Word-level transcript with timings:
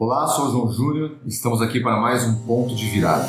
Olá, 0.00 0.28
sou 0.28 0.46
o 0.46 0.50
João 0.52 0.72
Júnior 0.72 1.16
estamos 1.26 1.60
aqui 1.60 1.80
para 1.80 2.00
mais 2.00 2.24
um 2.24 2.46
ponto 2.46 2.72
de 2.72 2.88
virada. 2.88 3.26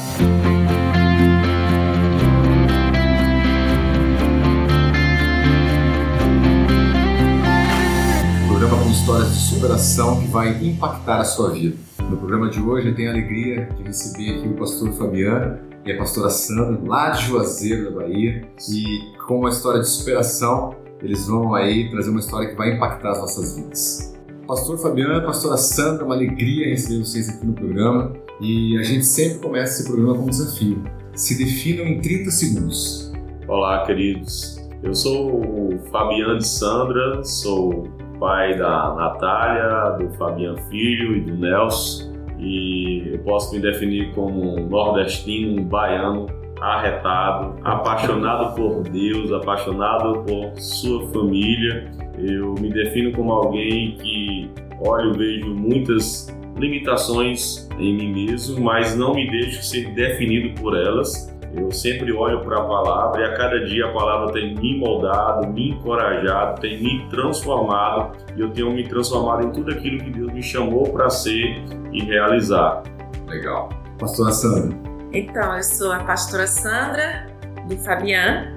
Programa 8.48 8.84
com 8.84 8.92
histórias 8.92 9.34
de 9.34 9.40
superação 9.40 10.20
que 10.20 10.28
vai 10.28 10.64
impactar 10.64 11.22
a 11.22 11.26
sua 11.26 11.50
vida. 11.50 11.76
No 12.08 12.18
programa 12.18 12.48
de 12.52 12.62
hoje 12.62 12.90
eu 12.90 12.96
tenho 12.96 13.10
a 13.10 13.14
alegria 13.14 13.66
de 13.76 13.82
receber 13.82 14.38
aqui 14.38 14.48
o 14.50 14.56
pastor 14.56 14.94
Fabiano 14.94 15.58
e 15.84 15.92
a 15.92 15.98
pastora 15.98 16.30
Sandra, 16.30 16.80
lá 16.86 17.10
de 17.10 17.26
Juazeiro, 17.26 17.86
da 17.86 18.00
Bahia, 18.00 18.48
e 18.70 19.18
com 19.26 19.40
uma 19.40 19.50
história 19.50 19.82
de 19.82 19.90
superação, 19.90 20.76
eles 21.02 21.26
vão 21.26 21.56
aí 21.56 21.90
trazer 21.90 22.12
uma 22.12 22.20
história 22.20 22.48
que 22.48 22.56
vai 22.56 22.76
impactar 22.76 23.14
as 23.14 23.18
nossas 23.22 23.56
vidas. 23.56 24.19
Pastor 24.50 24.80
Fabiano, 24.80 25.24
pastora 25.24 25.58
Sandra, 25.58 26.04
uma 26.04 26.16
alegria 26.16 26.70
receber 26.70 27.06
vocês 27.06 27.30
aqui 27.30 27.46
no 27.46 27.54
programa. 27.54 28.14
E 28.42 28.80
a 28.80 28.82
gente 28.82 29.06
sempre 29.06 29.38
começa 29.38 29.74
esse 29.74 29.88
programa 29.88 30.16
com 30.16 30.24
um 30.24 30.26
desafio. 30.26 30.84
Se 31.14 31.38
definam 31.38 31.86
em 31.86 32.02
30 32.02 32.32
segundos. 32.32 33.14
Olá, 33.48 33.86
queridos. 33.86 34.58
Eu 34.82 34.96
sou 34.96 35.40
o 35.40 35.78
Fabiano 35.92 36.40
de 36.40 36.48
Sandra, 36.48 37.24
sou 37.24 37.88
pai 38.20 38.58
da 38.58 38.96
Natália, 38.96 40.00
do 40.00 40.12
Fabiano 40.16 40.58
Filho 40.64 41.18
e 41.18 41.22
do 41.22 41.36
Nelson. 41.36 42.12
E 42.40 43.08
eu 43.14 43.20
posso 43.20 43.54
me 43.54 43.62
definir 43.62 44.16
como 44.16 44.60
nordestino, 44.62 45.64
baiano 45.64 46.26
arretado, 46.62 47.56
apaixonado 47.64 48.56
por 48.56 48.84
Deus, 48.84 49.32
apaixonado 49.32 50.24
por 50.24 50.60
sua 50.60 51.08
família. 51.10 51.92
Eu 52.18 52.54
me 52.56 52.70
defino 52.70 53.12
como 53.14 53.32
alguém 53.32 53.96
que 53.96 54.52
olho, 54.80 55.14
vejo 55.14 55.54
muitas 55.54 56.28
limitações 56.58 57.70
em 57.78 57.96
mim 57.96 58.26
mesmo, 58.26 58.62
mas 58.62 58.96
não 58.96 59.14
me 59.14 59.30
deixo 59.30 59.64
ser 59.64 59.94
definido 59.94 60.60
por 60.62 60.76
elas. 60.76 61.30
Eu 61.56 61.72
sempre 61.72 62.12
olho 62.12 62.42
para 62.42 62.60
a 62.60 62.64
palavra 62.64 63.22
e 63.22 63.24
a 63.26 63.34
cada 63.36 63.66
dia 63.66 63.88
a 63.88 63.92
palavra 63.92 64.32
tem 64.34 64.54
me 64.54 64.78
moldado, 64.78 65.48
me 65.48 65.72
encorajado, 65.72 66.62
tem 66.62 66.80
me 66.80 67.10
transformado 67.10 68.16
e 68.36 68.42
eu 68.42 68.52
tenho 68.52 68.72
me 68.72 68.84
transformado 68.84 69.48
em 69.48 69.52
tudo 69.52 69.72
aquilo 69.72 69.98
que 69.98 70.12
Deus 70.12 70.32
me 70.32 70.44
chamou 70.44 70.84
para 70.92 71.10
ser 71.10 71.64
e 71.92 72.04
realizar. 72.04 72.84
Legal. 73.28 73.70
Pastora 73.98 74.32
Sandra. 74.32 74.89
Então, 75.12 75.56
eu 75.58 75.64
sou 75.64 75.92
a 75.92 76.04
pastora 76.04 76.46
Sandra, 76.46 77.28
do 77.68 77.78
Fabian, 77.78 78.54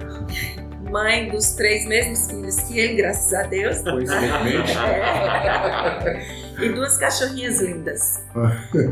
mãe 0.91 1.29
dos 1.29 1.53
três 1.53 1.87
mesmos 1.87 2.29
filhos 2.29 2.59
que 2.61 2.77
ele, 2.77 2.95
graças 2.95 3.33
a 3.33 3.43
Deus. 3.43 3.81
Coincidentemente. 3.81 4.71
É. 4.77 6.63
E 6.63 6.69
duas 6.69 6.97
cachorrinhas 6.97 7.59
lindas. 7.59 8.23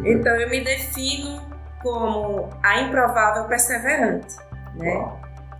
Então, 0.06 0.36
eu 0.38 0.50
me 0.50 0.64
defino 0.64 1.42
como 1.84 2.50
a 2.64 2.82
improvável 2.82 3.46
perseverante, 3.46 4.36
né? 4.76 5.12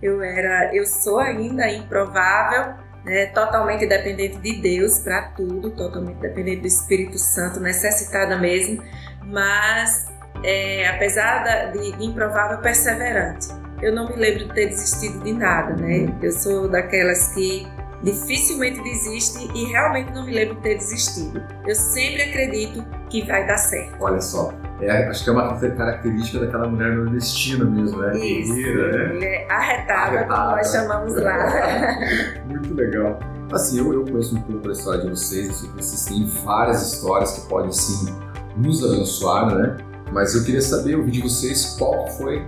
Eu 0.02 0.20
era, 0.20 0.74
eu 0.74 0.84
sou 0.84 1.20
ainda 1.20 1.70
improvável, 1.70 2.74
né, 3.04 3.26
totalmente 3.26 3.86
dependente 3.86 4.38
de 4.38 4.60
Deus 4.60 4.98
para 4.98 5.28
tudo, 5.30 5.70
totalmente 5.70 6.18
dependente 6.18 6.62
do 6.62 6.66
Espírito 6.66 7.18
Santo, 7.18 7.60
necessitada 7.60 8.36
mesmo, 8.38 8.82
mas 9.24 10.11
é, 10.44 10.88
apesar 10.88 11.72
de, 11.72 11.92
de 11.92 12.04
improvável, 12.04 12.58
perseverante. 12.58 13.48
Eu 13.80 13.92
não 13.92 14.08
me 14.08 14.16
lembro 14.16 14.46
de 14.46 14.54
ter 14.54 14.66
desistido 14.68 15.22
de 15.24 15.32
nada, 15.32 15.74
né? 15.74 16.14
Eu 16.22 16.30
sou 16.30 16.68
daquelas 16.68 17.28
que 17.34 17.66
dificilmente 18.02 18.82
desiste 18.82 19.48
e 19.54 19.64
realmente 19.66 20.12
não 20.12 20.24
me 20.24 20.32
lembro 20.32 20.56
de 20.56 20.62
ter 20.62 20.76
desistido. 20.76 21.42
Eu 21.66 21.74
sempre 21.74 22.22
acredito 22.22 22.84
que 23.08 23.26
vai 23.26 23.46
dar 23.46 23.58
certo. 23.58 23.96
Olha 24.00 24.20
só, 24.20 24.52
é, 24.80 25.08
acho 25.08 25.24
que 25.24 25.30
é 25.30 25.32
uma 25.32 25.56
característica 25.58 26.44
daquela 26.44 26.68
mulher 26.68 26.92
nordestina 26.92 27.64
mesmo, 27.64 27.98
né? 28.00 28.18
Isso, 28.18 28.54
Guerreira, 28.54 29.12
né? 29.14 29.46
Arretada, 29.48 30.18
arretada, 30.18 30.26
como 30.26 30.56
nós 30.56 30.72
chamamos 30.72 31.14
lá. 31.16 31.98
Muito 32.46 32.74
legal. 32.74 33.18
Assim, 33.52 33.78
eu, 33.78 33.92
eu 33.92 34.04
conheço 34.04 34.36
um 34.36 34.40
pouco 34.42 34.66
da 34.66 34.72
história 34.72 35.02
de 35.02 35.10
vocês, 35.10 35.48
eu 35.48 35.52
sei 35.54 35.68
que 35.70 35.76
vocês 35.76 36.04
têm 36.06 36.26
várias 36.44 36.82
histórias 36.82 37.32
que 37.32 37.48
podem, 37.48 37.70
sim, 37.70 38.16
nos 38.56 38.82
abençoar, 38.82 39.54
né? 39.54 39.76
Mas 40.12 40.34
eu 40.34 40.44
queria 40.44 40.60
saber, 40.60 40.94
ouvir 40.94 41.10
de 41.10 41.22
vocês, 41.22 41.74
qual 41.78 42.06
foi 42.08 42.44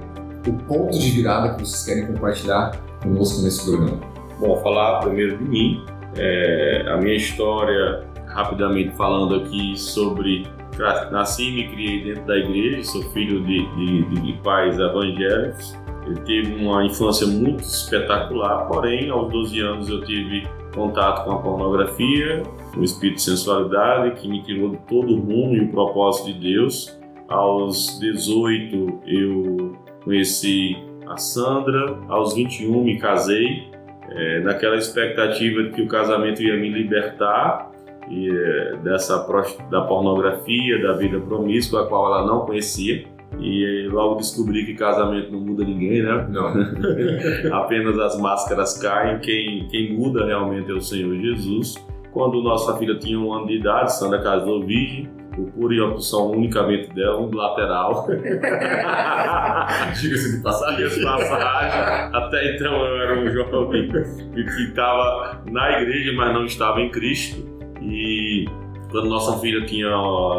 o 0.47 0.53
ponto 0.53 0.99
de 0.99 1.11
virada 1.11 1.55
que 1.55 1.61
vocês 1.61 1.85
querem 1.85 2.13
compartilhar 2.13 2.73
conosco 3.03 3.43
nesse 3.43 3.65
programa. 3.65 3.99
Bom, 4.39 4.57
falar 4.63 5.01
primeiro 5.01 5.39
de 5.39 5.45
mim, 5.45 5.85
é, 6.17 6.85
a 6.89 6.97
minha 6.99 7.15
história, 7.15 8.05
rapidamente 8.27 8.95
falando 8.95 9.37
aqui 9.37 9.79
sobre 9.79 10.47
nasci 11.11 11.49
e 11.49 11.55
me 11.55 11.69
criei 11.69 12.05
dentro 12.05 12.27
da 12.27 12.37
igreja, 12.37 12.83
sou 12.85 13.03
filho 13.13 13.43
de, 13.45 13.65
de, 13.77 14.21
de 14.21 14.33
pais 14.43 14.79
evangélicos. 14.79 15.75
Eu 16.07 16.15
tive 16.25 16.55
uma 16.57 16.85
infância 16.85 17.27
muito 17.27 17.63
espetacular, 17.63 18.67
porém, 18.67 19.09
aos 19.09 19.33
12 19.33 19.61
anos 19.61 19.89
eu 19.89 20.05
tive 20.05 20.47
contato 20.75 21.25
com 21.25 21.33
a 21.33 21.39
pornografia, 21.39 22.43
o 22.77 22.83
espírito 22.83 23.17
de 23.17 23.23
sensualidade 23.23 24.21
que 24.21 24.29
me 24.29 24.43
tirou 24.43 24.71
de 24.71 24.77
todo 24.89 25.15
o 25.15 25.21
rumo 25.21 25.55
e 25.55 25.61
o 25.61 25.71
propósito 25.71 26.33
de 26.33 26.55
Deus. 26.55 26.99
Aos 27.29 27.99
18 28.01 29.01
eu 29.07 29.77
conheci 30.05 30.77
a 31.07 31.17
Sandra, 31.17 31.99
aos 32.09 32.35
21 32.35 32.83
me 32.83 32.99
casei, 32.99 33.65
é, 34.11 34.41
naquela 34.41 34.77
expectativa 34.77 35.63
de 35.65 35.71
que 35.71 35.83
o 35.83 35.89
casamento 35.89 36.43
ia 36.43 36.57
me 36.57 36.69
libertar 36.69 37.71
e, 38.11 38.29
é, 38.29 38.77
dessa 38.83 39.27
da 39.71 39.83
pornografia, 39.83 40.83
da 40.83 40.93
vida 40.93 41.19
promíscua, 41.21 41.85
a 41.85 41.87
qual 41.87 42.07
ela 42.07 42.27
não 42.27 42.41
conhecia. 42.41 43.05
E 43.41 43.89
logo 43.91 44.17
descobri 44.17 44.65
que 44.65 44.75
casamento 44.75 45.33
não 45.33 45.41
muda 45.41 45.65
ninguém, 45.65 46.03
né? 46.03 46.29
Não. 46.31 46.55
Apenas 47.59 47.99
as 47.99 48.21
máscaras 48.21 48.79
caem, 48.79 49.19
quem, 49.19 49.67
quem 49.69 49.93
muda 49.93 50.25
realmente 50.25 50.71
é 50.71 50.75
o 50.75 50.81
Senhor 50.81 51.17
Jesus. 51.17 51.75
Quando 52.13 52.41
nossa 52.43 52.77
filha 52.79 52.97
tinha 52.97 53.19
um 53.19 53.33
ano 53.33 53.47
de 53.49 53.57
idade, 53.57 53.97
Sandra 53.97 54.23
casou 54.23 54.65
virgem, 54.65 55.11
o 55.37 55.45
puro 55.51 55.73
e 55.73 55.81
opção 55.81 56.31
unicamente 56.31 56.93
dela, 56.95 57.21
um 57.21 57.35
lateral. 57.35 58.07
Diga-se 60.01 60.37
de 60.37 60.43
passagem. 60.43 60.89
de 60.89 61.03
passagem. 61.03 61.81
Até 62.15 62.55
então 62.55 62.85
eu 62.85 63.03
era 63.03 63.19
um 63.19 63.31
jovem 63.31 63.91
que 64.33 64.41
estava 64.41 65.43
na 65.51 65.81
igreja, 65.81 66.13
mas 66.17 66.33
não 66.33 66.45
estava 66.45 66.81
em 66.81 66.91
Cristo. 66.91 67.45
E 67.83 68.45
quando 68.91 69.09
nossa 69.09 69.39
filha 69.41 69.65
tinha 69.67 69.91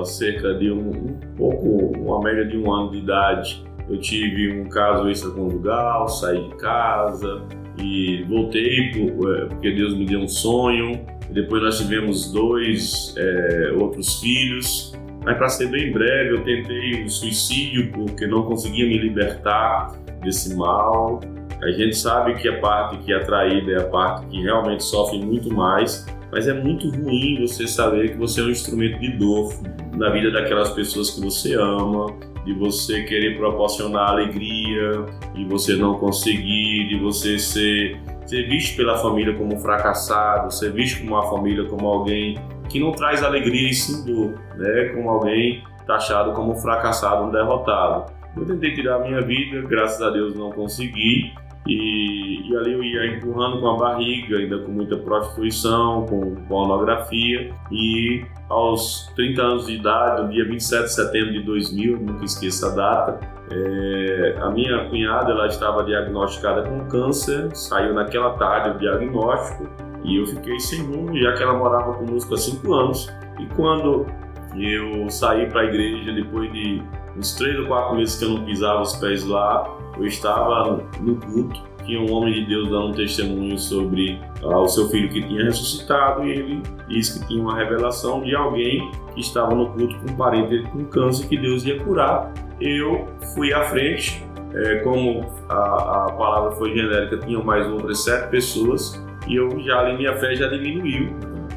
cerca 0.06 0.54
de 0.54 0.72
um, 0.72 0.90
um 0.90 1.20
pouco, 1.36 1.98
uma 2.00 2.22
média 2.22 2.46
de 2.46 2.58
um 2.58 2.72
ano 2.74 2.92
de 2.92 3.00
idade, 3.00 3.66
eu 3.90 4.00
tive 4.00 4.60
um 4.60 4.70
caso 4.70 5.10
extraconjugal, 5.10 6.08
saí 6.08 6.42
de 6.42 6.56
casa 6.56 7.44
e 7.78 8.24
voltei 8.24 8.92
é, 8.92 9.46
porque 9.46 9.72
Deus 9.72 9.96
me 9.96 10.06
deu 10.06 10.22
um 10.22 10.28
sonho 10.28 11.06
depois 11.30 11.62
nós 11.62 11.78
tivemos 11.78 12.32
dois 12.32 13.14
é, 13.18 13.74
outros 13.76 14.20
filhos. 14.20 14.94
Mas 15.24 15.38
para 15.38 15.50
ser 15.50 15.68
bem 15.70 15.92
breve, 15.92 16.36
eu 16.36 16.44
tentei 16.44 17.02
o 17.02 17.06
um 17.06 17.10
suicídio 17.10 17.92
porque 17.92 18.28
não 18.28 18.44
conseguia 18.44 18.86
me 18.88 18.98
libertar 18.98 19.96
desse 20.24 20.56
mal. 20.56 21.20
A 21.62 21.72
gente 21.72 21.96
sabe 21.96 22.36
que 22.36 22.48
a 22.48 22.60
parte 22.60 22.98
que 23.00 23.12
é 23.12 23.20
traída 23.20 23.72
é 23.72 23.82
a 23.82 23.88
parte 23.88 24.28
que 24.28 24.42
realmente 24.42 24.84
sofre 24.84 25.18
muito 25.18 25.52
mais, 25.52 26.06
mas 26.32 26.48
é 26.48 26.54
muito 26.54 26.90
ruim 26.90 27.40
você 27.42 27.68
saber 27.68 28.12
que 28.12 28.18
você 28.18 28.42
é 28.42 28.44
um 28.44 28.50
instrumento 28.50 29.00
de 29.00 29.18
dor 29.18 29.52
na 29.96 30.10
vida 30.10 30.30
daquelas 30.30 30.72
pessoas 30.72 31.10
que 31.12 31.22
você 31.22 31.56
ama, 31.56 32.16
de 32.46 32.54
você 32.54 33.04
querer 33.04 33.38
proporcionar 33.38 34.12
alegria 34.12 35.06
e 35.36 35.46
você 35.46 35.76
não 35.76 35.98
conseguir, 35.98 36.90
de 36.90 37.00
você 37.00 37.40
ser 37.40 38.00
ser 38.26 38.48
visto 38.48 38.76
pela 38.76 38.98
família 38.98 39.34
como 39.36 39.56
um 39.56 39.60
fracassado, 39.60 40.52
ser 40.52 40.72
visto 40.72 41.00
como 41.00 41.16
uma 41.16 41.30
família 41.30 41.66
como 41.66 41.88
alguém 41.88 42.38
que 42.70 42.80
não 42.80 42.92
traz 42.92 43.24
alegria 43.24 43.70
e 43.70 43.74
sim 43.74 44.04
dor, 44.06 44.40
né? 44.56 44.86
como 44.96 45.10
alguém 45.10 45.64
taxado 45.86 46.34
como 46.34 46.54
um 46.54 46.56
fracassado, 46.56 47.26
um 47.26 47.32
derrotado. 47.32 48.12
Eu 48.36 48.46
tentei 48.46 48.74
tirar 48.74 48.96
a 48.96 49.00
minha 49.00 49.22
vida, 49.22 49.62
graças 49.62 50.02
a 50.02 50.10
Deus 50.10 50.36
não 50.36 50.52
consegui, 50.52 51.32
e, 51.68 52.48
e, 52.48 52.56
ali 52.58 52.74
eu 52.74 52.84
ia 52.84 53.16
empurrando 53.16 53.60
com 53.60 53.68
a 53.68 53.78
barriga, 53.78 54.38
ainda 54.38 54.60
com 54.60 54.72
muita 54.72 54.98
prostituição, 54.98 56.06
com 56.06 56.36
pornografia. 56.48 57.52
E 57.72 58.24
aos 58.50 59.12
30 59.16 59.42
anos 59.42 59.66
de 59.68 59.74
idade, 59.74 60.24
no 60.24 60.30
dia 60.30 60.46
27 60.46 60.84
de 60.84 60.94
setembro 60.94 61.34
de 61.34 61.42
2000, 61.42 62.00
nunca 62.00 62.26
esqueço 62.26 62.66
a 62.68 62.70
data, 62.70 63.20
é, 63.52 64.36
a 64.40 64.50
minha 64.50 64.90
cunhada 64.90 65.32
ela 65.32 65.48
estava 65.48 65.84
diagnosticada 65.84 66.64
com 66.64 66.86
câncer, 66.88 67.56
saiu 67.56 67.94
naquela 67.94 68.32
tarde 68.34 68.76
o 68.76 68.80
diagnóstico 68.80 69.68
e 70.04 70.18
eu 70.18 70.28
fiquei 70.28 70.60
sem 70.60 70.82
rumo, 70.82 71.18
já 71.18 71.34
que 71.34 71.44
ela 71.44 71.54
morava 71.54 71.94
conosco 71.94 72.34
há 72.34 72.38
5 72.38 72.74
anos. 72.74 73.08
E 73.40 73.46
quando 73.56 74.06
eu 74.56 75.10
saí 75.10 75.48
para 75.50 75.62
a 75.62 75.66
igreja, 75.66 76.14
depois 76.14 76.52
de 76.54 76.82
uns 77.18 77.34
3 77.36 77.60
ou 77.60 77.68
4 77.68 77.96
meses 77.96 78.16
que 78.16 78.26
eu 78.26 78.30
não 78.30 78.46
pisava 78.46 78.82
os 78.82 78.96
pés 78.98 79.26
lá, 79.26 79.68
eu 79.98 80.06
estava 80.06 80.84
no 81.00 81.16
culto 81.18 81.75
tinha 81.86 82.02
um 82.02 82.12
homem 82.12 82.34
de 82.34 82.46
Deus 82.46 82.70
dando 82.70 82.88
um 82.88 82.92
testemunho 82.94 83.58
sobre 83.58 84.20
ah, 84.44 84.60
o 84.60 84.68
seu 84.68 84.90
filho 84.90 85.10
que 85.10 85.22
tinha 85.22 85.44
ressuscitado 85.44 86.26
e 86.26 86.32
ele 86.32 86.62
disse 86.88 87.20
que 87.20 87.28
tinha 87.28 87.42
uma 87.42 87.56
revelação 87.56 88.22
de 88.22 88.36
alguém 88.36 88.92
que 89.14 89.22
estava 89.22 89.54
no 89.54 89.70
culto 89.70 89.98
com 90.00 90.12
um 90.12 90.16
parente 90.16 90.64
com 90.72 90.84
câncer 90.86 91.28
que 91.28 91.38
Deus 91.38 91.66
ia 91.66 91.80
curar. 91.80 92.32
Eu 92.60 93.08
fui 93.34 93.54
à 93.54 93.64
frente, 93.64 94.24
é, 94.54 94.76
como 94.78 95.26
a, 95.50 96.06
a 96.08 96.12
palavra 96.14 96.52
foi 96.52 96.74
genérica, 96.74 97.18
tinham 97.18 97.44
mais 97.44 97.68
outras 97.68 98.04
sete 98.04 98.30
pessoas 98.30 99.04
e 99.28 99.36
eu 99.36 99.60
já 99.62 99.80
ali 99.80 99.98
minha 99.98 100.16
fé 100.18 100.36
já 100.36 100.48
diminuiu. 100.48 101.14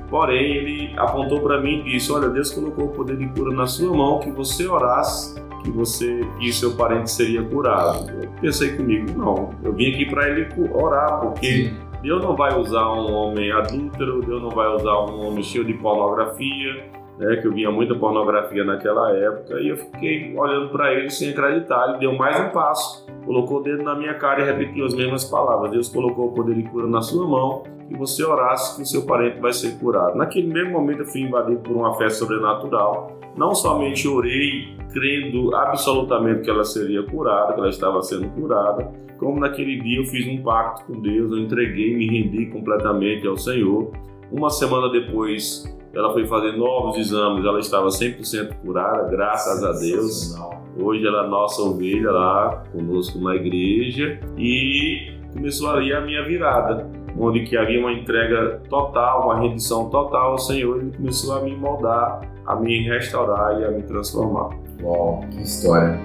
Porém, 0.09 0.57
ele 0.57 0.95
apontou 0.97 1.41
para 1.41 1.61
mim 1.61 1.83
e 1.85 1.93
disse: 1.93 2.11
Olha, 2.11 2.31
Deus 2.31 2.51
colocou 2.51 2.87
o 2.87 2.89
poder 2.89 3.17
de 3.17 3.29
cura 3.29 3.55
na 3.55 3.67
sua 3.67 3.95
mão, 3.95 4.19
que 4.21 4.31
você 4.31 4.67
orasse 4.67 5.39
que 5.63 5.71
você 5.71 6.21
e 6.41 6.53
seu 6.53 6.77
parente 6.77 7.11
seria 7.11 7.43
curado. 7.43 8.11
Eu 8.11 8.31
pensei 8.41 8.77
comigo, 8.77 9.07
não, 9.17 9.51
eu 9.63 9.73
vim 9.73 9.93
aqui 9.93 10.07
para 10.07 10.29
ele 10.29 10.49
orar, 10.73 11.21
porque 11.21 11.73
Deus 12.03 12.23
não 12.23 12.37
vai 12.37 12.57
usar 12.59 12.93
um 12.93 13.13
homem 13.13 13.51
adúltero, 13.53 14.21
Deus 14.21 14.43
não 14.43 14.51
vai 14.51 14.69
usar 14.75 14.99
um 15.01 15.27
homem 15.27 15.43
cheio 15.43 15.65
de 15.65 15.75
pornografia, 15.75 16.85
né, 17.19 17.37
que 17.37 17.47
eu 17.47 17.53
via 17.53 17.71
muita 17.71 17.95
pornografia 17.95 18.65
naquela 18.65 19.11
época, 19.17 19.61
e 19.61 19.69
eu 19.69 19.77
fiquei 19.77 20.37
olhando 20.37 20.71
para 20.71 20.95
ele 20.95 21.11
sem 21.11 21.31
acreditar. 21.31 21.89
Ele 21.89 21.99
deu 21.99 22.15
mais 22.15 22.39
um 22.41 22.51
passo, 22.51 23.05
colocou 23.25 23.59
o 23.59 23.63
dedo 23.63 23.83
na 23.83 23.97
minha 23.97 24.15
cara 24.15 24.43
e 24.43 24.45
repetiu 24.45 24.87
as 24.87 24.95
mesmas 24.95 25.25
palavras: 25.25 25.73
Deus 25.73 25.89
colocou 25.89 26.29
o 26.29 26.33
poder 26.33 26.55
de 26.55 26.63
cura 26.63 26.87
na 26.87 27.03
sua 27.03 27.27
mão, 27.27 27.65
e 27.91 27.97
você 27.97 28.25
orasse 28.25 28.77
que 28.77 28.83
o 28.83 28.87
seu 28.87 29.05
parente 29.05 29.41
vai 29.41 29.53
ser 29.53 29.77
curado. 29.79 30.17
Naquele 30.17 30.47
mesmo 30.47 30.73
momento 30.73 31.01
eu 31.01 31.07
fui 31.07 31.23
invadido 31.23 31.59
por 31.61 31.77
uma 31.77 31.95
fé 31.97 32.09
sobrenatural. 32.09 33.18
Não 33.39 33.55
somente 33.55 34.09
orei 34.09 34.77
crendo 34.93 35.55
absolutamente 35.55 36.43
que 36.43 36.51
ela 36.51 36.65
seria 36.65 37.05
curada, 37.05 37.53
que 37.53 37.61
ela 37.61 37.69
estava 37.69 38.03
sendo 38.03 38.29
curada, 38.31 38.91
como 39.17 39.39
naquele 39.39 39.81
dia 39.81 40.01
eu 40.01 40.05
fiz 40.05 40.27
um 40.27 40.43
pacto 40.43 40.85
com 40.87 41.01
Deus, 41.01 41.31
eu 41.31 41.39
entreguei, 41.39 41.95
me 41.97 42.09
rendi 42.09 42.47
completamente 42.47 43.29
ao 43.29 43.37
Senhor. 43.37 43.93
Uma 44.33 44.51
semana 44.51 44.91
depois, 44.91 45.65
ela 45.95 46.13
foi 46.13 46.27
fazer 46.27 46.57
novos 46.57 46.99
exames, 46.99 47.45
ela 47.45 47.61
estava 47.61 47.87
100% 47.87 48.57
curada, 48.57 49.09
graças 49.09 49.63
a 49.63 49.71
Deus. 49.71 50.35
Hoje 50.77 51.07
ela 51.07 51.25
é 51.25 51.29
nossa 51.29 51.63
ovelha 51.63 52.11
lá 52.11 52.65
conosco 52.73 53.21
na 53.21 53.37
igreja 53.37 54.19
e 54.37 55.13
começou 55.33 55.71
ali 55.71 55.93
a 55.93 56.01
minha 56.01 56.25
virada, 56.25 56.91
onde 57.17 57.45
que 57.45 57.57
havia 57.57 57.79
uma 57.79 57.93
entrega 57.93 58.61
total, 58.69 59.27
uma 59.27 59.39
rendição 59.39 59.89
total 59.91 60.33
ao 60.33 60.39
Senhor, 60.39 60.81
ele 60.81 60.91
começou 60.97 61.37
a 61.37 61.41
me 61.41 61.55
moldar, 61.55 62.21
a 62.49 62.57
me 62.57 62.83
restaurar 62.89 63.61
e 63.61 63.65
a 63.65 63.71
me 63.71 63.83
transformar. 63.83 64.57
Uau, 64.83 65.23
que 65.31 65.43
história. 65.43 66.01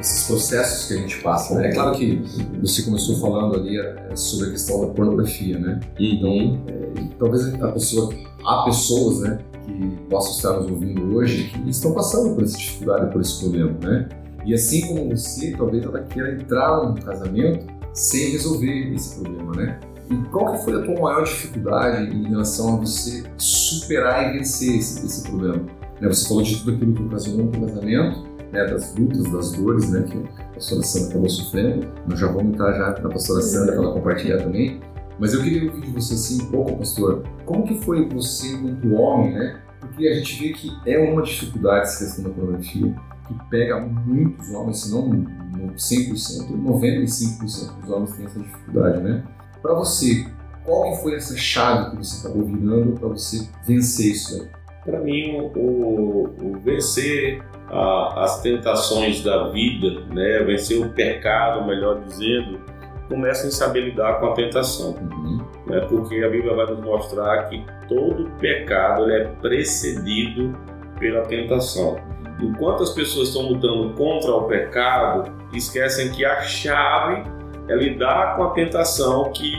Esses 0.00 0.26
processos 0.26 0.88
que 0.88 0.94
a 0.94 0.96
gente 0.96 1.22
passa, 1.22 1.54
né? 1.56 1.68
É 1.68 1.72
claro 1.72 1.92
que 1.92 2.22
você 2.62 2.82
começou 2.82 3.20
falando 3.20 3.56
ali 3.56 3.78
é, 3.78 4.16
sobre 4.16 4.48
a 4.48 4.52
questão 4.52 4.80
da 4.80 4.94
pornografia, 4.94 5.58
né? 5.58 5.78
Então, 5.98 6.58
é, 6.68 7.02
talvez 7.18 7.52
a 7.62 7.68
pessoa, 7.72 8.14
há 8.46 8.62
pessoas, 8.64 9.20
né, 9.20 9.38
que 9.66 9.96
possam 10.08 10.32
estar 10.32 10.52
nos 10.52 10.70
ouvindo 10.70 11.14
hoje 11.14 11.50
que 11.50 11.68
estão 11.68 11.92
passando 11.92 12.34
por 12.34 12.44
essa 12.44 12.56
dificuldade, 12.56 13.12
por 13.12 13.20
esse 13.20 13.40
problema, 13.40 13.76
né? 13.82 14.08
E 14.46 14.54
assim 14.54 14.86
como 14.86 15.10
você, 15.10 15.50
talvez 15.50 15.84
ela 15.84 16.00
queira 16.04 16.32
entrar 16.32 16.82
num 16.82 16.94
casamento 16.94 17.66
sem 17.92 18.30
resolver 18.30 18.94
esse 18.94 19.20
problema, 19.20 19.54
né? 19.56 19.80
E 20.10 20.16
qual 20.30 20.52
que 20.52 20.64
foi 20.64 20.80
a 20.80 20.84
tua 20.84 21.00
maior 21.00 21.24
dificuldade 21.24 22.16
em 22.16 22.28
relação 22.28 22.74
a 22.74 22.76
você 22.80 23.24
superar 23.36 24.28
e 24.34 24.38
vencer 24.38 24.78
esse, 24.78 25.04
esse 25.04 25.22
problema? 25.28 25.62
Né, 26.00 26.08
você 26.08 26.26
falou 26.26 26.42
de 26.42 26.56
tudo 26.58 26.72
aquilo 26.72 26.94
que 26.94 27.02
ocasionou 27.02 27.46
o 27.46 27.60
casamento, 27.66 28.26
né, 28.52 28.64
das 28.64 28.94
lutas, 28.94 29.30
das 29.30 29.52
dores 29.52 29.90
né, 29.90 30.02
que 30.02 30.16
a 30.16 30.54
pastora 30.54 30.82
Sandra 30.82 31.08
acabou 31.10 31.28
sofrendo. 31.28 31.88
Nós 32.08 32.18
já 32.18 32.26
vamos 32.28 32.54
entrar 32.54 32.72
já 32.72 33.02
na 33.02 33.08
pastora 33.08 33.42
Sandra 33.42 33.72
para 33.72 33.84
ela 33.84 33.92
compartilhar 33.92 34.38
também. 34.38 34.80
Mas 35.18 35.34
eu 35.34 35.42
queria 35.42 35.68
ouvir 35.68 35.82
de 35.82 35.90
você 35.90 36.14
assim 36.14 36.42
um 36.42 36.50
pouco, 36.50 36.76
pastor, 36.76 37.24
como 37.44 37.64
que 37.64 37.78
foi 37.80 38.08
você 38.08 38.52
enquanto 38.52 38.94
homem, 38.94 39.34
né? 39.34 39.60
Porque 39.80 40.06
a 40.06 40.14
gente 40.14 40.40
vê 40.40 40.52
que 40.52 40.70
é 40.86 40.98
uma 40.98 41.22
dificuldade 41.22 41.82
essa 41.82 42.04
questão 42.04 42.24
da 42.24 42.30
pornografia, 42.30 42.94
que 43.26 43.34
pega 43.50 43.80
muitos 43.80 44.48
homens, 44.50 44.78
se 44.78 44.90
não 44.92 45.10
100%, 45.10 46.50
95% 46.50 47.80
dos 47.80 47.90
homens 47.90 48.12
têm 48.12 48.26
essa 48.26 48.38
dificuldade, 48.38 49.02
né? 49.02 49.24
Para 49.62 49.74
você, 49.74 50.26
qual 50.64 50.94
foi 50.96 51.14
essa 51.14 51.36
chave 51.36 51.90
que 51.90 51.96
você 52.04 52.26
acabou 52.26 52.46
virando 52.46 52.92
para 52.92 53.08
você 53.08 53.48
vencer 53.66 54.12
isso 54.12 54.34
aí? 54.34 54.48
Para 54.84 55.00
mim, 55.00 55.50
o, 55.54 56.28
o 56.40 56.58
vencer 56.62 57.42
a, 57.68 58.24
as 58.24 58.40
tentações 58.42 59.22
da 59.22 59.48
vida, 59.48 60.00
né, 60.12 60.42
vencer 60.44 60.80
o 60.80 60.90
pecado, 60.90 61.66
melhor 61.66 62.00
dizendo, 62.00 62.60
começa 63.08 63.46
em 63.46 63.50
saber 63.50 63.80
lidar 63.80 64.20
com 64.20 64.26
a 64.26 64.34
tentação. 64.34 64.94
Uhum. 64.94 65.38
Né, 65.66 65.80
porque 65.88 66.22
a 66.22 66.28
Bíblia 66.28 66.54
vai 66.54 66.66
nos 66.66 66.80
mostrar 66.80 67.48
que 67.48 67.64
todo 67.88 68.30
pecado 68.38 69.10
é 69.10 69.24
precedido 69.40 70.56
pela 70.98 71.22
tentação. 71.22 71.96
Enquanto 72.40 72.82
as 72.82 72.90
pessoas 72.90 73.28
estão 73.28 73.42
lutando 73.42 73.94
contra 73.94 74.30
o 74.32 74.44
pecado, 74.44 75.32
esquecem 75.52 76.10
que 76.12 76.24
a 76.24 76.40
chave 76.42 77.37
é 77.68 77.76
lidar 77.76 78.36
com 78.36 78.44
a 78.44 78.50
tentação, 78.50 79.30
que, 79.32 79.52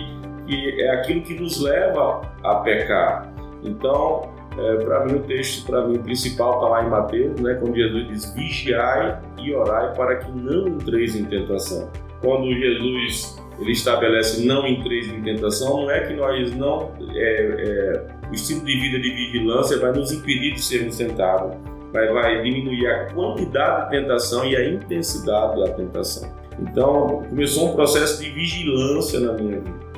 que 0.48 0.82
é 0.82 0.92
aquilo 0.96 1.22
que 1.22 1.40
nos 1.40 1.62
leva 1.62 2.22
a 2.44 2.56
pecar. 2.56 3.32
Então, 3.64 4.30
é, 4.58 4.76
para 4.84 5.06
mim, 5.06 5.16
o 5.16 5.24
texto 5.24 5.66
para 5.66 5.88
mim 5.88 6.00
principal 6.00 6.56
está 6.56 6.68
lá 6.68 6.84
em 6.84 6.90
Mateus, 6.90 7.40
né, 7.40 7.56
quando 7.56 7.76
Jesus 7.76 8.08
diz: 8.08 8.34
Vigiai 8.34 9.20
e 9.38 9.54
orai 9.54 9.94
para 9.96 10.18
que 10.18 10.32
não 10.32 10.68
entreis 10.68 11.16
em 11.16 11.26
tentação. 11.26 11.90
Quando 12.22 12.52
Jesus 12.54 13.40
ele 13.60 13.72
estabelece 13.74 14.46
não 14.46 14.66
entreis 14.66 15.10
em 15.10 15.22
tentação, 15.22 15.82
não 15.82 15.92
é 15.92 16.00
que 16.08 16.14
nós 16.14 16.56
não. 16.56 16.92
É, 17.14 17.42
é, 17.42 18.08
o 18.30 18.34
estilo 18.34 18.64
de 18.64 18.80
vida 18.80 19.00
de 19.00 19.10
vigilância 19.10 19.78
vai 19.80 19.92
nos 19.92 20.12
impedir 20.12 20.54
de 20.54 20.62
sermos 20.62 20.98
tentados, 20.98 21.58
vai, 21.92 22.08
vai 22.14 22.42
diminuir 22.42 22.88
a 22.88 23.06
quantidade 23.14 23.86
de 23.86 24.00
tentação 24.00 24.46
e 24.46 24.56
a 24.56 24.70
intensidade 24.70 25.60
da 25.60 25.72
tentação. 25.74 26.39
Então, 26.62 27.24
começou 27.30 27.70
um 27.70 27.74
processo 27.74 28.22
de 28.22 28.30
vigilância 28.30 29.20
na 29.20 29.34
minha 29.34 29.60
vida. 29.60 29.90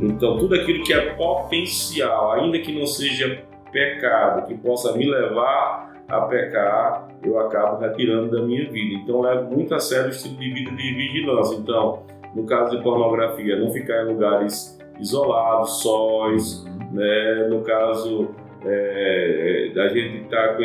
Então, 0.00 0.38
tudo 0.38 0.54
aquilo 0.54 0.84
que 0.84 0.92
é 0.92 1.14
potencial, 1.14 2.32
ainda 2.32 2.58
que 2.58 2.76
não 2.78 2.86
seja 2.86 3.42
pecado 3.72 4.46
que 4.46 4.54
possa 4.54 4.96
me 4.96 5.08
levar 5.08 5.94
a 6.08 6.20
pecar, 6.22 7.08
eu 7.22 7.38
acabo 7.40 7.80
retirando 7.80 8.30
da 8.30 8.42
minha 8.42 8.70
vida. 8.70 9.00
Então, 9.02 9.20
levo 9.20 9.54
muito 9.54 9.74
a 9.74 9.80
sério 9.80 10.06
o 10.06 10.10
estilo 10.10 10.36
de 10.36 10.52
vida 10.52 10.70
de 10.70 10.94
vigilância. 10.94 11.56
Então, 11.56 12.02
no 12.34 12.44
caso 12.44 12.76
de 12.76 12.82
pornografia, 12.82 13.58
não 13.58 13.70
ficar 13.70 14.04
em 14.04 14.12
lugares 14.12 14.78
isolados, 15.00 15.82
sós, 15.82 16.64
né? 16.92 17.48
No 17.48 17.62
caso 17.62 18.30
é, 18.64 19.70
da 19.74 19.88
gente 19.88 20.24
estar 20.24 20.56
tá 20.56 20.58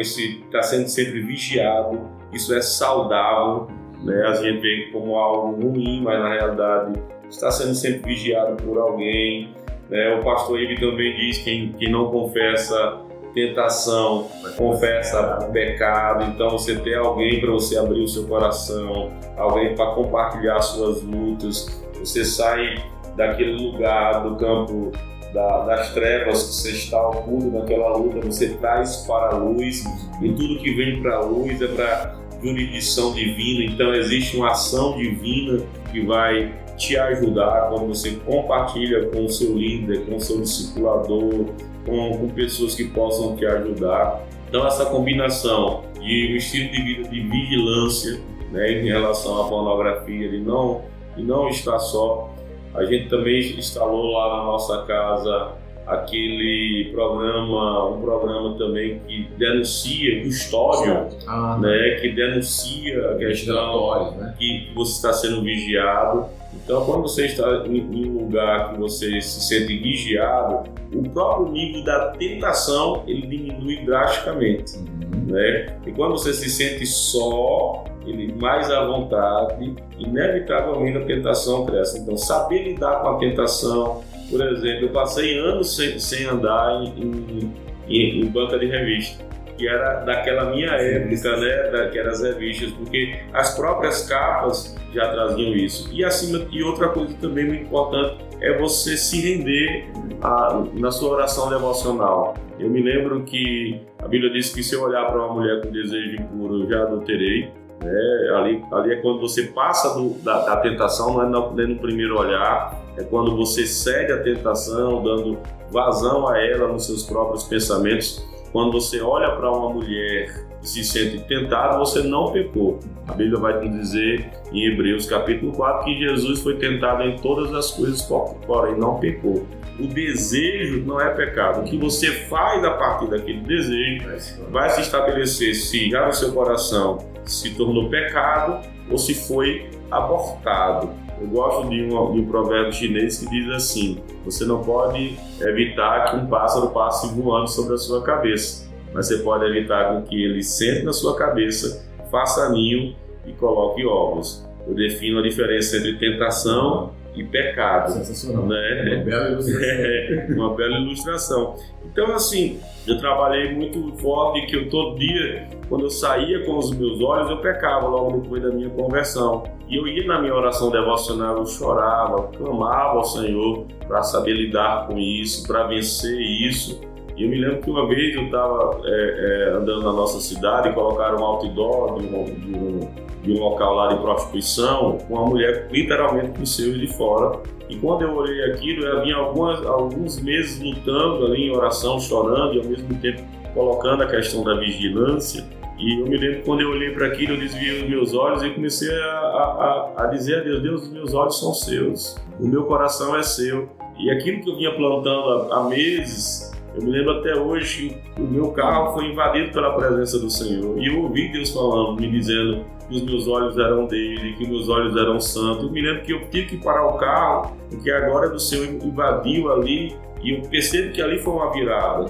tá 0.52 0.62
sendo 0.62 0.88
sempre 0.88 1.22
vigiado, 1.22 2.00
isso 2.32 2.54
é 2.54 2.62
saudável, 2.62 3.68
né? 4.04 4.28
A 4.28 4.34
gente 4.34 4.60
vê 4.60 4.90
como 4.92 5.16
algo 5.16 5.62
ruim, 5.62 6.02
mas 6.02 6.20
na 6.20 6.34
realidade 6.34 7.00
está 7.30 7.52
sendo 7.52 7.76
sempre 7.76 8.14
vigiado 8.14 8.62
por 8.64 8.78
alguém, 8.78 9.50
né? 9.90 10.16
O 10.16 10.24
pastor 10.24 10.60
Ibe 10.62 10.80
também 10.80 11.16
diz 11.16 11.38
que 11.40 11.44
quem, 11.44 11.72
quem 11.74 11.92
não 11.92 12.12
confessa 12.12 13.00
tentação, 13.34 14.28
confessa 14.58 15.50
pecado. 15.52 16.26
Então 16.26 16.50
você 16.50 16.76
tem 16.76 16.96
alguém 16.96 17.40
para 17.40 17.52
você 17.52 17.78
abrir 17.78 18.02
o 18.02 18.08
seu 18.08 18.28
coração, 18.28 19.12
alguém 19.38 19.76
para 19.76 19.92
compartilhar 19.92 20.62
suas 20.62 21.02
lutas. 21.02 21.82
Você 22.00 22.26
sai 22.26 22.84
daquele 23.16 23.72
lugar 23.72 24.24
do 24.24 24.36
campo 24.36 24.92
da, 25.34 25.66
das 25.66 25.94
trevas 25.94 26.44
que 26.44 26.54
você 26.56 26.72
está 26.72 27.10
oculto 27.10 27.48
naquela 27.48 27.96
luta, 27.96 28.20
você 28.20 28.50
traz 28.56 28.98
para 29.08 29.36
a 29.36 29.38
luz 29.38 29.84
e 30.22 30.30
tudo 30.34 30.60
que 30.60 30.74
vem 30.74 31.02
para 31.02 31.18
a 31.18 31.22
luz 31.22 31.62
é 31.62 31.68
para 31.68 32.16
jurisdição 32.42 33.14
divina. 33.14 33.66
Então 33.66 33.94
existe 33.94 34.38
uma 34.38 34.52
ação 34.52 34.98
divina 34.98 35.64
que 35.92 36.02
vai 36.02 36.54
te 36.78 36.98
ajudar 36.98 37.70
quando 37.70 37.88
você 37.88 38.12
compartilha 38.26 39.06
com 39.10 39.26
o 39.26 39.30
seu 39.30 39.56
líder, 39.56 40.06
com 40.06 40.16
o 40.16 40.20
seu 40.20 40.42
discipulador, 40.42 41.46
com, 41.86 42.18
com 42.18 42.30
pessoas 42.30 42.76
que 42.76 42.86
possam 42.86 43.36
te 43.36 43.46
ajudar. 43.46 44.24
Então, 44.50 44.66
essa 44.68 44.86
combinação 44.86 45.84
de 45.94 46.34
um 46.34 46.36
estilo 46.36 46.72
de 46.72 46.82
vida 46.82 47.10
de 47.10 47.22
vigilância 47.22 48.20
né, 48.52 48.72
em 48.72 48.86
relação 48.86 49.42
à 49.42 49.48
pornografia, 49.48 50.26
ele 50.26 50.42
não, 50.42 50.82
ele 51.16 51.26
não 51.26 51.48
está 51.48 51.80
só. 51.80 52.34
A 52.74 52.84
gente 52.84 53.10
também 53.10 53.40
instalou 53.58 54.12
lá 54.12 54.38
na 54.38 54.44
nossa 54.44 54.84
casa 54.84 55.54
aquele 55.92 56.90
programa, 56.92 57.90
um 57.90 58.02
programa 58.02 58.58
também 58.58 59.00
que 59.08 59.28
denuncia 59.38 60.24
custódio, 60.24 61.10
ah, 61.28 61.58
né, 61.62 61.98
que 62.02 62.10
denuncia 62.10 63.12
a 63.12 63.16
questão 63.16 64.16
né? 64.18 64.36
que 64.38 64.72
você 64.74 64.92
está 64.92 65.14
sendo 65.14 65.42
vigiado. 65.42 66.26
Então, 66.54 66.86
quando 66.86 67.04
você 67.04 67.26
está 67.26 67.64
em 67.66 67.82
um 67.82 68.20
lugar 68.20 68.74
que 68.74 68.80
você 68.80 69.22
se 69.22 69.42
sente 69.42 69.78
vigiado, 69.78 70.70
o 70.94 71.10
próprio 71.10 71.52
nível 71.52 71.84
da 71.84 72.10
tentação 72.12 73.04
ele 73.08 73.26
diminui 73.26 73.86
drasticamente, 73.86 74.78
uhum. 74.78 75.26
né? 75.28 75.78
E 75.86 75.92
quando 75.92 76.12
você 76.12 76.34
se 76.34 76.50
sente 76.50 76.86
só, 76.86 77.86
ele 78.06 78.34
mais 78.34 78.70
à 78.70 78.86
vontade, 78.86 79.76
inevitavelmente 79.98 80.98
a 80.98 81.06
tentação 81.06 81.66
cresce. 81.66 82.00
Então, 82.00 82.18
saber 82.18 82.64
lidar 82.64 83.02
com 83.02 83.10
a 83.10 83.18
tentação, 83.18 84.04
por 84.32 84.42
exemplo, 84.42 84.86
eu 84.86 84.90
passei 84.90 85.38
anos 85.38 85.76
sem, 85.76 86.00
sem 86.00 86.26
andar 86.26 86.82
em, 86.84 87.54
em, 87.88 88.22
em 88.22 88.26
banca 88.26 88.58
de 88.58 88.66
revista 88.66 89.32
que 89.62 89.68
era 89.68 90.00
daquela 90.00 90.50
minha 90.50 90.72
época, 90.72 91.38
né, 91.38 91.70
da, 91.70 91.90
que 91.90 92.00
eram 92.00 92.10
as 92.10 92.24
revistas, 92.24 92.72
porque 92.72 93.20
as 93.32 93.56
próprias 93.56 94.08
capas 94.08 94.76
já 94.92 95.08
traziam 95.12 95.54
isso. 95.54 95.88
E 95.94 96.04
acima 96.04 96.48
e 96.52 96.64
outra 96.64 96.90
coisa 96.90 97.16
também 97.22 97.46
muito 97.46 97.64
importante 97.66 98.26
é 98.42 98.58
você 98.58 98.98
se 98.98 99.22
render 99.22 99.88
a, 100.20 100.64
na 100.74 100.90
sua 100.90 101.12
oração 101.12 101.48
devocional. 101.48 102.34
Eu 102.60 102.72
me 102.72 102.82
lembro 102.82 103.24
que 103.24 103.80
a 104.00 104.08
Bíblia 104.08 104.32
diz 104.32 104.52
que 104.52 104.64
se 104.64 104.74
eu 104.74 104.82
olhar 104.82 105.06
para 105.12 105.24
uma 105.24 105.36
mulher 105.36 105.62
com 105.62 105.72
desejo 105.72 106.16
impuro, 106.16 106.64
eu 106.64 106.70
já 106.70 106.82
adulterei. 106.82 107.52
Né? 107.84 108.32
Ali, 108.36 108.64
ali 108.72 108.94
é 108.94 108.96
quando 108.96 109.20
você 109.20 109.44
passa 109.44 109.94
do, 109.94 110.10
da, 110.24 110.44
da, 110.44 110.58
tentação, 110.58 111.14
não 111.14 111.24
é 111.24 111.28
no, 111.28 111.68
no 111.68 111.76
primeiro 111.80 112.20
olhar, 112.20 112.76
é 113.02 113.04
quando 113.06 113.36
você 113.36 113.66
cede 113.66 114.12
à 114.12 114.22
tentação, 114.22 115.04
dando 115.04 115.38
vazão 115.72 116.28
a 116.28 116.38
ela 116.40 116.68
nos 116.68 116.86
seus 116.86 117.04
próprios 117.04 117.44
pensamentos 117.44 118.24
quando 118.52 118.74
você 118.74 119.02
olha 119.02 119.32
para 119.32 119.50
uma 119.50 119.70
mulher 119.70 120.46
e 120.62 120.68
se 120.68 120.84
sente 120.84 121.20
tentado, 121.24 121.80
você 121.80 122.02
não 122.04 122.32
pecou. 122.32 122.80
A 123.08 123.14
Bíblia 123.14 123.40
vai 123.40 123.66
nos 123.66 123.80
dizer 123.80 124.30
em 124.52 124.66
Hebreus 124.68 125.06
capítulo 125.06 125.54
4 125.54 125.86
que 125.86 126.00
Jesus 126.00 126.42
foi 126.42 126.58
tentado 126.58 127.04
em 127.04 127.16
todas 127.18 127.54
as 127.54 127.72
coisas, 127.72 128.02
porém 128.02 128.78
não 128.78 129.00
pecou. 129.00 129.48
O 129.80 129.88
desejo 129.88 130.84
não 130.86 131.00
é 131.00 131.10
pecado. 131.12 131.62
O 131.62 131.64
que 131.64 131.78
você 131.78 132.12
faz 132.28 132.64
a 132.64 132.72
partir 132.72 133.10
daquele 133.10 133.40
desejo 133.42 134.04
vai 134.52 134.70
se 134.70 134.82
estabelecer 134.82 135.56
se 135.56 135.90
já 135.90 136.06
no 136.06 136.14
seu 136.14 136.34
coração 136.34 136.98
se 137.24 137.56
tornou 137.56 137.90
pecado 137.90 138.68
ou 138.90 138.98
se 138.98 139.16
foi 139.16 139.70
abortado. 139.90 140.90
Eu 141.22 141.28
gosto 141.28 141.70
de 141.70 141.84
um, 141.84 142.14
de 142.14 142.20
um 142.20 142.26
provérbio 142.26 142.74
chinês 142.74 143.20
que 143.20 143.30
diz 143.30 143.48
assim: 143.52 144.00
você 144.26 144.44
não 144.44 144.64
pode 144.64 145.16
evitar 145.40 146.10
que 146.10 146.16
um 146.16 146.26
pássaro 146.26 146.70
passe 146.72 147.14
voando 147.14 147.48
sobre 147.48 147.76
a 147.76 147.78
sua 147.78 148.02
cabeça, 148.02 148.68
mas 148.92 149.08
você 149.08 149.18
pode 149.20 149.46
evitar 149.46 149.94
com 149.94 150.02
que 150.02 150.24
ele 150.24 150.44
sente 150.44 150.84
na 150.84 150.92
sua 150.92 151.16
cabeça, 151.16 151.86
faça 152.10 152.50
ninho 152.50 152.96
e 153.28 153.32
coloque 153.34 153.86
ovos. 153.86 154.44
Eu 154.68 154.74
defino 154.74 155.20
a 155.20 155.22
diferença 155.22 155.78
entre 155.78 155.98
tentação 155.98 156.92
e 157.16 157.24
pecado. 157.24 157.92
Sensacional. 157.92 158.46
Né? 158.48 158.96
Uma 158.96 159.04
bela 159.04 159.30
ilustração. 159.30 160.26
uma 160.36 160.56
bela 160.56 160.78
ilustração. 160.78 161.56
Então, 161.86 162.14
assim, 162.14 162.60
eu 162.88 162.98
trabalhei 162.98 163.54
muito 163.54 163.96
forte 163.98 164.46
que 164.48 164.56
eu 164.56 164.70
todo 164.70 164.98
dia, 164.98 165.48
quando 165.68 165.86
eu 165.86 165.90
saía 165.90 166.46
com 166.46 166.58
os 166.58 166.72
meus 166.72 167.02
olhos, 167.02 167.30
eu 167.30 167.38
pecava 167.38 167.88
logo 167.88 168.20
depois 168.20 168.42
da 168.42 168.50
minha 168.50 168.70
conversão. 168.70 169.44
E 169.68 169.76
eu 169.76 169.88
ia 169.88 170.06
na 170.06 170.20
minha 170.20 170.34
oração 170.34 170.70
devocional, 170.70 171.38
eu 171.38 171.46
chorava, 171.46 172.28
clamava 172.30 172.98
ao 172.98 173.06
Senhor 173.06 173.66
para 173.88 174.04
saber 174.04 174.34
lidar 174.34 174.88
com 174.88 174.98
isso, 174.98 175.48
para 175.48 175.68
vencer 175.68 176.20
isso. 176.20 176.82
E 177.16 177.24
eu 177.24 177.30
me 177.30 177.38
lembro 177.38 177.62
que 177.62 177.70
uma 177.70 177.88
vez 177.88 178.16
eu 178.16 178.24
estava 178.26 178.82
é, 178.86 179.50
é, 179.50 179.50
andando 179.54 179.84
na 179.84 179.94
nossa 179.94 180.20
cidade 180.20 180.70
e 180.70 180.74
colocaram 180.74 181.20
um 181.20 181.24
outdoor 181.24 182.00
de 182.00 182.08
um, 182.08 182.24
de 182.26 182.56
um, 182.56 182.80
de 183.22 183.32
um 183.32 183.40
local 183.40 183.76
lá 183.76 183.94
de 183.94 184.02
prostituição 184.02 184.98
uma 185.10 185.26
mulher 185.26 185.68
literalmente 185.72 186.32
com 186.32 186.44
os 186.44 186.56
seios 186.56 186.80
de 186.80 186.88
fora. 186.88 187.40
E 187.70 187.76
quando 187.78 188.02
eu 188.02 188.16
olhei 188.16 188.52
aquilo, 188.52 188.86
eu 188.86 189.02
vinha 189.02 189.16
algumas, 189.16 189.66
alguns 189.66 190.20
meses 190.20 190.60
lutando 190.62 191.26
ali 191.26 191.44
em 191.44 191.56
oração, 191.56 192.00
chorando 192.00 192.56
e 192.56 192.60
ao 192.60 192.66
mesmo 192.66 192.94
tempo 192.96 193.22
colocando 193.54 194.04
a 194.04 194.08
questão 194.08 194.44
da 194.44 194.56
vigilância. 194.56 195.46
E 195.78 196.00
eu 196.00 196.06
me 196.06 196.18
lembro 196.18 196.44
quando 196.44 196.62
eu 196.62 196.70
olhei 196.70 196.92
para 196.92 197.08
aquilo, 197.08 197.34
eu 197.34 197.40
desviei 197.40 197.82
os 197.82 197.90
meus 197.90 198.14
olhos 198.14 198.44
e 198.44 198.50
comecei 198.52 198.94
a, 198.94 199.08
a, 199.08 199.94
a 200.04 200.06
dizer 200.08 200.40
a 200.40 200.44
Deus: 200.44 200.62
Deus, 200.62 200.82
os 200.84 200.92
meus 200.92 201.14
olhos 201.14 201.40
são 201.40 201.54
seus, 201.54 202.18
o 202.40 202.48
meu 202.48 202.66
coração 202.66 203.16
é 203.16 203.24
seu. 203.24 203.70
E 203.98 204.10
aquilo 204.12 204.42
que 204.42 204.50
eu 204.50 204.56
vinha 204.56 204.74
plantando 204.76 205.52
há 205.52 205.64
meses, 205.64 206.51
eu 206.76 206.84
me 206.84 206.92
lembro 206.92 207.20
até 207.20 207.36
hoje, 207.36 207.98
o 208.18 208.22
meu 208.22 208.52
carro 208.52 208.94
foi 208.94 209.08
invadido 209.08 209.52
pela 209.52 209.76
presença 209.76 210.18
do 210.20 210.30
Senhor. 210.30 210.82
E 210.82 210.88
eu 210.88 211.04
ouvi 211.04 211.32
Deus 211.32 211.50
falando, 211.50 212.00
me 212.00 212.10
dizendo 212.10 212.64
que 212.88 212.96
os 212.96 213.04
meus 213.04 213.28
olhos 213.28 213.58
eram 213.58 213.86
dele, 213.88 214.34
que 214.38 214.48
meus 214.48 214.70
olhos 214.70 214.96
eram 214.96 215.20
santos. 215.20 215.64
Eu 215.64 215.72
me 215.72 215.82
lembro 215.82 216.04
que 216.04 216.14
eu 216.14 216.22
tive 216.30 216.48
que 216.48 216.58
parar 216.58 216.88
o 216.88 216.98
carro, 216.98 217.58
porque 217.70 217.92
agora 217.92 218.30
do 218.30 218.40
Senhor 218.40 218.68
invadiu 218.68 219.52
ali. 219.52 219.96
E 220.24 220.36
eu 220.36 220.42
percebo 220.44 220.94
que 220.94 221.02
ali 221.02 221.18
foi 221.18 221.34
uma 221.34 221.52
virada 221.52 222.06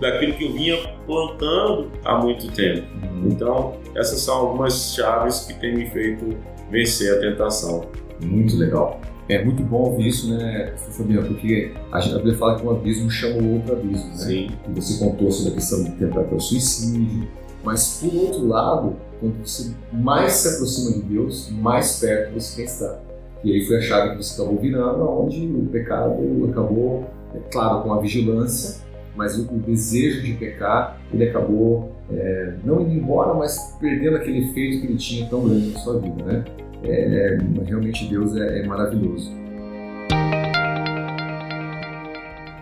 daquilo 0.00 0.32
que 0.34 0.44
eu 0.44 0.52
vinha 0.52 0.76
plantando 1.06 1.92
há 2.04 2.18
muito 2.18 2.50
tempo. 2.52 2.86
Então, 3.24 3.76
essas 3.94 4.20
são 4.20 4.34
algumas 4.34 4.94
chaves 4.94 5.40
que 5.46 5.54
têm 5.60 5.76
me 5.76 5.88
feito 5.90 6.36
vencer 6.70 7.16
a 7.16 7.20
tentação. 7.20 7.88
Muito 8.20 8.56
legal. 8.56 9.00
É 9.32 9.42
muito 9.42 9.62
bom 9.62 9.84
ouvir 9.84 10.08
isso, 10.08 10.30
né, 10.30 10.74
Fabiano? 10.76 11.26
Porque 11.26 11.72
a 11.90 11.98
Bíblia 12.00 12.34
fala 12.34 12.58
que 12.58 12.66
um 12.66 12.70
abismo 12.70 13.10
chama 13.10 13.42
o 13.42 13.54
outro 13.54 13.72
abismo, 13.72 14.10
né? 14.10 14.16
Sim. 14.16 14.50
E 14.68 14.72
você 14.74 15.02
contou 15.02 15.30
sobre 15.30 15.52
a 15.52 15.54
questão 15.54 15.82
de 15.84 15.90
tentar 15.92 16.20
o 16.20 16.38
suicídio, 16.38 17.26
mas 17.64 17.98
por 18.02 18.14
outro 18.14 18.46
lado, 18.46 18.96
quando 19.20 19.34
você 19.42 19.72
mais 19.90 20.32
se 20.32 20.48
aproxima 20.48 20.92
de 20.92 21.02
Deus, 21.14 21.50
mais 21.50 21.98
perto 21.98 22.34
você 22.34 22.56
quer 22.56 22.68
estar. 22.68 23.00
E 23.42 23.52
aí 23.52 23.64
foi 23.64 23.78
a 23.78 23.80
chave 23.80 24.10
que 24.10 24.22
você 24.22 24.38
acabou 24.40 24.60
virando, 24.60 25.02
onde 25.02 25.46
o 25.46 25.64
pecado 25.64 26.12
acabou, 26.50 27.06
é 27.34 27.38
claro, 27.50 27.82
com 27.84 27.94
a 27.94 28.00
vigilância, 28.00 28.82
mas 29.16 29.38
o, 29.38 29.50
o 29.50 29.58
desejo 29.58 30.20
de 30.20 30.34
pecar, 30.34 31.00
ele 31.10 31.26
acabou 31.26 31.90
é, 32.10 32.54
não 32.64 32.82
indo 32.82 32.92
embora, 32.92 33.32
mas 33.32 33.76
perdendo 33.80 34.16
aquele 34.16 34.50
efeito 34.50 34.82
que 34.82 34.86
ele 34.88 34.96
tinha 34.96 35.26
tão 35.30 35.48
grande 35.48 35.72
na 35.72 35.78
sua 35.78 35.98
vida, 35.98 36.22
né? 36.22 36.44
É, 36.84 36.90
é, 36.90 37.38
realmente 37.64 38.06
Deus 38.08 38.36
é, 38.36 38.60
é, 38.60 38.66
maravilhoso. 38.66 39.30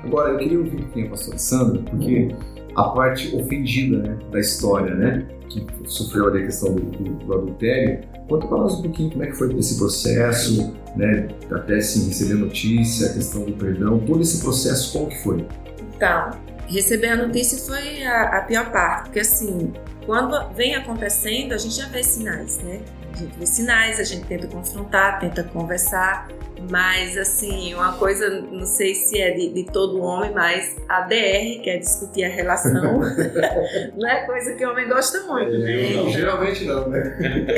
Agora, 0.04 0.32
eu 0.32 0.38
queria 0.38 0.58
ouvir 0.58 0.76
um 0.76 0.80
pouquinho 0.80 1.06
a 1.06 1.10
pastora 1.10 1.38
Sandra, 1.38 1.82
porque 1.82 2.34
a 2.74 2.84
parte 2.84 3.34
ofendida 3.34 3.98
né, 3.98 4.18
da 4.30 4.40
história, 4.40 4.94
né, 4.94 5.26
que 5.48 5.66
sofreu 5.86 6.28
ali 6.28 6.42
a 6.42 6.46
questão 6.46 6.74
do, 6.74 6.82
do, 6.82 7.04
do, 7.24 7.34
adultério, 7.34 8.00
conta 8.28 8.46
para 8.46 8.58
nós 8.58 8.74
um 8.78 8.82
pouquinho 8.82 9.10
como 9.10 9.24
é 9.24 9.26
que 9.26 9.34
foi 9.34 9.54
esse 9.56 9.78
processo, 9.78 10.74
né, 10.96 11.28
até 11.50 11.76
assim, 11.76 12.08
receber 12.08 12.34
notícia, 12.34 13.08
a 13.08 13.12
questão 13.12 13.44
do 13.44 13.52
perdão, 13.52 13.98
todo 14.00 14.20
esse 14.22 14.40
processo, 14.40 14.92
como 14.92 15.08
que 15.08 15.22
foi? 15.22 15.46
Então, 15.96 16.30
receber 16.66 17.08
a 17.08 17.16
notícia 17.16 17.58
foi 17.58 18.02
a, 18.04 18.38
a 18.38 18.42
pior 18.42 18.70
parte, 18.70 19.04
porque 19.04 19.20
assim, 19.20 19.72
quando 20.06 20.52
vem 20.54 20.74
acontecendo, 20.74 21.52
a 21.52 21.58
gente 21.58 21.76
já 21.76 21.88
vê 21.88 22.02
sinais, 22.02 22.58
né? 22.58 22.80
A 23.12 23.16
gente 23.16 23.38
vê 23.38 23.46
sinais, 23.46 24.00
a 24.00 24.04
gente 24.04 24.26
tenta 24.26 24.46
confrontar, 24.46 25.18
tenta 25.20 25.42
conversar, 25.44 26.28
mas 26.68 27.16
assim, 27.16 27.74
uma 27.74 27.94
coisa, 27.94 28.28
não 28.28 28.66
sei 28.66 28.94
se 28.94 29.20
é 29.20 29.30
de, 29.30 29.52
de 29.52 29.64
todo 29.64 30.00
homem, 30.00 30.32
mas 30.32 30.76
a 30.88 31.02
DR, 31.02 31.62
que 31.62 31.70
é 31.70 31.78
discutir 31.78 32.24
a 32.24 32.28
relação, 32.28 33.00
não 33.96 34.08
é 34.08 34.26
coisa 34.26 34.54
que 34.54 34.64
o 34.64 34.70
homem 34.70 34.88
gosta 34.88 35.20
muito. 35.22 35.50
né? 35.58 35.90
Não, 35.96 36.10
geralmente 36.10 36.64
não, 36.64 36.88
né? 36.88 37.16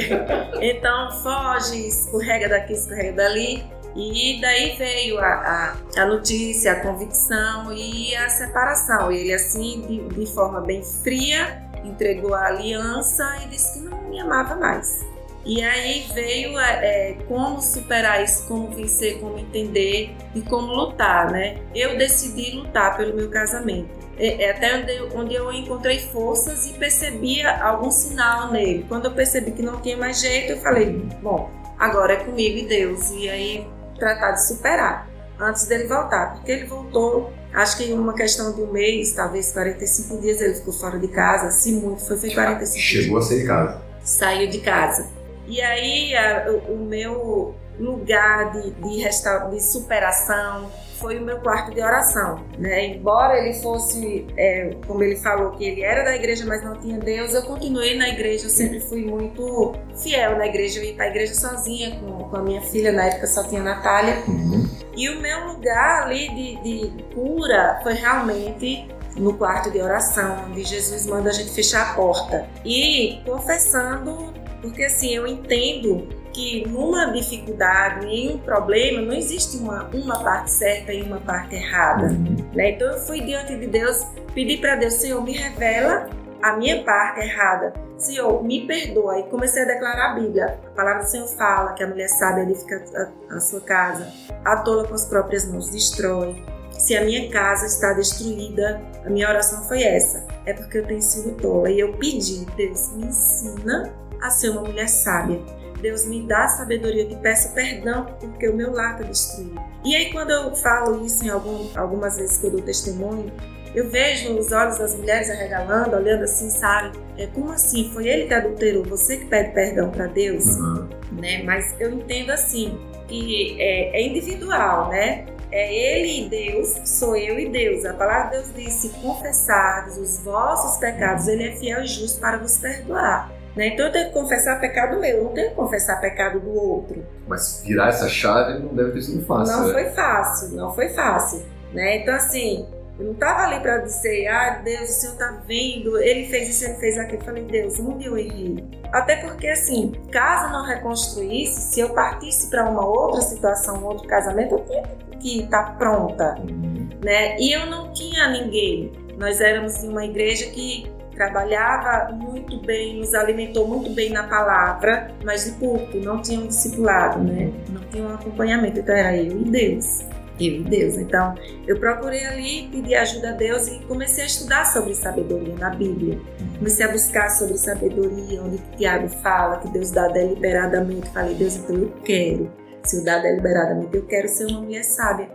então 0.61 1.11
foge, 1.23 1.89
escorrega 1.89 2.49
daqui, 2.49 2.75
escorrega 2.75 3.13
dali. 3.13 3.65
E 3.95 4.41
daí 4.41 4.75
veio 4.79 5.19
a, 5.19 5.27
a, 5.27 6.03
a, 6.03 6.07
notícia, 6.07 6.73
a 6.73 6.81
convicção 6.81 7.71
e 7.73 8.17
a 8.17 8.29
separação. 8.31 9.13
Ele, 9.13 9.35
assim, 9.35 9.85
de, 9.87 10.21
de 10.21 10.33
forma 10.33 10.63
bem 10.63 10.83
fria, 10.83 11.63
entregou 11.85 12.35
a 12.35 12.47
aliança 12.47 13.23
e 13.45 13.49
disse 13.49 13.79
que 13.79 13.85
não 13.85 14.09
me 14.09 14.19
amava 14.19 14.57
mais. 14.57 15.12
E 15.45 15.63
aí 15.63 16.07
veio 16.15 16.59
é, 16.59 17.17
como 17.27 17.61
superar 17.61 18.23
isso, 18.23 18.47
como 18.47 18.71
vencer, 18.71 19.19
como 19.19 19.39
entender 19.39 20.15
e 20.35 20.41
como 20.43 20.73
lutar, 20.73 21.31
né? 21.31 21.59
Eu 21.75 21.99
decidi 21.99 22.57
lutar 22.57 22.97
pelo 22.97 23.15
meu 23.15 23.29
casamento. 23.29 23.91
É, 24.19 24.45
é 24.45 24.51
até 24.53 24.77
onde 24.77 24.93
eu, 24.95 25.09
onde 25.17 25.35
eu 25.35 25.53
encontrei 25.53 25.99
forças 25.99 26.67
e 26.71 26.75
percebia 26.75 27.61
algum 27.63 27.91
sinal 27.91 28.53
nele. 28.53 28.85
Quando 28.89 29.07
eu 29.07 29.13
percebi 29.13 29.51
que 29.51 29.63
não 29.63 29.81
tinha 29.81 29.97
mais 29.97 30.21
jeito, 30.21 30.53
eu 30.53 30.59
falei, 30.59 30.93
bom, 31.21 31.51
agora 31.79 32.13
é 32.13 32.17
comigo 32.17 32.59
e 32.59 32.67
Deus. 32.67 33.11
E 33.11 33.29
aí 33.29 33.67
tratar 33.99 34.33
de 34.33 34.47
superar 34.47 35.09
antes 35.41 35.67
dele 35.67 35.85
voltar, 35.89 36.35
porque 36.35 36.53
ele 36.53 36.67
voltou, 36.67 37.33
acho 37.53 37.77
que 37.77 37.85
em 37.85 37.93
uma 37.95 38.15
questão 38.15 38.55
de 38.55 38.61
um 38.63 38.71
mês, 38.71 39.13
talvez 39.13 39.51
45 39.53 40.21
dias, 40.21 40.41
ele 40.41 40.55
ficou 40.55 40.73
fora 40.73 40.99
de 40.99 41.09
casa, 41.09 41.51
se 41.51 41.73
muito, 41.73 42.05
foi, 42.07 42.17
foi 42.17 42.31
45 42.31 42.79
Chegou 42.81 43.19
dias. 43.19 43.25
a 43.25 43.29
sair 43.29 43.41
de 43.41 43.47
casa. 43.47 43.83
Saiu 44.05 44.51
de 44.51 44.59
casa. 44.61 45.22
E 45.47 45.61
aí 45.61 46.15
a, 46.15 46.47
o, 46.51 46.75
o, 46.75 46.79
meu 46.79 47.55
lugar 47.79 48.53
de, 48.53 48.71
de, 48.71 49.51
de 49.51 49.61
superação 49.61 50.71
foi 50.99 51.19
o 51.19 51.23
meu 51.23 51.39
quarto 51.41 51.75
de 51.75 51.83
oração, 51.83 52.45
né? 52.57 52.87
Embora 52.87 53.39
ele 53.39 53.55
fosse, 53.55 54.25
é, 54.37 54.71
como 54.87 55.03
ele 55.03 55.17
falou, 55.17 55.51
que 55.53 55.65
ele 55.65 55.83
era 55.83 56.05
da 56.05 56.15
igreja, 56.15 56.45
mas 56.47 56.63
não 56.63 56.79
tinha 56.79 56.97
Deus, 56.99 57.35
eu 57.35 57.43
continuei 57.43 57.97
na 57.97 58.09
igreja, 58.09 58.47
eu 58.47 58.51
sempre 58.51 58.79
fui 58.79 59.05
muito 59.05 59.75
fiel 60.01 60.39
na 60.39 60.47
igreja, 60.47 60.79
eu 60.79 60.85
ia 60.85 60.95
para 60.95 61.07
a 61.07 61.09
igreja 61.09 61.35
sozinha 61.35 61.99
com, 61.99 62.29
com 62.29 62.37
a 62.37 62.43
minha 62.43 62.63
filha, 62.63 62.93
na 62.93 63.07
época 63.07 63.27
só 63.27 63.43
tinha 63.43 63.63
Natália. 63.63 64.23
Uhum. 64.29 64.69
E 64.97 65.09
o 65.09 65.21
meu 65.21 65.49
lugar 65.49 66.05
ali 66.05 66.29
de, 66.29 66.63
de 66.63 67.03
cura 67.15 67.81
foi 67.83 67.95
realmente 67.95 68.87
no 69.17 69.35
quarto 69.35 69.71
de 69.71 69.81
oração, 69.81 70.47
onde 70.49 70.63
Jesus 70.65 71.07
manda 71.07 71.31
a 71.31 71.33
gente 71.33 71.51
fechar 71.51 71.91
a 71.91 71.95
porta 71.95 72.47
e 72.65 73.21
confessando 73.27 74.33
Porque 74.63 74.85
assim, 74.85 75.11
eu 75.15 75.27
entendo 75.27 76.09
que 76.33 76.67
numa 76.67 77.13
dificuldade, 77.13 78.07
em 78.07 78.35
um 78.35 78.39
problema, 78.39 79.03
não 79.03 79.13
existe 79.13 79.59
uma, 79.59 79.85
uma 79.93 80.23
parte 80.23 80.51
certa 80.51 80.93
e 80.93 81.03
uma 81.03 81.21
parte 81.21 81.55
errada. 81.55 82.09
Né? 82.55 82.71
Então 82.71 82.91
eu 82.91 82.99
fui 83.01 83.21
diante 83.21 83.55
de 83.57 83.67
Deus, 83.67 84.07
pedi 84.35 84.57
para 84.57 84.77
Deus, 84.77 84.95
Senhor, 84.95 85.23
me 85.23 85.33
revela 85.33 86.09
a 86.41 86.57
minha 86.57 86.83
parte 86.83 87.21
errada. 87.21 87.73
Senhor, 87.99 88.43
me 88.43 88.67
perdoa. 88.67 89.21
E 89.21 89.23
comecei 89.25 89.63
a 89.63 89.67
declarar 89.67 90.13
a 90.13 90.15
Bíblia. 90.15 90.59
A 90.67 90.71
palavra 90.71 91.03
do 91.05 91.09
Senhor 91.09 91.29
fala 91.29 91.73
que 91.75 91.85
a 91.85 91.87
mulher 91.87 92.09
sábia 92.09 92.43
edifica 92.43 92.83
a, 93.31 93.37
a 93.37 93.41
sua 93.41 93.61
casa, 93.61 94.13
a 94.45 94.57
tola 94.57 94.89
com 94.89 94.95
as 94.95 95.05
próprias 95.05 95.47
mãos 95.47 95.71
destrói. 95.71 96.43
Se 96.71 96.97
a 96.97 97.05
minha 97.05 97.31
casa 97.31 97.67
está 97.67 97.93
destruída, 97.93 98.83
a 99.05 99.11
minha 99.11 99.29
oração 99.29 99.63
foi 99.69 99.85
essa. 99.85 100.27
É 100.47 100.53
porque 100.53 100.79
eu 100.79 100.87
tenho 100.87 101.03
sido 101.03 101.37
tola. 101.37 101.71
E 101.71 101.79
eu 101.79 101.93
pedi, 101.93 102.45
Deus, 102.57 102.93
me 102.97 103.07
ensina 103.07 103.93
a 104.23 104.31
ser 104.31 104.51
uma 104.51 104.63
mulher 104.63 104.89
sábia. 104.89 105.41
Deus 105.81 106.07
me 106.07 106.23
dá 106.23 106.47
sabedoria, 106.47 107.07
te 107.07 107.17
peço 107.17 107.53
perdão 107.55 108.07
porque 108.21 108.49
o 108.49 108.57
meu 108.57 108.73
lar 108.73 108.93
está 108.93 109.05
destruído. 109.05 109.61
E 109.85 109.97
aí, 109.97 110.13
quando 110.13 110.31
eu 110.31 110.55
falo 110.55 111.05
isso 111.05 111.25
em 111.25 111.29
algum, 111.29 111.69
algumas 111.77 112.17
vezes 112.17 112.39
que 112.39 112.47
eu 112.47 112.53
dou 112.53 112.63
testemunho, 112.63 113.33
eu 113.75 113.91
vejo 113.91 114.39
os 114.39 114.53
olhos 114.53 114.79
das 114.79 114.95
mulheres 114.95 115.29
arregalando, 115.31 115.97
olhando 115.97 116.23
assim, 116.23 116.49
sabe? 116.51 116.97
É, 117.19 117.27
como 117.27 117.51
assim? 117.53 117.91
Foi 117.93 118.07
ele 118.07 118.27
que 118.27 118.35
adulterou? 118.35 118.85
Você 118.85 119.17
que 119.17 119.27
pede 119.27 119.53
perdão 119.55 119.91
para 119.91 120.07
Deus? 120.07 120.45
Uhum. 120.45 120.89
Né? 121.13 121.43
Mas 121.43 121.75
eu 121.81 121.93
entendo 121.93 122.31
assim, 122.31 122.79
que 123.09 123.61
é, 123.61 124.01
é 124.01 124.07
individual, 124.07 124.89
né? 124.91 125.27
É 125.51 125.75
ele 125.75 126.27
e 126.27 126.29
Deus, 126.29 126.81
sou 126.85 127.17
eu 127.17 127.39
e 127.39 127.49
Deus. 127.49 127.85
A 127.85 127.93
palavra 127.95 128.39
de 128.39 128.53
Deus 128.53 128.55
diz: 128.55 128.73
se 128.75 128.89
confessares 129.01 129.99
os 129.99 130.19
vossos 130.19 130.79
pecados, 130.79 131.27
ele 131.29 131.49
é 131.49 131.57
fiel 131.57 131.83
e 131.83 131.87
justo 131.87 132.21
para 132.21 132.39
vos 132.39 132.57
perdoar. 132.59 133.32
Né? 133.57 133.69
Então 133.69 133.87
eu 133.87 133.93
tenho 133.93 134.09
que 134.09 134.13
confessar 134.13 134.61
pecado 134.61 134.99
meu, 134.99 135.25
não 135.25 135.33
tenho 135.33 135.51
que 135.51 135.57
confessar 135.57 136.01
pecado 136.01 136.41
do 136.41 136.55
outro. 136.55 137.05
Mas 137.27 137.63
virar 137.65 137.89
essa 137.89 138.09
chave 138.09 138.59
não 138.59 138.75
deve 138.75 138.93
ter 138.93 139.03
sido 139.03 139.25
fácil. 139.25 139.57
Não 139.57 139.67
né? 139.67 139.73
foi 139.73 139.85
fácil, 139.91 140.49
não 140.57 140.75
foi 140.75 140.89
fácil. 140.89 141.43
Né? 141.73 141.99
Então, 141.99 142.15
assim, 142.15 142.67
eu 142.99 143.07
não 143.07 143.13
estava 143.13 143.43
ali 143.43 143.61
para 143.61 143.79
dizer, 143.79 144.27
ah, 144.29 144.61
Deus, 144.63 144.91
o 144.91 144.93
Senhor 144.93 145.13
está 145.15 145.43
vendo, 145.47 145.99
ele 145.99 146.29
fez 146.29 146.51
isso, 146.51 146.65
ele 146.65 146.75
fez 146.75 146.99
aquilo. 146.99 147.21
Eu 147.21 147.25
falei, 147.25 147.45
Deus, 147.45 147.81
onde 147.81 148.07
eu 148.07 148.17
errei? 148.17 148.65
Até 148.93 149.17
porque, 149.17 149.49
assim, 149.49 149.93
caso 150.11 150.53
não 150.53 150.65
reconstruísse, 150.65 151.73
se 151.73 151.81
eu 151.81 151.91
partisse 151.91 152.51
para 152.51 152.69
uma 152.69 152.87
outra 152.87 153.23
situação, 153.23 153.79
um 153.79 153.87
outro 153.87 154.07
casamento, 154.07 154.55
eu 154.55 154.65
tinha 154.65 154.83
que 155.19 155.41
estar 155.45 155.65
tá 155.65 155.73
pronta, 155.73 156.35
uhum. 156.39 156.91
né? 157.03 157.39
E 157.39 157.53
eu 157.53 157.67
não 157.67 157.93
tinha 157.93 158.29
ninguém. 158.29 158.93
Nós 159.17 159.41
éramos 159.41 159.83
em 159.83 159.89
uma 159.89 160.05
igreja 160.05 160.51
que 160.51 160.92
trabalhava 161.23 162.13
muito 162.13 162.61
bem, 162.63 162.99
nos 162.99 163.15
alimentou 163.15 163.69
muito 163.69 163.91
bem 163.91 164.11
na 164.11 164.25
palavra, 164.25 165.13
mas 165.25 165.45
de 165.45 165.53
culto, 165.53 165.99
não 165.99 166.21
tinha 166.21 166.41
um 166.41 166.47
discipulado, 166.47 167.23
né? 167.23 167.53
Não 167.69 167.81
tinha 167.91 168.05
um 168.05 168.15
acompanhamento, 168.15 168.81
então 168.81 168.95
era 168.95 169.17
eu 169.17 169.41
e 169.41 169.45
Deus 169.45 170.05
eu 170.41 170.55
e 170.55 170.65
Deus. 170.65 170.97
Então, 170.97 171.35
eu 171.69 171.79
procurei 171.79 172.25
ali 172.25 172.69
pedir 172.69 172.97
ajuda 172.97 173.31
a 173.31 173.33
Deus 173.33 173.69
e 173.69 173.79
comecei 173.81 174.25
a 174.25 174.27
estudar 174.27 174.65
sobre 174.65 174.95
sabedoria 174.95 175.55
na 175.55 175.71
Bíblia. 175.71 176.19
Comecei 176.59 176.85
a 176.85 176.91
buscar 176.91 177.29
sobre 177.29 177.57
sabedoria, 177.59 178.43
onde 178.43 178.59
Tiago 178.77 179.09
fala 179.09 179.59
que 179.59 179.69
Deus 179.69 179.91
dá 179.91 180.09
deliberadamente. 180.09 181.09
Falei, 181.11 181.35
Deus, 181.35 181.57
então 181.57 181.77
eu 181.77 181.93
quero. 182.05 182.51
Se 182.83 182.97
eu 182.97 183.05
dar 183.05 183.21
deliberadamente, 183.21 183.97
eu 183.97 184.07
quero 184.07 184.27
ser 184.27 184.47
uma 184.47 184.63
mulher 184.63 184.83
sábia. 184.83 185.29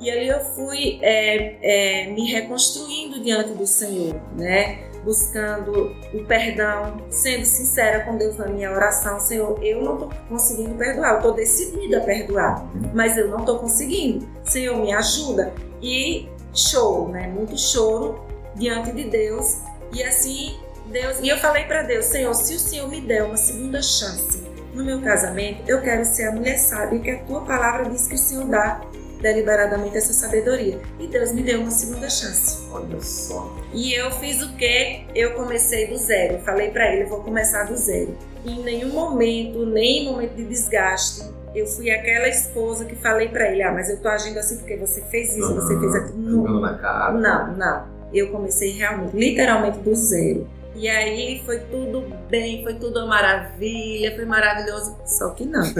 E 0.00 0.10
ali 0.10 0.28
eu 0.28 0.40
fui 0.40 0.98
é, 1.02 2.04
é, 2.06 2.06
me 2.12 2.30
reconstruindo 2.30 3.22
diante 3.22 3.52
do 3.52 3.66
Senhor, 3.66 4.20
né? 4.36 4.89
Buscando 5.04 5.94
o 6.12 6.24
perdão, 6.26 7.00
sendo 7.10 7.44
sincera 7.44 8.04
com 8.04 8.16
Deus 8.16 8.36
na 8.36 8.46
minha 8.46 8.70
oração, 8.70 9.18
Senhor, 9.18 9.58
eu 9.62 9.82
não 9.82 9.94
estou 9.94 10.12
conseguindo 10.28 10.74
perdoar, 10.74 11.12
eu 11.12 11.16
estou 11.16 11.34
decidida 11.34 11.98
a 11.98 12.00
perdoar, 12.02 12.66
mas 12.94 13.16
eu 13.16 13.28
não 13.28 13.40
estou 13.40 13.58
conseguindo. 13.58 14.28
Senhor, 14.44 14.76
me 14.76 14.92
ajuda. 14.92 15.52
E 15.82 16.28
choro, 16.52 17.08
né? 17.08 17.26
Muito 17.28 17.58
choro 17.58 18.20
diante 18.54 18.92
de 18.92 19.04
Deus. 19.04 19.58
E 19.92 20.02
assim, 20.02 20.58
Deus. 20.86 21.18
E 21.20 21.28
eu 21.28 21.38
falei 21.38 21.64
para 21.64 21.82
Deus, 21.82 22.06
Senhor, 22.06 22.34
se 22.34 22.54
o 22.54 22.58
Senhor 22.58 22.88
me 22.88 23.00
der 23.00 23.22
uma 23.22 23.36
segunda 23.36 23.80
chance 23.82 24.42
no 24.74 24.84
meu 24.84 25.00
casamento, 25.00 25.62
eu 25.66 25.80
quero 25.80 26.04
ser 26.04 26.28
a 26.28 26.32
mulher 26.32 26.58
sábia 26.58 27.00
que 27.00 27.10
a 27.10 27.18
tua 27.24 27.40
palavra 27.42 27.88
diz 27.88 28.06
que 28.06 28.14
o 28.14 28.18
Senhor 28.18 28.44
dá 28.46 28.80
deliberadamente 29.20 29.96
essa 29.96 30.12
sabedoria. 30.12 30.80
E 30.98 31.06
Deus 31.06 31.32
me 31.32 31.42
deu 31.42 31.60
uma 31.60 31.70
segunda 31.70 32.08
chance. 32.08 32.66
Olha 32.72 33.00
só. 33.00 33.56
E 33.72 33.92
eu 33.92 34.10
fiz 34.12 34.42
o 34.42 34.52
que? 34.56 35.04
Eu 35.14 35.34
comecei 35.34 35.86
do 35.86 35.96
zero. 35.96 36.38
Falei 36.40 36.70
para 36.70 36.92
ele, 36.92 37.04
vou 37.04 37.22
começar 37.22 37.64
do 37.64 37.76
zero. 37.76 38.16
E 38.44 38.52
em 38.52 38.62
nenhum 38.62 38.92
momento, 38.92 39.66
nem 39.66 40.02
em 40.02 40.10
momento 40.10 40.34
de 40.34 40.44
desgaste, 40.44 41.22
eu 41.54 41.66
fui 41.66 41.90
aquela 41.90 42.28
esposa 42.28 42.84
que 42.84 42.94
falei 42.96 43.28
para 43.28 43.50
ele, 43.50 43.62
ah, 43.62 43.72
mas 43.72 43.90
eu 43.90 44.00
tô 44.00 44.08
agindo 44.08 44.38
assim 44.38 44.56
porque 44.58 44.76
você 44.76 45.02
fez 45.02 45.36
isso, 45.36 45.54
você 45.54 45.78
fez 45.78 45.94
aquilo. 45.94 46.18
Não, 46.18 47.20
não, 47.20 47.56
não. 47.56 47.86
Eu 48.12 48.30
comecei 48.30 48.72
realmente, 48.72 49.16
literalmente 49.16 49.78
do 49.78 49.94
zero. 49.94 50.48
E 50.74 50.88
aí 50.88 51.42
foi 51.44 51.58
tudo 51.60 52.02
bem, 52.28 52.62
foi 52.62 52.74
tudo 52.74 53.00
uma 53.00 53.08
maravilha, 53.08 54.14
foi 54.14 54.24
maravilhoso. 54.24 54.96
Só 55.04 55.30
que 55.30 55.44
não. 55.44 55.62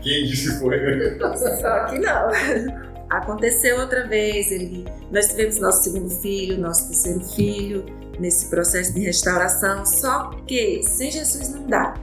Quem 0.00 0.24
disse 0.24 0.58
foi? 0.60 1.18
Só 1.36 1.84
que 1.86 1.98
não. 1.98 2.30
Aconteceu 3.10 3.78
outra 3.80 4.06
vez, 4.06 4.50
ele, 4.50 4.84
nós 5.10 5.28
tivemos 5.28 5.58
nosso 5.58 5.84
segundo 5.84 6.10
filho, 6.10 6.58
nosso 6.58 6.88
terceiro 6.88 7.20
filho, 7.20 7.84
nesse 8.18 8.48
processo 8.48 8.94
de 8.94 9.00
restauração, 9.00 9.84
só 9.84 10.30
que 10.46 10.82
sem 10.82 11.10
Jesus 11.10 11.50
não 11.50 11.66
dá. 11.66 11.94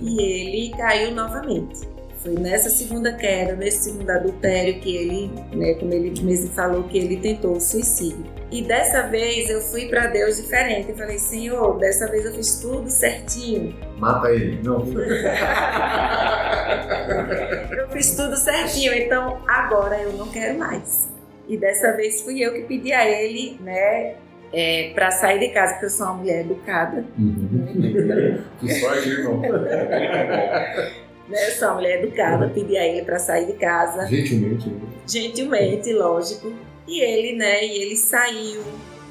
E 0.00 0.22
ele 0.22 0.76
caiu 0.76 1.12
novamente. 1.12 1.97
Foi 2.22 2.34
nessa 2.34 2.68
segunda 2.68 3.12
queda, 3.12 3.54
nesse 3.54 3.90
segundo 3.90 4.10
adultério 4.10 4.80
que 4.80 4.96
ele, 4.96 5.30
né, 5.54 5.74
como 5.74 5.92
ele 5.92 6.20
mesmo 6.20 6.50
falou, 6.50 6.82
que 6.84 6.98
ele 6.98 7.18
tentou 7.18 7.56
o 7.56 7.60
suicídio. 7.60 8.24
E 8.50 8.62
dessa 8.62 9.02
vez 9.02 9.48
eu 9.48 9.60
fui 9.60 9.88
para 9.88 10.08
Deus 10.08 10.36
diferente. 10.36 10.90
Eu 10.90 10.96
falei, 10.96 11.18
Senhor, 11.18 11.78
dessa 11.78 12.08
vez 12.08 12.24
eu 12.24 12.32
fiz 12.32 12.58
tudo 12.60 12.90
certinho. 12.90 13.76
Mata 13.98 14.30
ele, 14.30 14.60
não. 14.64 14.84
eu 17.78 17.88
fiz 17.90 18.16
tudo 18.16 18.36
certinho, 18.36 18.92
então 18.94 19.40
agora 19.46 20.00
eu 20.00 20.12
não 20.14 20.26
quero 20.28 20.58
mais. 20.58 21.08
E 21.46 21.56
dessa 21.56 21.92
vez 21.92 22.22
fui 22.22 22.40
eu 22.40 22.52
que 22.52 22.62
pedi 22.62 22.92
a 22.92 23.08
ele, 23.08 23.60
né, 23.60 24.16
é, 24.52 24.90
para 24.94 25.12
sair 25.12 25.38
de 25.38 25.50
casa, 25.50 25.74
porque 25.74 25.86
eu 25.86 25.90
sou 25.90 26.06
uma 26.06 26.14
mulher 26.14 26.40
educada. 26.40 27.04
Uhum. 27.16 28.42
que 28.60 28.74
sorte, 28.74 29.08
irmão. 29.08 29.40
né? 31.28 31.48
Eu 31.48 31.52
sou 31.52 31.68
uma 31.68 31.74
mulher 31.74 32.02
educada, 32.02 32.48
pedi 32.48 32.76
a 32.76 32.86
ele 32.86 33.04
para 33.04 33.18
sair 33.18 33.46
de 33.46 33.52
casa. 33.54 34.06
Gentilmente. 34.06 34.72
Gentilmente, 35.06 35.92
lógico. 35.92 36.52
E 36.86 37.00
ele, 37.00 37.36
né? 37.36 37.64
E 37.64 37.82
ele 37.82 37.96
saiu 37.96 38.62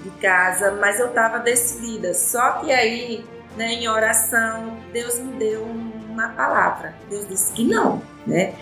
de 0.04 0.10
casa, 0.22 0.72
mas 0.72 1.00
eu 1.00 1.08
estava 1.08 1.40
decidida. 1.40 2.14
Só 2.14 2.54
que 2.54 2.72
aí, 2.72 3.24
né, 3.56 3.74
em 3.74 3.88
oração, 3.88 4.78
Deus 4.92 5.20
me 5.20 5.34
deu 5.34 5.64
uma 5.64 6.30
palavra. 6.30 6.96
Deus 7.10 7.28
disse 7.28 7.54
que 7.54 7.64
não, 7.64 8.02
né? 8.26 8.54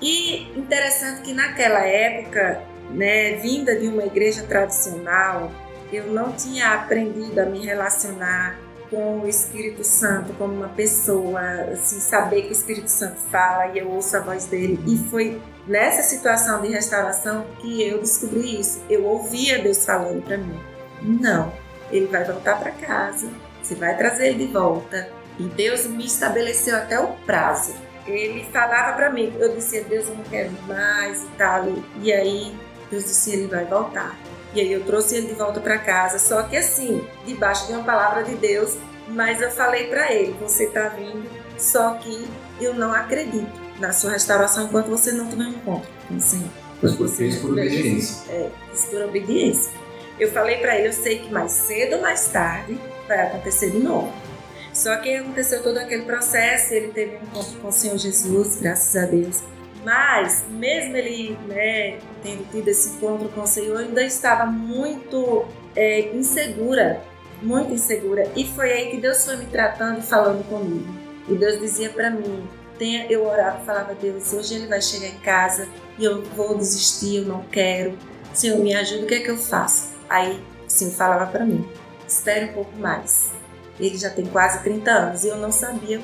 E 0.00 0.42
interessante 0.58 1.22
que 1.22 1.32
naquela 1.32 1.86
época, 1.86 2.60
né, 2.90 3.36
vinda 3.36 3.74
de 3.74 3.86
uma 3.86 4.04
igreja 4.04 4.42
tradicional, 4.42 5.50
eu 5.92 6.06
não 6.06 6.32
tinha 6.32 6.74
aprendido 6.74 7.38
a 7.38 7.46
me 7.46 7.64
relacionar 7.64 8.58
com 8.92 9.20
o 9.20 9.26
Espírito 9.26 9.82
Santo 9.82 10.34
como 10.34 10.52
uma 10.52 10.68
pessoa, 10.68 11.40
assim, 11.72 11.98
saber 11.98 12.42
que 12.42 12.48
o 12.50 12.52
Espírito 12.52 12.88
Santo 12.88 13.16
fala 13.30 13.68
e 13.68 13.78
eu 13.78 13.90
ouço 13.90 14.14
a 14.14 14.20
voz 14.20 14.44
dele. 14.44 14.78
E 14.86 14.98
foi 15.08 15.40
nessa 15.66 16.02
situação 16.02 16.60
de 16.60 16.68
restauração 16.68 17.46
que 17.58 17.82
eu 17.82 18.00
descobri 18.00 18.60
isso. 18.60 18.82
Eu 18.90 19.06
ouvia 19.06 19.62
Deus 19.62 19.86
falando 19.86 20.22
para 20.22 20.36
mim: 20.36 20.60
não, 21.00 21.50
ele 21.90 22.06
vai 22.06 22.22
voltar 22.22 22.60
para 22.60 22.70
casa, 22.70 23.30
você 23.62 23.74
vai 23.74 23.96
trazer 23.96 24.28
ele 24.28 24.46
de 24.46 24.52
volta. 24.52 25.08
E 25.40 25.44
Deus 25.44 25.86
me 25.86 26.04
estabeleceu 26.04 26.76
até 26.76 27.00
o 27.00 27.14
prazo. 27.24 27.74
Ele 28.06 28.44
falava 28.52 28.94
para 28.94 29.10
mim, 29.10 29.32
eu 29.38 29.54
dizia: 29.54 29.82
Deus, 29.84 30.06
eu 30.06 30.16
não 30.16 30.24
quero 30.24 30.52
mais 30.68 31.22
e 31.22 31.28
tal. 31.38 31.64
E 32.02 32.12
aí 32.12 32.54
Deus 32.90 33.04
disse: 33.04 33.32
ele 33.32 33.46
vai 33.46 33.64
voltar. 33.64 34.14
E 34.54 34.60
aí 34.60 34.72
eu 34.72 34.84
trouxe 34.84 35.16
ele 35.16 35.28
de 35.28 35.34
volta 35.34 35.60
para 35.60 35.78
casa, 35.78 36.18
só 36.18 36.42
que 36.42 36.56
assim, 36.56 37.06
debaixo 37.26 37.66
de 37.66 37.72
uma 37.72 37.84
palavra 37.84 38.22
de 38.22 38.34
Deus, 38.34 38.76
mas 39.08 39.40
eu 39.40 39.50
falei 39.50 39.86
para 39.88 40.12
ele, 40.12 40.36
você 40.40 40.64
está 40.64 40.88
vindo, 40.88 41.28
só 41.58 41.94
que 41.94 42.28
eu 42.60 42.74
não 42.74 42.92
acredito 42.92 43.50
na 43.80 43.92
sua 43.92 44.12
restauração 44.12 44.64
enquanto 44.64 44.88
você 44.88 45.12
não 45.12 45.26
tiver 45.26 45.44
um 45.44 45.50
encontro 45.50 45.90
com 46.06 46.16
o 46.16 46.20
Senhor. 46.20 46.50
Mas 46.82 46.94
você 46.94 47.16
fez 47.16 47.36
por 47.36 47.50
obediência. 47.52 48.30
É, 48.30 48.50
fiz 48.70 48.84
por 48.86 49.02
obediência. 49.02 49.72
Eu 50.18 50.30
falei 50.30 50.58
para 50.58 50.78
ele, 50.78 50.88
eu 50.88 50.92
sei 50.92 51.20
que 51.20 51.32
mais 51.32 51.52
cedo 51.52 51.96
ou 51.96 52.02
mais 52.02 52.28
tarde 52.28 52.78
vai 53.08 53.20
acontecer 53.26 53.70
de 53.70 53.78
novo. 53.78 54.12
Só 54.72 54.96
que 54.96 55.14
aconteceu 55.14 55.62
todo 55.62 55.78
aquele 55.78 56.02
processo, 56.02 56.72
ele 56.72 56.88
teve 56.88 57.16
um 57.16 57.22
encontro 57.22 57.58
com 57.60 57.68
o 57.68 57.72
Senhor 57.72 57.98
Jesus, 57.98 58.58
graças 58.60 58.96
a 58.96 59.06
Deus. 59.06 59.42
Mas, 59.84 60.44
mesmo 60.48 60.96
ele 60.96 61.36
né, 61.48 61.98
tendo 62.22 62.48
tido 62.50 62.68
esse 62.68 62.96
encontro 62.96 63.28
com 63.30 63.42
o 63.42 63.46
Senhor, 63.46 63.78
ainda 63.78 64.02
estava 64.02 64.46
muito 64.46 65.44
é, 65.74 66.14
insegura 66.14 67.02
muito 67.42 67.72
insegura. 67.72 68.30
E 68.36 68.46
foi 68.46 68.72
aí 68.72 68.90
que 68.90 68.96
Deus 68.98 69.24
foi 69.24 69.36
me 69.36 69.46
tratando 69.46 69.98
e 69.98 70.02
falando 70.02 70.46
comigo. 70.48 70.86
E 71.28 71.34
Deus 71.34 71.60
dizia 71.60 71.90
para 71.90 72.10
mim, 72.10 72.48
tenha, 72.78 73.06
eu 73.10 73.26
orava 73.26 73.58
falava, 73.64 73.94
Deus, 73.94 74.32
hoje 74.32 74.54
ele 74.54 74.66
vai 74.66 74.80
chegar 74.80 75.08
em 75.08 75.18
casa 75.18 75.68
e 75.98 76.04
eu 76.04 76.22
vou 76.22 76.56
desistir, 76.56 77.16
eu 77.16 77.24
não 77.24 77.42
quero. 77.42 77.96
Senhor, 78.32 78.58
me 78.58 78.74
ajuda, 78.74 79.04
o 79.04 79.06
que 79.06 79.14
é 79.14 79.20
que 79.20 79.30
eu 79.30 79.36
faço? 79.36 79.92
Aí 80.08 80.42
o 80.66 80.70
Senhor 80.70 80.92
falava 80.92 81.30
para 81.30 81.44
mim, 81.44 81.68
espere 82.06 82.46
um 82.46 82.52
pouco 82.54 82.76
mais. 82.76 83.30
Ele 83.78 83.96
já 83.96 84.10
tem 84.10 84.26
quase 84.26 84.62
30 84.62 84.90
anos 84.90 85.24
e 85.24 85.28
eu 85.28 85.36
não 85.36 85.50
sabia. 85.50 86.00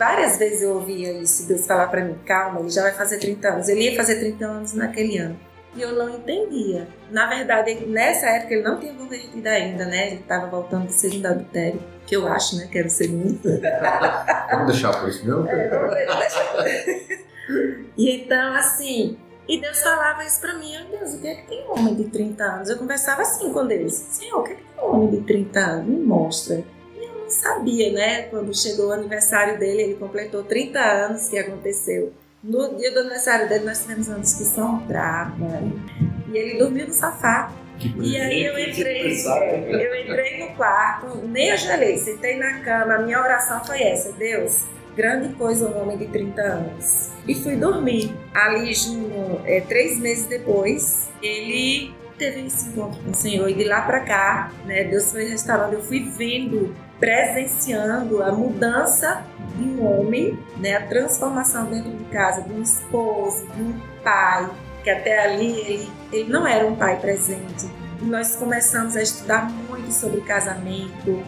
Várias 0.00 0.38
vezes 0.38 0.62
eu 0.62 0.76
ouvia 0.76 1.12
isso, 1.12 1.46
Deus 1.46 1.66
falar 1.66 1.88
para 1.88 2.02
mim, 2.02 2.16
calma, 2.24 2.60
ele 2.60 2.70
já 2.70 2.80
vai 2.80 2.92
fazer 2.92 3.18
30 3.18 3.48
anos. 3.48 3.68
Ele 3.68 3.82
ia 3.82 3.96
fazer 3.96 4.18
30 4.18 4.46
anos 4.46 4.72
naquele 4.72 5.18
ano 5.18 5.38
e 5.74 5.82
eu 5.82 5.92
não 5.92 6.08
entendia. 6.08 6.88
Na 7.10 7.26
verdade, 7.26 7.86
nessa 7.86 8.26
época 8.26 8.54
ele 8.54 8.62
não 8.62 8.80
tinha 8.80 8.94
convertido 8.94 9.46
ainda, 9.46 9.84
né? 9.84 10.06
Ele 10.06 10.20
estava 10.20 10.46
voltando 10.46 10.86
do 10.86 10.92
segundo 10.92 11.26
adultério, 11.26 11.82
que 12.06 12.16
eu 12.16 12.26
acho, 12.26 12.56
né? 12.56 12.66
Que 12.72 12.78
era 12.78 12.88
o 12.88 12.90
segundo. 12.90 13.40
vamos 14.50 14.72
deixar 14.72 14.98
por 14.98 15.10
isso 15.10 15.22
mesmo? 15.22 15.46
É, 15.46 15.68
vamos 15.68 15.94
deixar. 15.94 16.64
e 17.94 18.10
então, 18.10 18.54
assim, 18.54 19.18
e 19.46 19.60
Deus 19.60 19.82
falava 19.82 20.24
isso 20.24 20.40
pra 20.40 20.54
mim, 20.54 20.72
meu 20.88 20.98
Deus, 20.98 21.14
o 21.14 21.20
que 21.20 21.28
é 21.28 21.34
que 21.34 21.46
tem 21.46 21.66
um 21.68 21.72
homem 21.72 21.94
de 21.94 22.04
30 22.04 22.42
anos? 22.42 22.70
Eu 22.70 22.78
conversava 22.78 23.20
assim 23.20 23.52
com 23.52 23.66
Deus, 23.66 23.92
Senhor, 23.92 24.40
o 24.40 24.44
que 24.44 24.52
é 24.52 24.54
que 24.56 24.62
tem 24.62 24.84
um 24.84 24.94
homem 24.94 25.10
de 25.10 25.20
30 25.26 25.60
anos? 25.60 25.86
Me 25.86 26.00
mostra. 26.00 26.64
Não 27.30 27.36
sabia, 27.36 27.92
né? 27.92 28.22
Quando 28.22 28.52
chegou 28.52 28.88
o 28.88 28.92
aniversário 28.92 29.56
dele, 29.56 29.82
ele 29.82 29.94
completou 29.94 30.42
30 30.42 30.80
anos 30.80 31.28
que 31.28 31.38
aconteceu. 31.38 32.12
No 32.42 32.74
dia 32.74 32.90
do 32.90 32.98
aniversário 32.98 33.48
dele, 33.48 33.64
nós 33.64 33.82
tivemos 33.82 34.08
uma 34.08 34.18
discussão 34.18 34.78
brava. 34.78 35.62
E 36.28 36.36
ele 36.36 36.58
dormiu 36.58 36.88
no 36.88 36.92
sofá. 36.92 37.52
E 38.00 38.16
aí 38.16 38.44
eu 38.44 38.58
entrei, 38.58 39.24
eu 39.24 39.94
entrei 40.02 40.40
no 40.40 40.56
quarto, 40.56 41.24
nem 41.28 41.52
ajoelhei, 41.52 41.96
sentei 41.98 42.36
na 42.36 42.60
cama, 42.60 42.96
a 42.96 42.98
minha 42.98 43.18
oração 43.18 43.64
foi 43.64 43.80
essa, 43.80 44.12
Deus, 44.12 44.64
grande 44.94 45.32
coisa 45.34 45.66
um 45.66 45.80
homem 45.80 45.96
de 45.96 46.06
30 46.08 46.42
anos. 46.42 47.10
E 47.28 47.34
fui 47.36 47.54
dormir. 47.54 48.12
Ali, 48.34 48.74
junho, 48.74 49.40
é, 49.46 49.60
três 49.60 49.98
meses 50.00 50.26
depois, 50.26 51.08
ele 51.22 51.94
teve 52.18 52.44
esse 52.46 52.70
encontro 52.70 53.00
com 53.02 53.12
o 53.12 53.14
Senhor. 53.14 53.48
E 53.48 53.54
de 53.54 53.64
lá 53.64 53.82
para 53.82 54.00
cá, 54.00 54.52
né, 54.66 54.84
Deus 54.84 55.10
foi 55.12 55.24
restaurando, 55.26 55.74
eu 55.74 55.82
fui 55.82 56.10
vendo, 56.10 56.74
presenciando 57.00 58.22
a 58.22 58.30
mudança 58.30 59.24
de 59.56 59.64
um 59.64 59.84
homem, 59.84 60.38
né, 60.58 60.76
a 60.76 60.86
transformação 60.86 61.64
dentro 61.64 61.90
de 61.90 62.04
casa, 62.04 62.42
de 62.42 62.52
um 62.52 62.62
esposo, 62.62 63.46
de 63.56 63.62
um 63.62 63.80
pai, 64.04 64.48
que 64.84 64.90
até 64.90 65.24
ali 65.24 65.58
ele, 65.60 65.92
ele 66.12 66.30
não 66.30 66.46
era 66.46 66.66
um 66.66 66.76
pai 66.76 67.00
presente. 67.00 67.66
E 68.00 68.04
nós 68.04 68.36
começamos 68.36 68.96
a 68.96 69.02
estudar 69.02 69.50
muito 69.50 69.90
sobre 69.92 70.20
casamento, 70.20 71.22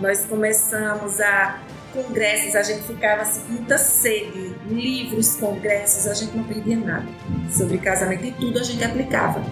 nós 0.00 0.24
começamos 0.24 1.20
a 1.20 1.60
congressos, 1.92 2.54
a 2.54 2.62
gente 2.62 2.82
ficava 2.82 3.22
assim, 3.22 3.42
muita 3.48 3.76
sede, 3.76 4.54
livros, 4.68 5.36
congressos, 5.36 6.06
a 6.06 6.14
gente 6.14 6.36
não 6.36 6.44
perdia 6.44 6.76
nada 6.76 7.06
sobre 7.50 7.78
casamento. 7.78 8.24
E 8.24 8.32
tudo 8.32 8.58
a 8.58 8.62
gente 8.62 8.82
aplicava 8.82 9.42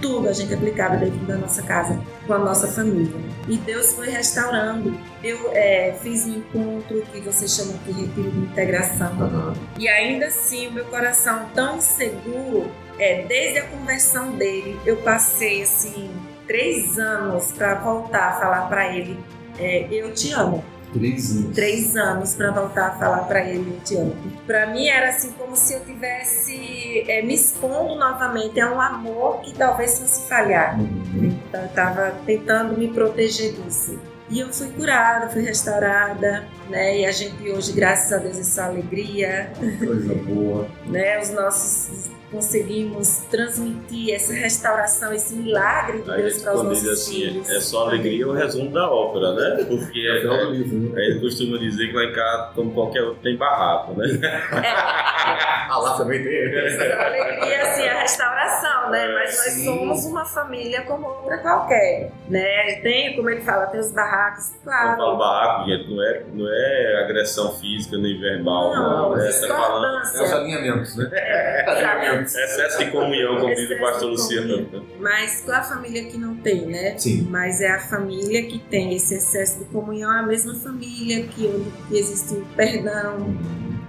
tudo 0.00 0.28
a 0.28 0.32
gente 0.32 0.52
aplicava 0.52 0.96
dentro 0.96 1.18
da 1.26 1.36
nossa 1.36 1.62
casa, 1.62 2.00
com 2.26 2.32
a 2.32 2.38
nossa 2.38 2.68
família. 2.68 3.12
E 3.48 3.56
Deus 3.56 3.92
foi 3.94 4.08
restaurando. 4.08 4.98
Eu 5.22 5.50
é, 5.52 5.96
fiz 6.02 6.26
um 6.26 6.38
encontro 6.38 7.02
que 7.12 7.20
você 7.20 7.48
chama 7.48 7.74
de 7.84 7.92
retiro 7.92 8.30
de 8.30 8.38
integração. 8.38 9.12
Uhum. 9.18 9.54
E 9.78 9.88
ainda 9.88 10.26
assim, 10.26 10.68
o 10.68 10.72
meu 10.72 10.84
coração 10.86 11.46
tão 11.54 11.80
seguro, 11.80 12.70
é, 12.98 13.22
desde 13.22 13.58
a 13.58 13.66
conversão 13.66 14.32
dele, 14.32 14.78
eu 14.84 14.96
passei 14.98 15.62
assim 15.62 16.10
três 16.46 16.98
anos 16.98 17.52
para 17.52 17.74
voltar 17.74 18.30
a 18.30 18.32
falar 18.40 18.68
para 18.68 18.94
ele: 18.94 19.18
é, 19.58 19.88
Eu 19.90 20.12
te 20.12 20.32
amo 20.32 20.64
Três 20.98 21.30
anos. 21.30 21.54
Três 21.54 21.96
anos 21.96 22.34
para 22.34 22.50
voltar 22.50 22.86
a 22.88 22.90
falar 22.92 23.24
para 23.24 23.48
ele, 23.48 23.80
amo. 23.92 24.14
Para 24.46 24.66
mim 24.68 24.86
era 24.88 25.10
assim 25.10 25.32
como 25.32 25.56
se 25.56 25.74
eu 25.74 25.80
tivesse 25.84 27.04
é, 27.08 27.22
me 27.22 27.34
expondo 27.34 27.94
novamente 27.96 28.60
a 28.60 28.72
um 28.72 28.80
amor 28.80 29.40
que 29.40 29.54
talvez 29.54 29.98
fosse 29.98 30.28
falhar. 30.28 30.78
Uhum. 30.78 31.38
Então 31.48 31.60
eu 31.60 31.66
estava 31.66 32.14
tentando 32.24 32.76
me 32.76 32.88
proteger 32.88 33.52
disso. 33.52 33.98
E 34.28 34.40
eu 34.40 34.52
fui 34.52 34.68
curada, 34.70 35.28
fui 35.28 35.42
restaurada, 35.42 36.48
né? 36.68 36.98
E 36.98 37.06
a 37.06 37.12
gente 37.12 37.48
hoje, 37.48 37.72
graças 37.72 38.12
a 38.12 38.16
Deus, 38.18 38.36
essa 38.36 38.64
alegria. 38.64 39.52
Coisa 39.78 40.14
boa. 40.14 40.66
né? 40.86 41.20
Os 41.20 41.30
nossos 41.30 42.10
conseguimos 42.30 43.18
transmitir 43.30 44.14
essa 44.14 44.32
restauração, 44.32 45.12
esse 45.12 45.34
milagre 45.34 46.02
de 46.02 46.16
Deus 46.16 46.42
para 46.42 46.54
os 46.54 46.62
nossos 46.62 46.88
assim, 46.88 47.14
filhos. 47.14 47.50
É 47.50 47.60
só 47.60 47.88
alegria 47.88 48.26
o 48.26 48.32
resumo 48.32 48.70
da 48.70 48.90
ópera, 48.90 49.32
né? 49.34 49.64
Porque 49.64 50.00
é, 50.00 50.26
é, 50.26 50.26
é, 50.26 50.44
livro, 50.50 50.78
né? 50.78 51.02
ele 51.04 51.20
costuma 51.20 51.58
dizer 51.58 51.88
que 51.88 51.92
lá 51.92 52.04
em 52.04 52.12
casa, 52.12 52.52
como 52.54 52.72
qualquer 52.72 53.02
outro, 53.02 53.22
tem 53.22 53.36
barraco, 53.36 53.94
né? 53.94 54.06
É. 54.22 54.72
ah, 55.70 55.78
lá 55.78 55.96
também 55.96 56.22
tem. 56.22 56.36
A 56.36 57.06
alegria, 57.06 57.62
assim, 57.62 57.88
a 57.88 58.00
restauração, 58.00 58.90
né? 58.90 59.04
É, 59.04 59.14
Mas 59.14 59.36
nós 59.36 59.52
Sim. 59.54 59.64
somos 59.64 60.04
uma 60.06 60.24
família 60.24 60.82
como 60.82 61.06
outra 61.06 61.38
qualquer, 61.38 62.10
né? 62.28 62.80
Tem, 62.82 63.14
como 63.16 63.30
ele 63.30 63.42
fala, 63.42 63.66
tem 63.66 63.80
os 63.80 63.92
barracos, 63.92 64.52
claro. 64.64 64.92
Eu 64.92 64.96
falo 64.96 65.18
barraco, 65.18 65.70
gente, 65.70 65.90
não 65.90 66.02
é, 66.02 66.24
não 66.32 66.48
é 66.48 67.04
agressão 67.04 67.52
física 67.54 67.96
nem 67.96 68.18
verbal, 68.18 68.74
não. 68.74 69.10
não. 69.10 69.20
É, 69.20 69.30
tá 69.30 69.48
falando... 69.48 69.96
é 69.96 70.22
os 70.22 70.32
alinhamentos, 70.32 70.96
né? 70.96 71.08
É, 71.12 72.15
Excesso 72.22 72.78
de 72.78 72.90
comunhão, 72.90 73.40
como 73.40 73.54
diz 73.54 73.70
o 73.70 73.78
pastor 73.78 74.10
Luciano. 74.10 74.86
Mas 75.00 75.42
com 75.42 75.52
a 75.52 75.62
família 75.62 76.04
que 76.04 76.18
não 76.18 76.36
tem, 76.36 76.66
né? 76.66 76.98
Sim. 76.98 77.26
Mas 77.30 77.60
é 77.60 77.70
a 77.70 77.80
família 77.80 78.46
que 78.46 78.58
tem 78.58 78.94
esse 78.94 79.14
excesso 79.14 79.58
de 79.58 79.64
comunhão, 79.66 80.10
a 80.10 80.22
mesma 80.22 80.54
família 80.56 81.26
que 81.28 81.46
onde 81.46 81.98
existe 81.98 82.34
o 82.34 82.46
perdão 82.56 83.36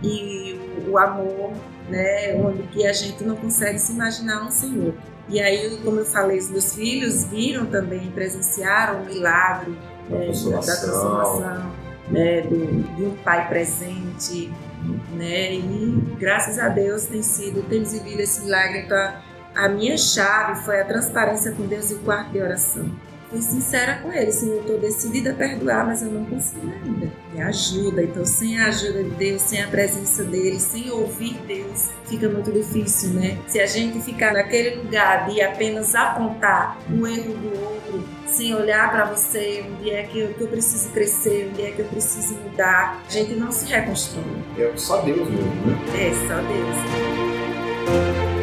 e 0.03 0.59
o 0.87 0.97
amor, 0.97 1.53
né? 1.89 2.35
Onde 2.35 2.63
que 2.63 2.85
a 2.85 2.93
gente 2.93 3.23
não 3.23 3.35
consegue 3.35 3.79
se 3.79 3.91
imaginar 3.91 4.45
um 4.45 4.51
sem 4.51 4.79
outro. 4.79 5.17
E 5.29 5.41
aí, 5.41 5.77
como 5.83 5.99
eu 5.99 6.05
falei, 6.05 6.37
os 6.37 6.49
meus 6.49 6.73
filhos 6.73 7.25
viram 7.25 7.65
também, 7.65 8.09
presenciaram 8.11 9.01
o 9.01 9.05
milagre 9.05 9.77
da, 10.09 10.17
é, 10.17 10.27
da 10.27 10.75
transformação, 10.75 11.71
né? 12.09 12.41
Do, 12.41 12.95
de 12.95 13.03
um 13.03 13.15
pai 13.17 13.47
presente, 13.49 14.51
né? 15.13 15.53
E 15.53 16.15
graças 16.19 16.59
a 16.59 16.69
Deus 16.69 17.05
tem 17.05 17.21
sido, 17.21 17.67
temos 17.69 17.91
vivido 17.91 18.19
esse 18.19 18.43
milagre. 18.43 18.79
Então, 18.79 19.13
a 19.55 19.67
minha 19.67 19.97
chave 19.97 20.63
foi 20.63 20.81
a 20.81 20.85
transparência 20.85 21.51
com 21.51 21.65
Deus 21.65 21.91
e 21.91 21.95
o 21.95 21.99
quarto 21.99 22.31
de 22.31 22.39
oração. 22.39 22.89
Fui 23.29 23.41
sincera 23.41 23.95
com 23.95 24.11
ele, 24.11 24.31
Senhor, 24.31 24.55
eu 24.55 24.61
estou 24.61 24.79
decidida 24.79 25.31
a 25.31 25.33
perdoar, 25.33 25.85
mas 25.85 26.01
eu 26.01 26.09
não 26.09 26.23
consigo 26.23 26.71
ainda. 26.71 27.11
Me 27.33 27.41
ajuda. 27.41 28.01
Então, 28.01 28.25
sem 28.25 28.57
a 28.57 28.67
ajuda 28.67 29.03
de 29.03 29.09
Deus, 29.11 29.41
sem 29.41 29.61
a 29.61 29.67
presença 29.67 30.23
dele, 30.23 30.57
sem 30.61 30.89
ouvir 30.89 31.33
Deus, 31.45 31.89
fica 32.05 32.29
muito 32.29 32.53
difícil, 32.53 33.09
né? 33.09 33.37
Se 33.47 33.59
a 33.59 33.65
gente 33.65 34.01
ficar 34.01 34.31
naquele 34.33 34.77
lugar 34.77 35.27
de 35.27 35.41
apenas 35.41 35.93
apontar 35.93 36.77
o 36.89 37.05
erro 37.05 37.33
do 37.33 37.49
outro, 37.61 38.07
sem 38.25 38.55
olhar 38.55 38.89
para 38.91 39.03
você, 39.05 39.65
onde 39.71 39.89
é 39.89 40.03
que 40.03 40.19
eu, 40.19 40.33
que 40.33 40.41
eu, 40.41 40.47
preciso 40.47 40.89
crescer, 40.91 41.49
onde 41.51 41.63
é 41.63 41.71
que 41.71 41.79
eu 41.79 41.85
preciso 41.85 42.33
mudar, 42.35 43.03
a 43.05 43.11
gente 43.11 43.33
não 43.33 43.51
se 43.51 43.65
reconstrói. 43.65 44.23
É 44.57 44.71
só 44.77 45.01
Deus 45.01 45.29
mesmo, 45.29 45.65
né? 45.65 45.77
É, 45.97 46.13
só 46.27 46.35
Deus. 46.41 48.36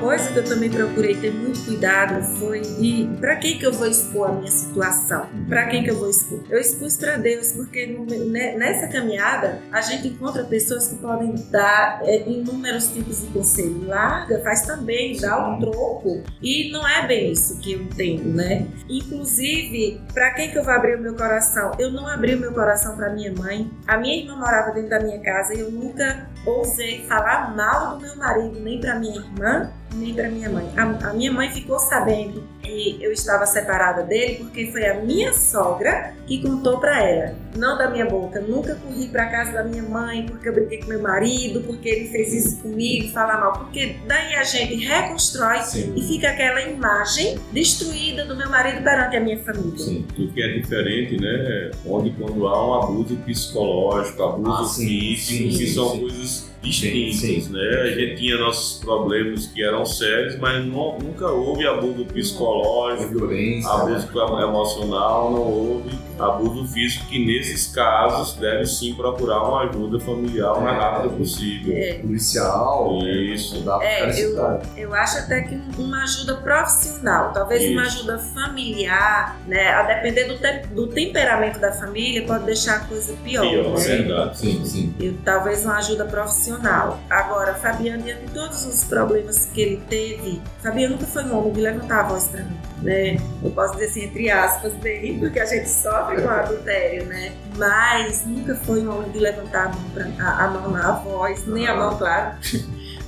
Coisa 0.00 0.32
que 0.32 0.38
eu 0.38 0.44
também 0.44 0.70
procurei 0.70 1.14
ter 1.14 1.32
muito 1.32 1.64
cuidado 1.64 2.22
foi 2.38 2.60
de 2.60 3.08
para 3.20 3.36
quem 3.36 3.58
que 3.58 3.66
eu 3.66 3.72
vou 3.72 3.86
expor 3.86 4.30
a 4.30 4.32
minha 4.32 4.50
situação? 4.50 5.28
Para 5.48 5.66
quem 5.66 5.84
que 5.84 5.90
eu 5.90 5.96
vou 5.96 6.10
expor? 6.10 6.40
Eu 6.48 6.58
expus 6.58 6.96
para 6.96 7.16
Deus, 7.16 7.52
porque 7.52 7.86
né, 7.86 8.56
nessa 8.56 8.88
caminhada 8.88 9.60
a 9.70 9.80
gente 9.80 10.08
encontra 10.08 10.44
pessoas 10.44 10.88
que 10.88 10.96
podem 10.96 11.34
dar 11.50 12.00
é, 12.04 12.28
inúmeros 12.28 12.88
tipos 12.88 13.20
de 13.20 13.28
conselho. 13.28 13.86
Larga, 13.86 14.40
faz 14.40 14.62
também, 14.62 15.16
dá 15.18 15.48
um 15.48 15.58
troco. 15.58 16.22
E 16.42 16.70
não 16.72 16.86
é 16.86 17.06
bem 17.06 17.32
isso 17.32 17.58
que 17.60 17.72
eu 17.72 17.82
entendo, 17.82 18.34
né? 18.34 18.66
Inclusive, 18.88 20.00
para 20.12 20.30
quem 20.32 20.50
que 20.50 20.58
eu 20.58 20.64
vou 20.64 20.72
abrir 20.72 20.96
o 20.96 21.00
meu 21.00 21.14
coração? 21.14 21.72
Eu 21.78 21.90
não 21.90 22.06
abri 22.06 22.34
o 22.34 22.38
meu 22.38 22.52
coração 22.52 22.96
para 22.96 23.10
minha 23.10 23.32
mãe. 23.32 23.70
A 23.86 23.96
minha 23.96 24.16
irmã 24.16 24.36
morava 24.36 24.72
dentro 24.72 24.90
da 24.90 25.00
minha 25.00 25.20
casa 25.20 25.54
e 25.54 25.60
eu 25.60 25.70
nunca 25.70 26.28
ousei 26.46 27.04
falar 27.06 27.54
mal 27.54 27.96
do 27.96 28.00
meu 28.00 28.16
marido, 28.16 28.60
nem 28.60 28.80
para 28.80 28.98
minha 28.98 29.16
irmã, 29.16 29.70
nem 29.94 30.14
para 30.14 30.28
minha 30.28 30.48
mãe. 30.48 30.68
A, 30.76 31.10
a, 31.10 31.12
minha 31.12 31.32
mãe 31.32 31.50
ficou 31.50 31.78
sabendo 31.78 32.42
que 32.62 32.98
eu 33.00 33.12
estava 33.12 33.46
separada 33.46 34.02
dele 34.02 34.36
porque 34.36 34.70
foi 34.70 34.86
a 34.86 35.00
minha 35.00 35.32
sogra 35.32 36.14
que 36.26 36.40
contou 36.40 36.78
para 36.78 37.02
ela, 37.02 37.34
não 37.56 37.76
da 37.76 37.90
minha 37.90 38.06
boca. 38.06 38.40
Nunca 38.40 38.74
corri 38.76 39.08
para 39.08 39.26
casa 39.26 39.52
da 39.52 39.64
minha 39.64 39.82
mãe 39.82 40.26
porque 40.26 40.48
eu 40.48 40.52
briguei 40.52 40.78
com 40.78 40.88
meu 40.88 41.02
marido, 41.02 41.60
porque 41.62 41.88
ele 41.88 42.08
fez 42.08 42.32
isso 42.32 42.62
comigo, 42.62 43.12
falar 43.12 43.38
mal, 43.38 43.52
porque 43.52 43.96
daí 44.06 44.34
a 44.34 44.44
gente 44.44 44.76
reconstrói 44.76 45.58
Sim. 45.62 45.92
e 45.96 46.02
fica 46.02 46.28
aquela 46.28 46.62
imagem 46.62 47.38
destruída 47.52 48.24
do 48.24 48.36
meu 48.36 48.48
marido 48.48 48.82
perante 48.82 49.16
a 49.16 49.20
minha 49.20 49.42
família. 49.42 49.78
Sim, 49.78 50.06
o 50.18 50.32
que 50.32 50.42
é 50.42 50.48
diferente, 50.58 51.20
né? 51.20 51.70
Onde 51.86 52.10
quando 52.10 52.46
há 52.46 52.68
um 52.68 52.82
abuso 52.82 53.16
psicológico, 53.16 54.22
abuso 54.22 54.64
ah, 54.64 54.74
físico, 54.74 55.58
que 55.58 55.66
são 55.66 55.98
coisas 55.98 56.51
distintas, 56.62 57.20
sim, 57.20 57.40
sim. 57.40 57.52
né? 57.52 57.80
A 57.82 57.90
gente 57.90 58.16
tinha 58.16 58.38
nossos 58.38 58.78
problemas 58.78 59.46
que 59.46 59.62
eram 59.62 59.84
sérios, 59.84 60.38
mas 60.38 60.64
não, 60.64 60.98
nunca 60.98 61.28
houve 61.28 61.66
abuso 61.66 62.04
psicológico, 62.06 63.18
violência, 63.18 63.70
abuso 63.70 64.36
né? 64.36 64.42
emocional, 64.44 65.32
não 65.32 65.42
houve 65.42 65.90
abuso 66.24 66.66
físico, 66.72 67.06
que 67.06 67.24
nesses 67.24 67.66
casos 67.74 68.34
deve 68.34 68.66
sim 68.66 68.94
procurar 68.94 69.42
uma 69.42 69.62
ajuda 69.68 70.00
familiar 70.00 70.52
o 70.52 70.62
mais 70.62 70.76
rápido 70.76 71.16
possível. 71.16 71.74
É. 71.76 71.94
Policial, 71.94 72.98
isso. 73.06 73.60
Dá 73.62 73.78
é, 73.82 74.24
eu, 74.24 74.60
eu 74.76 74.94
acho 74.94 75.18
até 75.18 75.42
que 75.42 75.60
uma 75.78 76.02
ajuda 76.02 76.36
profissional, 76.36 77.32
talvez 77.32 77.62
isso. 77.62 77.72
uma 77.72 77.82
ajuda 77.82 78.18
familiar, 78.18 79.36
né? 79.46 79.68
A 79.68 79.82
depender 79.82 80.24
do, 80.24 80.38
te 80.38 80.66
do 80.74 80.86
temperamento 80.86 81.58
da 81.58 81.72
família, 81.72 82.24
pode 82.26 82.44
deixar 82.44 82.76
a 82.76 82.80
coisa 82.80 83.14
pior. 83.24 83.48
Pior, 83.48 83.78
né? 83.78 83.84
verdade. 83.84 84.38
Sim, 84.38 84.64
sim. 84.64 84.94
Eu, 85.00 85.14
talvez 85.24 85.64
uma 85.64 85.78
ajuda 85.78 86.04
profissional. 86.04 87.00
Agora, 87.08 87.54
Fabiano, 87.54 88.02
diante 88.02 88.26
de 88.26 88.32
todos 88.32 88.64
os 88.66 88.84
problemas 88.84 89.46
que 89.52 89.60
ele 89.60 89.82
teve, 89.88 90.40
Fabiano 90.62 90.94
nunca 90.94 91.06
foi 91.06 91.24
um 91.24 91.38
homem 91.38 91.52
de 91.52 91.60
levantar 91.60 92.00
a 92.00 92.08
voz 92.08 92.28
para 92.28 92.42
mim, 92.42 92.56
né? 92.82 93.16
Eu 93.42 93.50
posso 93.50 93.74
dizer 93.74 93.86
assim, 93.86 94.04
entre 94.04 94.30
aspas, 94.30 94.72
bem, 94.74 95.18
porque 95.18 95.40
a 95.40 95.46
gente 95.46 95.68
sofre 95.68 96.11
com 96.20 96.28
adultério, 96.28 97.06
né? 97.06 97.32
Mas 97.56 98.26
nunca 98.26 98.54
foi 98.56 98.86
um 98.86 98.96
homem 98.96 99.10
de 99.10 99.18
levantar 99.18 99.66
a 99.66 99.68
mão, 99.68 99.90
pra, 99.94 100.04
a, 100.24 100.44
a 100.44 100.48
mão 100.48 100.76
a 100.76 100.92
voz, 100.92 101.46
nem 101.46 101.66
a 101.66 101.74
mão, 101.74 101.96
claro, 101.96 102.36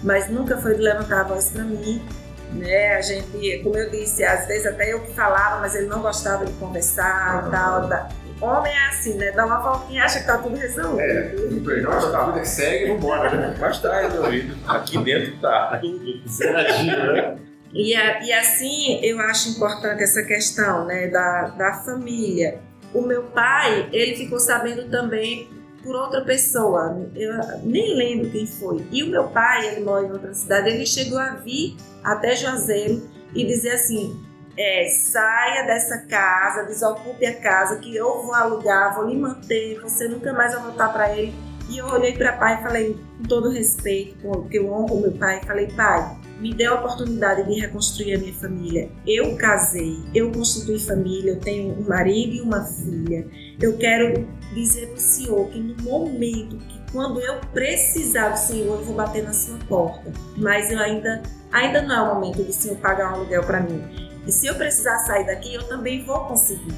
mas 0.02 0.28
nunca 0.30 0.56
foi 0.58 0.74
de 0.74 0.82
levantar 0.82 1.20
a 1.20 1.24
voz 1.24 1.50
para 1.50 1.64
mim 1.64 2.02
né? 2.54 2.94
A 2.94 3.02
gente, 3.02 3.60
como 3.62 3.76
eu 3.76 3.90
disse, 3.90 4.24
às 4.24 4.46
vezes 4.46 4.66
até 4.66 4.92
eu 4.92 5.00
que 5.00 5.12
falava, 5.12 5.60
mas 5.60 5.74
ele 5.74 5.86
não 5.86 6.00
gostava 6.00 6.44
de 6.44 6.52
conversar 6.52 7.46
e 7.46 7.50
tal. 7.50 7.88
Da... 7.88 8.08
Homem 8.40 8.72
é 8.72 8.88
assim, 8.88 9.14
né? 9.14 9.30
Dá 9.32 9.46
uma 9.46 9.58
voltinha 9.58 10.00
e 10.00 10.02
acha 10.02 10.20
que 10.20 10.26
tá 10.26 10.38
tudo 10.38 10.56
resolvido. 10.56 11.00
É, 11.00 11.34
o 11.50 11.64
perdão 11.64 11.92
a 11.92 12.32
vida 12.32 12.44
segue 12.44 12.84
e 12.84 12.88
vambora, 12.88 13.30
né? 13.30 13.54
Mas 13.58 13.80
tá 13.80 14.00
resolvido. 14.00 14.56
Aqui 14.68 14.98
dentro 14.98 15.36
tá 15.38 15.78
tudo 15.80 16.28
zeradinho, 16.28 17.12
né? 17.12 17.38
E, 17.72 17.94
a, 17.94 18.22
e 18.22 18.32
assim 18.32 19.04
eu 19.04 19.20
acho 19.20 19.50
importante 19.50 20.02
essa 20.02 20.22
questão 20.22 20.84
né, 20.84 21.08
da, 21.08 21.48
da 21.48 21.72
família. 21.84 22.60
O 22.94 23.02
meu 23.02 23.24
pai, 23.24 23.88
ele 23.92 24.16
ficou 24.16 24.38
sabendo 24.38 24.88
também 24.88 25.50
por 25.82 25.94
outra 25.94 26.22
pessoa, 26.22 26.96
eu 27.14 27.32
nem 27.62 27.94
lembro 27.94 28.30
quem 28.30 28.46
foi. 28.46 28.86
E 28.90 29.02
o 29.02 29.08
meu 29.08 29.28
pai, 29.28 29.66
ele 29.68 29.84
mora 29.84 30.06
em 30.06 30.12
outra 30.12 30.32
cidade, 30.32 30.70
ele 30.70 30.86
chegou 30.86 31.18
a 31.18 31.34
vir 31.34 31.76
até 32.02 32.34
Juazeiro 32.34 33.02
e 33.34 33.44
dizer 33.44 33.72
assim: 33.72 34.18
é, 34.56 34.86
saia 34.88 35.66
dessa 35.66 36.06
casa, 36.06 36.64
desocupe 36.64 37.26
a 37.26 37.38
casa, 37.40 37.76
que 37.80 37.94
eu 37.94 38.22
vou 38.22 38.32
alugar, 38.32 38.94
vou 38.94 39.06
lhe 39.06 39.16
manter, 39.16 39.80
você 39.80 40.08
nunca 40.08 40.32
mais 40.32 40.54
vai 40.54 40.62
voltar 40.62 40.92
para 40.92 41.16
ele. 41.16 41.34
E 41.68 41.78
eu 41.78 41.86
olhei 41.86 42.12
para 42.12 42.34
pai 42.34 42.58
e 42.58 42.62
falei, 42.62 43.00
com 43.18 43.24
todo 43.24 43.50
respeito, 43.50 44.16
porque 44.22 44.58
eu 44.58 44.70
honro 44.70 45.00
meu 45.00 45.12
pai, 45.12 45.40
falei, 45.46 45.66
pai, 45.74 46.18
me 46.44 46.52
deu 46.52 46.74
a 46.74 46.74
oportunidade 46.74 47.42
de 47.48 47.58
reconstruir 47.58 48.16
a 48.16 48.18
minha 48.18 48.34
família. 48.34 48.90
Eu 49.06 49.34
casei, 49.34 49.96
eu 50.14 50.30
constituí 50.30 50.78
família, 50.78 51.30
eu 51.30 51.40
tenho 51.40 51.72
um 51.72 51.88
marido 51.88 52.34
e 52.34 52.40
uma 52.42 52.62
filha. 52.62 53.26
Eu 53.58 53.78
quero 53.78 54.28
dizer 54.52 54.88
para 54.88 54.96
o 54.96 55.00
senhor 55.00 55.48
que 55.48 55.58
no 55.58 55.82
momento 55.82 56.58
que 56.58 56.92
quando 56.92 57.18
eu 57.18 57.40
precisar 57.54 58.28
do 58.28 58.36
senhor, 58.36 58.78
eu 58.78 58.84
vou 58.84 58.94
bater 58.94 59.24
na 59.24 59.32
sua 59.32 59.56
porta. 59.60 60.12
Mas 60.36 60.70
eu 60.70 60.78
ainda, 60.80 61.22
ainda 61.50 61.80
não 61.80 61.94
é 61.94 62.10
o 62.10 62.14
momento 62.14 62.42
do 62.42 62.52
senhor 62.52 62.76
pagar 62.76 63.12
um 63.12 63.14
aluguel 63.14 63.42
para 63.44 63.60
mim. 63.60 63.82
E 64.26 64.30
se 64.30 64.46
eu 64.46 64.54
precisar 64.54 64.98
sair 64.98 65.24
daqui, 65.24 65.54
eu 65.54 65.62
também 65.66 66.04
vou 66.04 66.26
conseguir. 66.26 66.74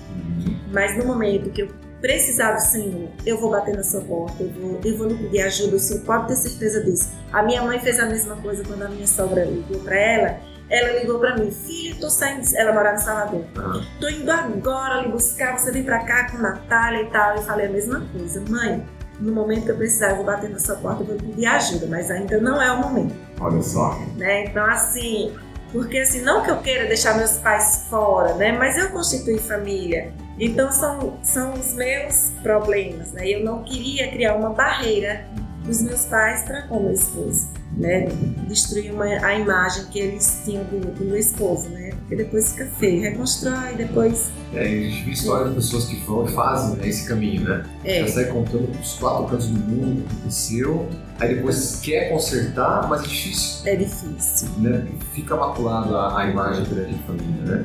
Mas 0.72 0.96
no 0.96 1.06
momento 1.06 1.50
que 1.50 1.62
eu 1.62 1.68
precisar 2.06 2.52
do 2.52 2.60
Senhor, 2.60 3.08
eu 3.26 3.36
vou 3.36 3.50
bater 3.50 3.74
na 3.74 3.82
sua 3.82 4.00
porta, 4.02 4.40
eu 4.40 4.48
vou, 4.50 4.80
eu 4.84 4.96
vou 4.96 5.08
lhe 5.08 5.14
pedir 5.16 5.40
ajuda, 5.40 5.74
o 5.74 5.78
Senhor 5.80 6.04
pode 6.04 6.28
ter 6.28 6.36
certeza 6.36 6.84
disso. 6.84 7.10
A 7.32 7.42
minha 7.42 7.60
mãe 7.62 7.80
fez 7.80 7.98
a 7.98 8.06
mesma 8.06 8.36
coisa 8.36 8.62
quando 8.64 8.82
a 8.82 8.88
minha 8.88 9.08
sogra 9.08 9.44
ligou 9.44 9.80
para 9.80 9.96
ela. 9.96 10.38
Ela 10.70 11.00
ligou 11.00 11.18
para 11.18 11.36
mim, 11.36 11.50
filha, 11.50 11.96
tô 12.00 12.08
saindo. 12.08 12.44
Ela 12.54 12.72
morava 12.72 12.96
em 12.96 13.00
Salvador. 13.00 13.44
Uhum. 13.56 13.84
Tô 14.00 14.08
indo 14.08 14.30
agora 14.30 15.02
lhe 15.02 15.08
buscar, 15.08 15.58
você 15.58 15.72
vem 15.72 15.82
para 15.82 16.04
cá 16.04 16.30
com 16.30 16.38
Natália 16.38 17.02
e 17.02 17.10
tal. 17.10 17.36
Eu 17.36 17.42
falei 17.42 17.66
a 17.66 17.70
mesma 17.70 18.00
coisa, 18.16 18.42
mãe. 18.48 18.86
No 19.18 19.32
momento 19.32 19.64
que 19.64 19.70
eu 19.72 19.76
precisar, 19.76 20.10
eu 20.10 20.16
vou 20.16 20.24
bater 20.24 20.50
na 20.50 20.58
sua 20.60 20.76
porta, 20.76 21.02
eu 21.02 21.06
vou 21.06 21.16
pedir 21.16 21.46
ajuda, 21.46 21.86
mas 21.86 22.10
ainda 22.10 22.38
não 22.40 22.60
é 22.62 22.70
o 22.70 22.78
momento. 22.78 23.14
Olha 23.40 23.62
só. 23.62 23.98
Né? 24.16 24.44
Então, 24.44 24.64
assim, 24.64 25.34
porque 25.72 25.98
assim, 25.98 26.20
não 26.20 26.42
que 26.42 26.50
eu 26.50 26.58
queira 26.58 26.86
deixar 26.86 27.16
meus 27.16 27.38
pais 27.38 27.86
fora, 27.88 28.34
né? 28.34 28.52
Mas 28.52 28.76
eu 28.76 28.90
constituí 28.90 29.38
família. 29.38 30.12
Então 30.38 30.70
são, 30.70 31.18
são 31.22 31.54
os 31.54 31.72
meus 31.74 32.32
problemas, 32.42 33.12
né? 33.12 33.28
Eu 33.28 33.44
não 33.44 33.62
queria 33.62 34.10
criar 34.10 34.36
uma 34.36 34.50
barreira 34.50 35.24
dos 35.64 35.82
meus 35.82 36.04
pais 36.04 36.44
para 36.44 36.62
com 36.62 36.80
meu 36.80 36.92
esposo, 36.92 37.48
né? 37.76 38.06
Destruir 38.46 38.92
uma, 38.92 39.04
a 39.04 39.38
imagem 39.38 39.86
que 39.86 39.98
eles 39.98 40.42
tinham 40.44 40.62
do, 40.64 40.78
do 40.78 41.04
meu 41.04 41.16
esposo, 41.16 41.68
né? 41.70 41.90
Porque 42.00 42.16
depois 42.16 42.52
fica 42.52 42.66
feio, 42.78 43.02
reconstrói, 43.02 43.74
depois... 43.74 44.30
É, 44.54 44.60
a 44.60 44.64
gente 44.64 45.02
vê 45.02 45.10
história 45.10 45.48
de 45.48 45.56
pessoas 45.56 45.86
que 45.86 45.96
vão 46.04 46.24
e 46.24 46.32
fazem 46.32 46.76
né, 46.76 46.88
esse 46.88 47.08
caminho, 47.08 47.42
né? 47.42 47.64
É. 47.84 48.00
Já 48.06 48.08
sai 48.08 48.24
contando 48.26 48.70
os 48.80 48.94
quatro 48.94 49.26
cantos 49.26 49.48
do 49.48 49.58
mundo 49.58 50.02
o 50.02 50.08
que 50.08 50.14
aconteceu, 50.14 50.88
aí 51.18 51.34
depois 51.34 51.80
quer 51.82 52.10
consertar, 52.10 52.88
mas 52.88 53.02
é 53.02 53.06
difícil. 53.08 53.66
É 53.66 53.76
difícil. 53.76 54.48
Né? 54.58 54.86
Fica 55.12 55.34
maculado 55.34 55.96
a, 55.96 56.20
a 56.20 56.30
imagem 56.30 56.64
grande 56.64 56.94
de 56.94 57.02
família, 57.02 57.42
né? 57.42 57.64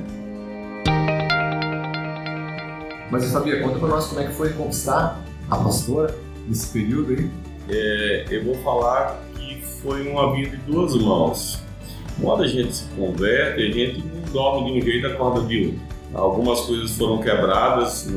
Mas, 3.11 3.29
Fabia, 3.29 3.61
conta 3.61 3.77
pra 3.77 3.89
nós 3.89 4.07
como 4.07 4.21
é 4.21 4.27
que 4.27 4.33
foi 4.33 4.53
conquistar 4.53 5.21
a 5.49 5.57
pastora 5.57 6.15
nesse 6.47 6.71
período 6.71 7.11
aí. 7.11 7.29
É, 7.69 8.25
eu 8.31 8.45
vou 8.45 8.55
falar 8.63 9.21
que 9.35 9.61
foi 9.81 10.07
uma 10.07 10.33
via 10.33 10.49
de 10.49 10.57
duas 10.57 10.95
mãos. 10.95 11.59
Quando 12.21 12.43
a 12.43 12.47
gente 12.47 12.73
se 12.73 12.85
converte, 12.95 13.61
a 13.61 13.71
gente 13.71 13.99
não 13.99 14.21
dorme 14.31 14.71
de 14.71 14.79
um 14.79 14.81
jeito 14.81 15.07
e 15.07 15.11
acorda 15.11 15.45
de 15.45 15.65
outro. 15.65 15.79
Algumas 16.13 16.61
coisas 16.61 16.97
foram 16.97 17.19
quebradas 17.19 18.09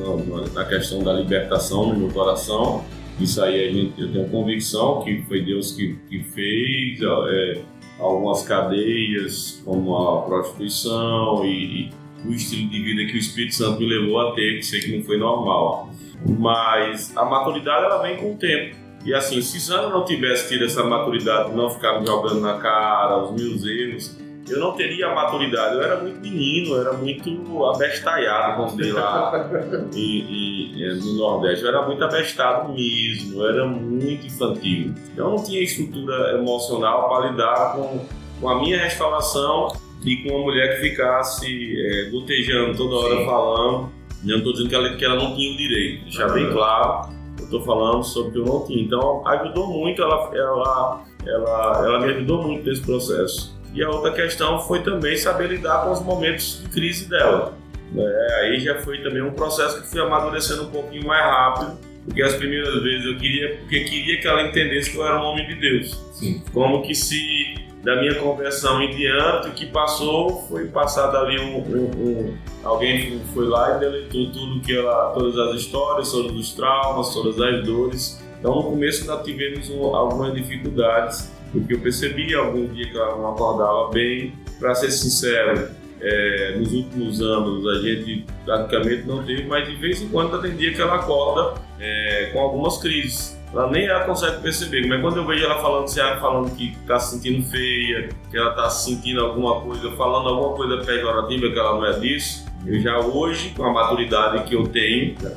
na, 0.55 0.65
questão 0.65 1.03
da 1.03 1.13
libertação 1.13 1.89
no 1.89 1.99
meu 1.99 2.11
coração. 2.11 2.85
Isso 3.19 3.43
aí 3.43 3.69
a 3.69 3.73
gente, 3.73 4.01
eu 4.01 4.13
tenho 4.13 4.29
convicção 4.29 5.03
que 5.03 5.23
foi 5.23 5.43
Deus 5.45 5.73
que, 5.73 5.97
que 6.09 6.23
fez. 6.23 7.01
É, 7.03 7.63
algumas 7.99 8.43
cadeias, 8.43 9.63
como 9.65 9.97
a 9.97 10.23
prostituição 10.23 11.45
e, 11.45 11.91
o 12.25 12.33
estilo 12.33 12.71
de 12.71 12.83
vida 12.83 13.11
que 13.11 13.17
o 13.17 13.21
Espírito 13.21 13.55
Santo 13.55 13.81
me 13.81 13.89
levou 13.89 14.19
a 14.21 14.35
ter, 14.35 14.57
que 14.57 14.63
sei 14.63 14.81
que 14.81 14.97
não 14.97 15.05
foi 15.05 15.19
normal. 15.19 15.91
Mas 16.39 17.15
a 17.17 17.25
maturidade 17.25 17.85
ela 17.85 18.03
vem 18.03 18.17
com 18.17 18.33
o 18.33 18.37
tempo. 18.37 18.77
E 19.05 19.13
assim, 19.13 19.43
se 19.43 19.61
Sandra 19.61 19.91
não 19.91 20.05
tivesse 20.05 20.49
tido 20.49 20.65
essa 20.65 20.83
maturidade, 20.83 21.55
não 21.55 21.69
ficar 21.69 22.01
me 22.01 22.07
jogando 22.07 22.41
na 22.41 22.59
cara 22.59 23.19
os 23.19 23.33
meus 23.33 23.67
erros, 23.67 24.19
eu 24.49 24.59
não 24.59 24.73
teria 24.73 25.09
a 25.09 25.15
maturidade. 25.15 25.75
Eu 25.75 25.83
era 25.83 26.01
muito 26.01 26.21
menino, 26.21 26.75
eu 26.75 26.81
era 26.81 26.93
muito 26.95 27.65
abestalhado, 27.67 28.57
como 28.65 28.77
diz 28.77 28.95
lá 28.95 29.51
e, 29.95 30.73
e, 30.83 30.95
no 30.95 31.15
Nordeste. 31.15 31.65
Eu 31.65 31.71
era 31.71 31.87
muito 31.87 32.03
abestado 32.03 32.73
mesmo, 32.73 33.43
eu 33.43 33.49
era 33.49 33.67
muito 33.67 34.27
infantil. 34.27 34.95
Eu 35.15 35.31
não 35.31 35.43
tinha 35.43 35.63
estrutura 35.63 36.39
emocional 36.39 37.09
para 37.09 37.31
lidar 37.31 37.75
com, 37.75 38.07
com 38.41 38.49
a 38.49 38.59
minha 38.59 38.79
restauração 38.79 39.84
e 40.05 40.17
com 40.17 40.35
uma 40.35 40.45
mulher 40.45 40.77
que 40.77 40.89
ficasse 40.89 41.77
é, 41.77 42.11
gotejando 42.11 42.77
toda 42.77 42.95
hora 42.97 43.17
Sim. 43.17 43.25
falando. 43.25 43.93
Eu 44.23 44.31
não 44.31 44.39
estou 44.39 44.53
dizendo 44.53 44.69
que 44.69 44.75
ela, 44.75 44.97
que 44.97 45.05
ela 45.05 45.17
não 45.17 45.35
tinha 45.35 45.53
o 45.53 45.57
direito, 45.57 46.05
deixar 46.05 46.29
bem 46.33 46.51
claro. 46.51 47.11
Eu 47.39 47.45
estou 47.45 47.63
falando 47.63 48.03
sobre 48.05 48.31
o 48.31 48.33
que 48.33 48.39
eu 48.39 48.55
não 48.55 48.67
tinha. 48.67 48.83
Então, 48.83 49.27
ajudou 49.29 49.67
muito, 49.67 50.03
ela, 50.03 50.31
ela, 50.35 51.05
ela, 51.27 51.83
ela 51.85 52.01
me 52.01 52.13
ajudou 52.13 52.43
muito 52.43 52.67
nesse 52.67 52.83
processo. 52.83 53.55
E 53.75 53.83
a 53.83 53.91
outra 53.91 54.13
questão 54.13 54.61
foi 54.61 54.83
também 54.83 55.17
saber 55.17 55.49
lidar 55.49 55.85
com 55.85 55.93
os 55.93 56.01
momentos 56.01 56.63
de 56.63 56.69
crise 56.71 57.09
dela. 57.09 57.55
É, 57.97 58.41
aí 58.41 58.61
já 58.61 58.77
foi 58.81 58.99
também 59.03 59.23
um 59.23 59.33
processo 59.33 59.83
que 59.83 59.89
fui 59.89 60.01
amadurecendo 60.01 60.65
um 60.65 60.71
pouquinho 60.71 61.07
mais 61.07 61.25
rápido, 61.25 61.79
porque 62.05 62.23
as 62.23 62.35
primeiras 62.35 62.83
vezes 62.83 63.05
eu 63.05 63.17
queria, 63.19 63.57
porque 63.59 63.81
queria 63.81 64.21
que 64.21 64.27
ela 64.27 64.43
entendesse 64.43 64.91
que 64.91 64.97
eu 64.97 65.07
era 65.07 65.21
um 65.21 65.25
homem 65.25 65.47
de 65.47 65.55
Deus. 65.57 66.01
Sim. 66.13 66.43
Como 66.53 66.83
que 66.83 66.95
se 66.95 67.55
da 67.85 67.97
minha 67.97 68.15
conversão 68.15 68.83
em 68.83 68.97
diante, 68.97 69.49
o 69.49 69.53
que 69.53 69.67
passou 69.67 70.47
foi 70.49 70.67
passado 70.69 71.19
ali 71.19 71.39
um, 71.39 71.59
um, 71.59 71.85
um, 71.85 72.39
alguém 72.65 73.21
foi 73.35 73.47
lá 73.47 73.77
e 73.77 73.81
deletou 73.81 74.33
tudo 74.33 74.61
que 74.61 74.75
ela, 74.75 75.11
todas 75.11 75.39
as 75.39 75.61
histórias, 75.61 76.11
todos 76.11 76.35
os 76.35 76.55
traumas, 76.55 77.13
todas 77.13 77.39
as 77.39 77.63
dores. 77.65 78.25
Então 78.41 78.55
no 78.55 78.63
começo 78.65 79.07
nós 79.07 79.23
tivemos 79.23 79.69
um, 79.69 79.95
algumas 79.95 80.33
dificuldades, 80.35 81.31
porque 81.53 81.75
eu 81.75 81.81
percebi 81.81 82.35
algum 82.35 82.67
dia 82.69 82.91
que 82.91 82.97
ela 82.97 83.17
não 83.17 83.33
acordava 83.33 83.91
bem. 83.91 84.33
Para 84.59 84.75
ser 84.75 84.91
sincero, 84.91 85.69
é, 86.01 86.57
nos 86.57 86.73
últimos 86.73 87.21
anos 87.21 87.67
a 87.67 87.83
gente 87.83 88.25
praticamente 88.47 89.07
não 89.07 89.23
teve, 89.23 89.45
mas 89.45 89.69
de 89.69 89.75
vez 89.77 90.01
em 90.01 90.09
quando 90.09 90.41
tem 90.41 90.57
dia 90.57 90.73
que 90.73 90.81
ela 90.81 90.95
acorda 90.95 91.61
é, 91.79 92.31
com 92.33 92.41
algumas 92.41 92.79
crises 92.79 93.37
ela 93.55 93.71
nem 93.71 93.87
ela 93.87 94.05
consegue 94.05 94.43
perceber. 94.43 94.87
Mas 94.89 95.01
quando 95.01 95.19
eu 95.19 95.27
vejo 95.27 95.45
ela 95.45 95.63
falando, 95.63 95.87
se 95.87 96.01
ela 96.01 96.17
falando 96.17 96.51
que 96.57 96.73
está 96.73 96.99
se 96.99 97.15
sentindo 97.15 97.49
feia, 97.49 98.09
que 98.31 98.37
ela 98.37 98.51
está 98.51 98.69
sentindo 98.69 99.21
alguma 99.21 99.61
coisa, 99.61 99.91
falando 99.93 100.29
alguma 100.29 100.57
coisa 100.57 100.85
pejorativa, 100.85 101.49
que 101.51 101.59
ela 101.59 101.75
não 101.75 101.87
é 101.87 101.99
disso, 101.99 102.45
Eu 102.67 102.81
já 102.81 102.99
hoje, 102.99 103.51
com 103.51 103.63
a 103.63 103.73
maturidade 103.73 104.43
que 104.45 104.57
eu 104.57 104.67
tenho, 104.67 105.15
Já 105.21 105.29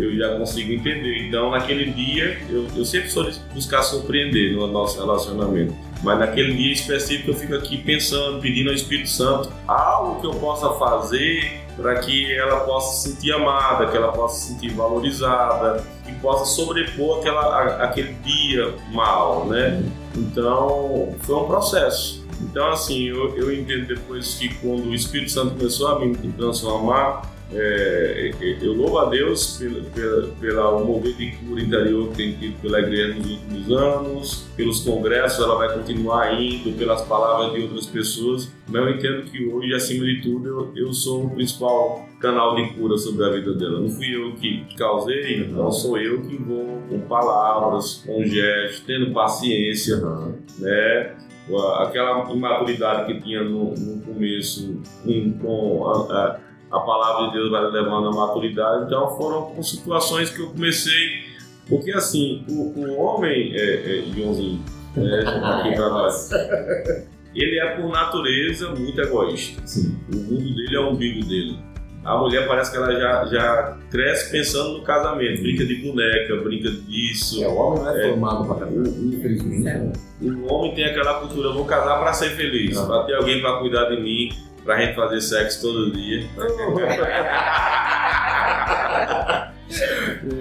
eu 0.00 0.16
já 0.16 0.38
consigo 0.38 0.72
entender. 0.72 1.26
Então, 1.26 1.50
naquele 1.50 1.90
dia, 1.90 2.38
eu, 2.48 2.66
eu 2.76 2.84
sempre 2.84 3.10
sou 3.10 3.24
de 3.24 3.36
buscar 3.52 3.82
surpreender 3.82 4.54
no 4.54 4.68
nosso 4.68 5.00
relacionamento. 5.00 5.74
Mas 6.02 6.18
naquele 6.18 6.54
dia 6.54 6.72
específico, 6.72 7.30
eu 7.30 7.34
fico 7.34 7.54
aqui 7.54 7.78
pensando, 7.78 8.40
pedindo 8.40 8.68
ao 8.68 8.74
Espírito 8.74 9.08
Santo 9.08 9.50
algo 9.66 10.20
que 10.20 10.26
eu 10.28 10.34
possa 10.40 10.70
fazer 10.74 11.66
para 11.76 11.98
que 11.98 12.32
ela 12.32 12.60
possa 12.60 12.96
se 12.96 13.10
sentir 13.10 13.32
amada, 13.32 13.86
que 13.86 13.96
ela 13.96 14.12
possa 14.12 14.40
se 14.40 14.52
sentir 14.52 14.70
valorizada, 14.70 15.84
que 16.06 16.14
possa 16.20 16.44
sobrepor 16.44 17.18
aquela, 17.18 17.82
aquele 17.82 18.12
dia 18.24 18.74
mal, 18.92 19.46
né? 19.46 19.82
Então, 20.14 21.14
foi 21.20 21.36
um 21.36 21.46
processo. 21.46 22.24
Então, 22.40 22.68
assim, 22.68 23.04
eu, 23.04 23.36
eu 23.36 23.52
entendo 23.52 23.86
depois 23.86 24.34
que 24.34 24.54
quando 24.56 24.86
o 24.86 24.94
Espírito 24.94 25.32
Santo 25.32 25.56
começou 25.56 25.88
a 25.88 25.98
me 26.00 26.14
transformar, 26.32 27.35
é, 27.52 28.30
eu 28.60 28.72
louvo 28.72 28.98
a 28.98 29.04
Deus 29.08 29.56
pela, 29.58 29.80
pela, 29.90 30.28
pela 30.40 30.76
o 30.76 30.84
mover 30.84 31.14
de 31.14 31.30
cura 31.36 31.60
interior 31.60 32.08
que 32.10 32.16
tem 32.16 32.32
tido 32.32 32.60
pela 32.60 32.80
igreja 32.80 33.14
nos 33.14 33.30
últimos 33.30 33.72
anos, 33.72 34.48
pelos 34.56 34.80
congressos, 34.80 35.44
ela 35.44 35.56
vai 35.56 35.72
continuar 35.72 36.40
indo, 36.40 36.76
pelas 36.76 37.02
palavras 37.02 37.52
de 37.52 37.62
outras 37.62 37.86
pessoas, 37.86 38.52
mas 38.68 38.82
eu 38.82 38.90
entendo 38.90 39.30
que 39.30 39.46
hoje, 39.46 39.74
acima 39.74 40.04
de 40.04 40.22
tudo, 40.22 40.48
eu, 40.48 40.72
eu 40.86 40.92
sou 40.92 41.26
o 41.26 41.30
principal 41.30 42.06
canal 42.20 42.56
de 42.56 42.68
cura 42.74 42.96
sobre 42.96 43.24
a 43.24 43.30
vida 43.30 43.54
dela. 43.54 43.80
Não 43.80 43.90
fui 43.90 44.14
eu 44.14 44.34
que 44.34 44.66
causei, 44.76 45.42
então 45.42 45.70
sou 45.70 45.98
eu 45.98 46.22
que 46.22 46.36
vou 46.36 46.82
com 46.88 47.00
palavras, 47.00 48.02
com 48.06 48.24
gestos, 48.24 48.80
tendo 48.86 49.12
paciência, 49.12 50.00
né? 50.58 51.14
Aquela 51.78 52.28
imaturidade 52.32 53.06
que 53.06 53.20
tinha 53.20 53.44
no, 53.44 53.72
no 53.72 54.02
começo 54.02 54.80
com, 55.04 55.32
com 55.38 55.86
a, 55.86 56.12
a, 56.12 56.40
a 56.70 56.80
palavra 56.80 57.28
de 57.28 57.32
Deus 57.34 57.50
vai 57.50 57.62
levando 57.70 58.08
a 58.08 58.12
maturidade. 58.12 58.86
Então 58.86 59.16
foram 59.16 59.62
situações 59.62 60.30
que 60.30 60.40
eu 60.40 60.48
comecei. 60.50 61.24
Porque 61.68 61.90
assim, 61.92 62.44
o, 62.48 62.78
o 62.78 63.00
homem, 63.00 63.52
é, 63.54 63.98
é, 63.98 64.02
Joãozinho, 64.14 64.62
é, 64.96 65.20
aqui 65.44 65.74
pra 65.74 65.88
nós, 65.90 66.30
ele 67.34 67.58
é 67.58 67.76
por 67.76 67.88
natureza 67.90 68.70
muito 68.74 69.00
egoísta. 69.00 69.60
Sim. 69.66 69.96
O 70.12 70.16
mundo 70.16 70.54
dele 70.54 70.76
é 70.76 70.80
o 70.80 70.90
umbigo 70.90 71.26
dele. 71.26 71.58
A 72.04 72.16
mulher 72.18 72.46
parece 72.46 72.70
que 72.70 72.76
ela 72.76 72.92
já, 72.92 73.24
já 73.26 73.76
cresce 73.90 74.30
pensando 74.30 74.78
no 74.78 74.84
casamento, 74.84 75.42
brinca 75.42 75.64
de 75.66 75.74
boneca, 75.74 76.36
brinca 76.36 76.70
disso. 76.70 77.42
É, 77.42 77.48
o 77.48 77.54
homem 77.56 77.82
não 77.82 77.96
é, 77.98 78.08
formado 78.10 78.46
para 78.46 78.64
casar, 78.66 78.76
infelizmente. 78.78 79.62
né? 79.64 79.92
O 80.22 80.54
homem 80.54 80.72
tem 80.76 80.84
aquela 80.84 81.14
cultura, 81.14 81.50
vou 81.52 81.64
casar 81.64 81.98
para 81.98 82.12
ser 82.12 82.30
feliz, 82.36 82.76
Ah. 82.78 82.86
para 82.86 83.02
ter 83.04 83.14
alguém 83.14 83.40
para 83.40 83.58
cuidar 83.58 83.86
de 83.90 84.00
mim, 84.00 84.28
pra 84.66 84.78
gente 84.80 84.94
fazer 84.96 85.20
sexo 85.22 85.62
todo 85.62 85.92
dia. 85.92 86.26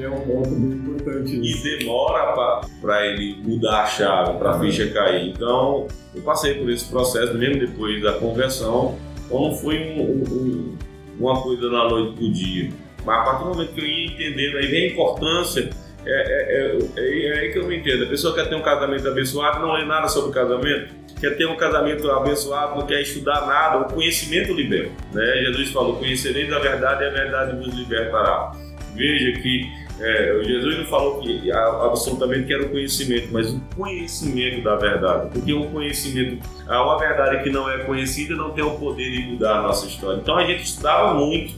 É 0.01 0.07
um 0.07 0.19
ponto 0.21 0.49
bem 0.51 0.71
importante 0.73 1.35
E 1.35 1.77
demora 1.79 2.61
para 2.81 3.05
ele 3.07 3.35
mudar 3.43 3.81
a 3.81 3.85
chave, 3.85 4.37
para 4.37 4.51
a 4.51 4.59
ficha 4.59 4.87
cair. 4.91 5.29
Então, 5.29 5.87
eu 6.13 6.21
passei 6.21 6.53
por 6.55 6.69
esse 6.69 6.85
processo, 6.85 7.33
mesmo 7.33 7.59
depois 7.59 8.01
da 8.03 8.13
conversão, 8.13 8.95
então 9.25 9.41
não 9.41 9.55
foi 9.55 9.79
um- 9.79 10.01
um- 10.01 10.23
um- 10.31 10.77
uma 11.19 11.41
coisa 11.41 11.63
da 11.69 11.89
noite 11.89 12.15
pro 12.17 12.31
dia. 12.31 12.69
Mas 13.03 13.19
a 13.19 13.23
partir 13.23 13.43
do 13.45 13.49
momento 13.49 13.73
que 13.73 13.81
eu 13.81 13.85
ia 13.85 14.05
entendendo, 14.05 14.57
aí 14.57 14.67
vem 14.67 14.83
a 14.83 14.87
importância, 14.91 15.69
é, 16.05 16.11
é, 16.11 16.51
é, 16.51 16.77
é- 16.97 17.25
é 17.27 17.39
aí 17.39 17.51
que 17.51 17.57
eu 17.59 17.63
não 17.63 17.73
entendo. 17.73 18.03
A 18.03 18.07
pessoa 18.07 18.33
quer 18.35 18.47
ter 18.47 18.55
um 18.55 18.61
casamento 18.61 19.07
abençoado, 19.07 19.59
não 19.59 19.73
lê 19.73 19.83
nada 19.85 20.07
sobre 20.07 20.31
casamento, 20.31 20.93
quer 21.25 21.37
ter 21.37 21.47
um 21.47 21.55
casamento 21.55 22.09
abençoado, 22.11 22.79
não 22.79 22.85
quer 22.85 23.01
estudar 23.01 23.47
nada, 23.47 23.79
o 23.79 23.85
conhecimento 23.85 24.53
liberta. 24.53 24.91
Né? 25.11 25.25
Jesus 25.45 25.71
falou: 25.71 25.97
conhecereis 25.97 26.51
a 26.53 26.59
verdade 26.59 27.03
e 27.03 27.07
a 27.07 27.09
verdade 27.09 27.57
vos 27.57 27.73
libertará. 27.73 28.51
Veja 28.93 29.41
que 29.41 29.65
é, 29.99 30.41
Jesus 30.43 30.77
não 30.77 30.85
falou 30.85 31.21
que 31.21 31.51
absolutamente 31.51 32.45
que 32.45 32.53
era 32.53 32.63
o 32.63 32.69
conhecimento, 32.69 33.29
mas 33.31 33.51
o 33.51 33.59
conhecimento 33.75 34.63
da 34.63 34.75
verdade. 34.75 35.29
Porque 35.31 35.53
um 35.53 35.71
conhecimento, 35.71 36.45
uma 36.67 36.99
verdade 36.99 37.43
que 37.43 37.49
não 37.49 37.69
é 37.69 37.79
conhecida 37.79 38.35
não 38.35 38.51
tem 38.51 38.63
o 38.63 38.77
poder 38.77 39.11
de 39.11 39.23
mudar 39.23 39.59
a 39.59 39.61
nossa 39.63 39.87
história. 39.87 40.19
Então 40.21 40.37
a 40.37 40.45
gente 40.45 40.63
estudava 40.63 41.13
muito, 41.13 41.55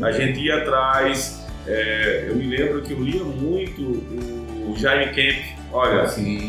a 0.00 0.10
gente 0.12 0.40
ia 0.40 0.56
atrás. 0.58 1.46
é, 1.66 2.26
eu 2.28 2.36
me 2.36 2.46
lembro 2.46 2.80
que 2.82 2.92
eu 2.92 3.02
lia 3.02 3.22
muito 3.22 3.82
o 4.66 4.74
Jaime 4.76 5.12
Kemp. 5.12 5.59
Olha, 5.72 6.04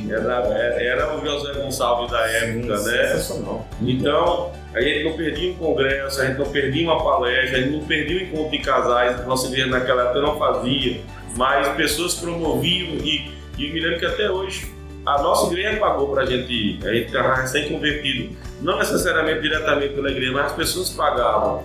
era, 0.10 0.82
era 0.82 1.16
o 1.16 1.24
José 1.24 1.54
Gonçalves 1.54 2.12
da 2.12 2.28
época, 2.28 2.76
né? 2.80 3.08
Sensacional. 3.08 3.68
Então, 3.82 4.52
a 4.74 4.82
gente 4.82 5.04
não 5.04 5.14
perdia 5.14 5.52
um 5.52 5.56
congresso, 5.56 6.22
a 6.22 6.26
gente 6.26 6.40
não 6.40 6.46
perdia 6.48 6.84
uma 6.86 7.04
palestra, 7.04 7.58
a 7.58 7.62
gente 7.62 7.72
não 7.72 7.86
perdia 7.86 8.18
um 8.18 8.22
encontro 8.22 8.52
de 8.52 8.60
casais, 8.60 9.26
nossa 9.28 9.48
igreja 9.48 9.68
naquela 9.68 10.04
época 10.04 10.22
não 10.22 10.40
fazia, 10.40 11.02
mas 11.36 11.68
pessoas 11.76 12.16
promoviam 12.16 12.96
e, 12.96 13.32
e 13.58 13.68
eu 13.68 13.74
me 13.74 13.80
lembro 13.80 14.00
que 14.00 14.06
até 14.06 14.30
hoje 14.30 14.72
a 15.06 15.22
nossa 15.22 15.52
igreja 15.52 15.80
pagou 15.80 16.10
para 16.12 16.24
a 16.24 16.26
gente 16.26 16.52
ir, 16.52 16.80
a 16.88 16.94
gente 16.94 17.08
estava 17.08 17.36
recém-convertido, 17.36 18.36
não 18.62 18.80
necessariamente 18.80 19.42
diretamente 19.42 19.94
pela 19.94 20.10
igreja, 20.10 20.32
mas 20.32 20.46
as 20.46 20.54
pessoas 20.54 20.90
pagavam. 20.90 21.64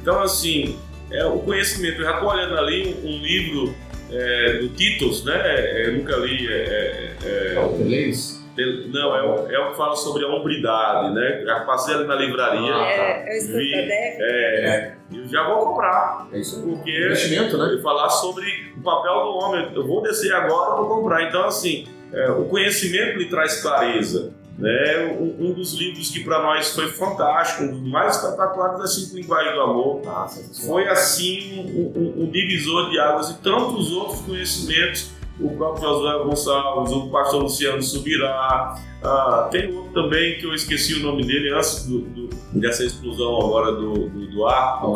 Então, 0.00 0.22
assim, 0.22 0.78
é, 1.10 1.24
o 1.24 1.38
conhecimento, 1.40 2.00
eu 2.00 2.04
já 2.04 2.14
estou 2.14 2.30
olhando 2.30 2.56
ali 2.58 2.96
um, 3.02 3.08
um 3.08 3.22
livro 3.22 3.74
é, 4.10 4.52
do 4.54 4.68
Titus, 4.70 5.24
né? 5.24 5.34
É, 5.44 5.86
eu 5.88 5.92
nunca 5.94 6.16
li, 6.16 6.46
é, 6.48 7.12
é, 7.24 7.54
É 7.54 7.60
o 7.60 7.68
Teleis? 7.76 8.44
ele- 8.56 8.88
Não, 8.92 9.14
é 9.14 9.22
o, 9.22 9.50
é 9.50 9.58
o 9.58 9.70
que 9.72 9.76
fala 9.76 9.94
sobre 9.96 10.24
a 10.24 10.28
hombridade, 10.28 11.14
né? 11.14 11.42
Já 11.44 11.60
passei 11.60 11.94
ali 11.94 12.06
na 12.06 12.14
livraria. 12.14 12.74
Ah, 12.74 12.86
É, 12.88 13.38
eu 13.38 13.42
Vi. 13.48 13.70
Débora. 13.70 13.92
É, 13.92 14.92
eu 15.12 15.28
já 15.28 15.46
vou 15.48 15.58
comprar, 15.66 16.28
É 16.32 16.38
isso 16.38 16.56
aí. 16.56 16.62
porque 16.74 16.90
Investimento, 16.90 17.58
né? 17.58 17.78
falar 17.82 18.08
sobre 18.08 18.46
o 18.76 18.80
papel 18.82 19.14
do 19.24 19.28
homem. 19.38 19.70
Eu 19.74 19.86
vou 19.86 20.02
descer 20.02 20.32
agora, 20.32 20.80
eu 20.80 20.86
vou 20.86 21.02
comprar. 21.02 21.22
Então, 21.24 21.44
assim, 21.44 21.86
é, 22.12 22.30
o 22.30 22.44
conhecimento 22.46 23.18
lhe 23.18 23.26
traz 23.28 23.60
clareza. 23.60 24.32
Né? 24.58 25.16
Um, 25.20 25.48
um 25.48 25.52
dos 25.52 25.74
livros 25.74 26.10
que 26.10 26.24
para 26.24 26.42
nós 26.42 26.74
foi 26.74 26.88
fantástico, 26.88 27.64
um 27.64 27.72
dos 27.80 27.90
mais 27.90 28.16
espetaculares 28.16 28.78
das 28.78 28.94
cinco 28.94 29.16
linguagens 29.16 29.54
do 29.54 29.60
amor. 29.60 30.02
Ah, 30.06 30.26
sensacional. 30.26 30.72
Foi 30.72 30.88
assim 30.88 31.60
um, 31.60 31.98
um- 32.00 32.22
um 32.24 32.30
divisor 32.30 32.88
de 32.90 32.98
águas 32.98 33.30
e 33.30 33.38
tantos 33.42 33.92
outros 33.92 34.20
conhecimentos. 34.22 35.10
O 35.38 35.50
próprio 35.50 35.82
Josué 35.86 36.24
Gonçalves, 36.24 36.92
o 36.92 37.10
pastor 37.10 37.42
Luciano 37.42 37.82
Subirá. 37.82 38.74
Ah, 39.04 39.48
tem 39.52 39.70
outro 39.76 39.92
também 39.92 40.38
que 40.38 40.46
eu 40.46 40.54
esqueci 40.54 40.94
o 40.94 41.00
nome 41.00 41.26
dele 41.26 41.52
antes 41.52 41.84
do, 41.84 41.98
do- 42.00 42.30
dessa 42.58 42.82
explosão 42.82 43.36
agora 43.38 43.72
do, 43.72 44.08
do, 44.08 44.30
do 44.30 44.46
arco. 44.46 44.86
Do 44.86 44.92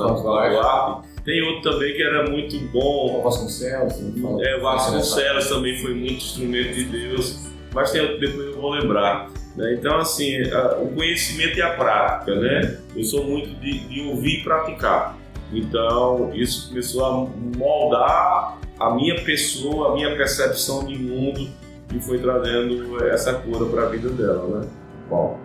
né? 1.02 1.08
Tem 1.22 1.42
outro 1.42 1.70
também 1.72 1.94
que 1.94 2.02
era 2.02 2.30
muito 2.30 2.58
bom. 2.72 3.18
O 3.18 3.22
Vasconcelos, 3.22 3.92
fala. 4.22 4.42
É, 4.42 4.58
Vasconcelos 4.58 5.48
também 5.50 5.76
foi 5.82 5.92
muito 5.92 6.14
instrumento 6.24 6.74
de 6.74 6.84
Deus. 6.84 7.50
Mas 7.74 7.92
tem 7.92 8.00
outro 8.00 8.18
que 8.18 8.26
depois 8.26 8.46
eu 8.46 8.60
vou 8.60 8.70
lembrar. 8.70 9.28
Né? 9.60 9.74
Então, 9.74 9.98
assim, 9.98 10.40
o 10.82 10.88
conhecimento 10.94 11.58
e 11.58 11.62
a 11.62 11.70
prática, 11.74 12.34
né? 12.34 12.78
Eu 12.96 13.04
sou 13.04 13.24
muito 13.24 13.50
de, 13.60 13.80
de 13.80 14.00
ouvir 14.08 14.40
e 14.40 14.42
praticar. 14.42 15.18
Então, 15.52 16.30
isso 16.34 16.68
começou 16.68 17.04
a 17.04 17.12
moldar 17.58 18.58
a 18.78 18.94
minha 18.94 19.22
pessoa, 19.22 19.90
a 19.90 19.94
minha 19.94 20.16
percepção 20.16 20.86
de 20.86 20.96
mundo 20.96 21.48
e 21.94 22.00
foi 22.00 22.18
trazendo 22.18 23.04
essa 23.04 23.34
cura 23.34 23.66
para 23.66 23.82
a 23.82 23.88
vida 23.90 24.08
dela, 24.08 24.60
né? 24.60 24.68
Bom. 25.10 25.38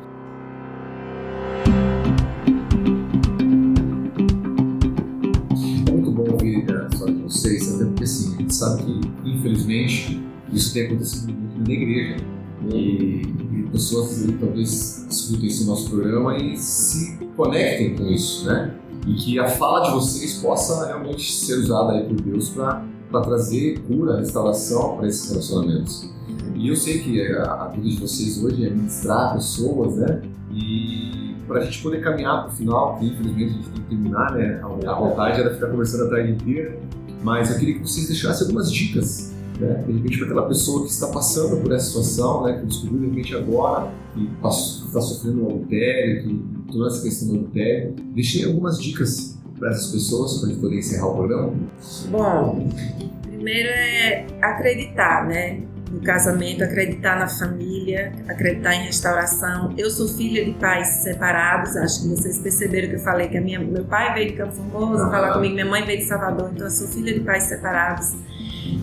É 5.88 5.92
muito 5.92 6.12
bom 6.12 6.32
ouvir 6.32 6.66
a 6.72 6.88
história 6.88 7.14
de 7.14 7.22
vocês, 7.24 7.76
até 7.76 7.86
porque 7.86 8.04
assim, 8.04 8.36
a 8.36 8.38
gente 8.38 8.56
sabe 8.56 8.84
que, 8.84 9.30
infelizmente, 9.30 10.24
isso 10.54 10.74
tem 10.74 10.86
acontecido 10.86 11.34
muito 11.34 11.68
na 11.68 11.74
igreja. 11.74 12.18
E, 12.72 13.22
e 13.40 13.45
pessoas 13.76 14.24
aí, 14.24 14.32
talvez 14.34 15.06
escutem 15.10 15.48
esse 15.48 15.66
nosso 15.66 15.90
programa 15.90 16.38
e 16.38 16.58
se 16.58 17.18
conectem 17.36 17.96
com 17.96 18.06
isso, 18.08 18.48
né? 18.48 18.74
E 19.06 19.14
que 19.16 19.38
a 19.38 19.48
fala 19.48 19.88
de 19.88 19.92
vocês 19.92 20.36
possa 20.36 20.88
realmente 20.88 21.32
ser 21.32 21.56
usada 21.60 21.92
aí 21.92 22.08
por 22.08 22.20
Deus 22.22 22.50
para 22.50 22.82
trazer 23.22 23.80
cura, 23.82 24.18
restauração 24.18 24.96
para 24.96 25.08
esses 25.08 25.30
relacionamentos. 25.30 26.10
E 26.56 26.70
eu 26.70 26.76
sei 26.76 27.00
que 27.00 27.22
a, 27.22 27.66
a 27.66 27.68
vida 27.68 27.88
de 27.88 27.98
vocês 27.98 28.42
hoje 28.42 28.66
é 28.66 28.70
ministrar 28.70 29.34
pessoas, 29.34 29.98
né? 29.98 30.22
E 30.52 31.36
para 31.46 31.60
a 31.60 31.66
gente 31.66 31.84
poder 31.84 32.02
caminhar 32.02 32.46
para 32.46 32.54
o 32.54 32.56
final, 32.56 32.98
que 32.98 33.08
infelizmente 33.08 33.52
a 33.52 33.54
gente 33.54 33.70
tem 33.70 33.84
que 33.84 33.90
terminar, 33.90 34.32
né? 34.32 34.62
A 34.64 34.94
vontade 34.94 35.42
era 35.42 35.54
ficar 35.54 35.68
conversando 35.68 36.06
a 36.06 36.10
tarde 36.10 36.32
inteira, 36.32 36.80
mas 37.22 37.52
eu 37.52 37.60
queria 37.60 37.76
que 37.76 37.82
vocês 37.82 38.08
deixassem 38.08 38.48
algumas 38.48 38.72
dicas, 38.72 39.35
né? 39.60 39.84
De 39.88 39.94
repente 39.94 40.18
para 40.18 40.28
aquela 40.28 40.48
pessoa 40.48 40.84
que 40.84 40.92
está 40.92 41.08
passando 41.08 41.62
por 41.62 41.72
essa 41.72 41.86
situação, 41.88 42.44
né? 42.44 42.60
Que 42.60 42.66
descobriu 42.66 43.00
de 43.02 43.08
repente 43.08 43.36
agora, 43.36 43.92
que 44.14 44.24
está 44.24 45.02
sofrendo 45.02 45.44
um 45.44 45.50
adultério, 45.50 46.24
que 46.24 46.72
toda 46.72 46.88
essa 46.88 47.02
questão 47.02 47.28
do 47.30 47.36
adultério. 47.36 47.96
Deixem 48.14 48.46
algumas 48.46 48.82
dicas 48.82 49.38
para 49.58 49.72
essas 49.72 49.92
pessoas 49.92 50.40
para 50.40 50.54
poder 50.56 50.78
encerrar 50.78 51.08
o 51.08 51.16
programa. 51.16 51.54
Bom, 52.10 52.68
primeiro 53.24 53.70
é 53.70 54.26
acreditar, 54.42 55.28
né? 55.28 55.62
no 55.96 56.02
casamento, 56.02 56.64
acreditar 56.64 57.18
na 57.18 57.28
família, 57.28 58.12
acreditar 58.28 58.76
em 58.76 58.86
restauração. 58.86 59.74
Eu 59.78 59.90
sou 59.90 60.08
filha 60.08 60.44
de 60.44 60.52
pais 60.54 60.88
separados, 61.04 61.76
acho 61.78 62.02
que 62.02 62.10
vocês 62.10 62.40
perceberam 62.40 62.90
que 62.90 62.96
eu 62.96 63.00
falei 63.00 63.28
que 63.28 63.38
a 63.38 63.42
minha, 63.42 63.60
meu 63.60 63.86
pai 63.86 64.14
veio 64.14 64.32
de 64.32 64.38
Campo 64.38 64.54
Formoso, 64.54 65.10
falar 65.10 65.34
comigo, 65.34 65.54
minha 65.54 65.66
mãe 65.66 65.86
veio 65.86 66.00
de 66.00 66.06
Salvador, 66.06 66.52
então 66.54 66.68
eu 66.68 66.72
sou 66.72 66.88
filha 66.88 67.14
de 67.14 67.22
pais 67.22 67.44
separados. 67.44 68.16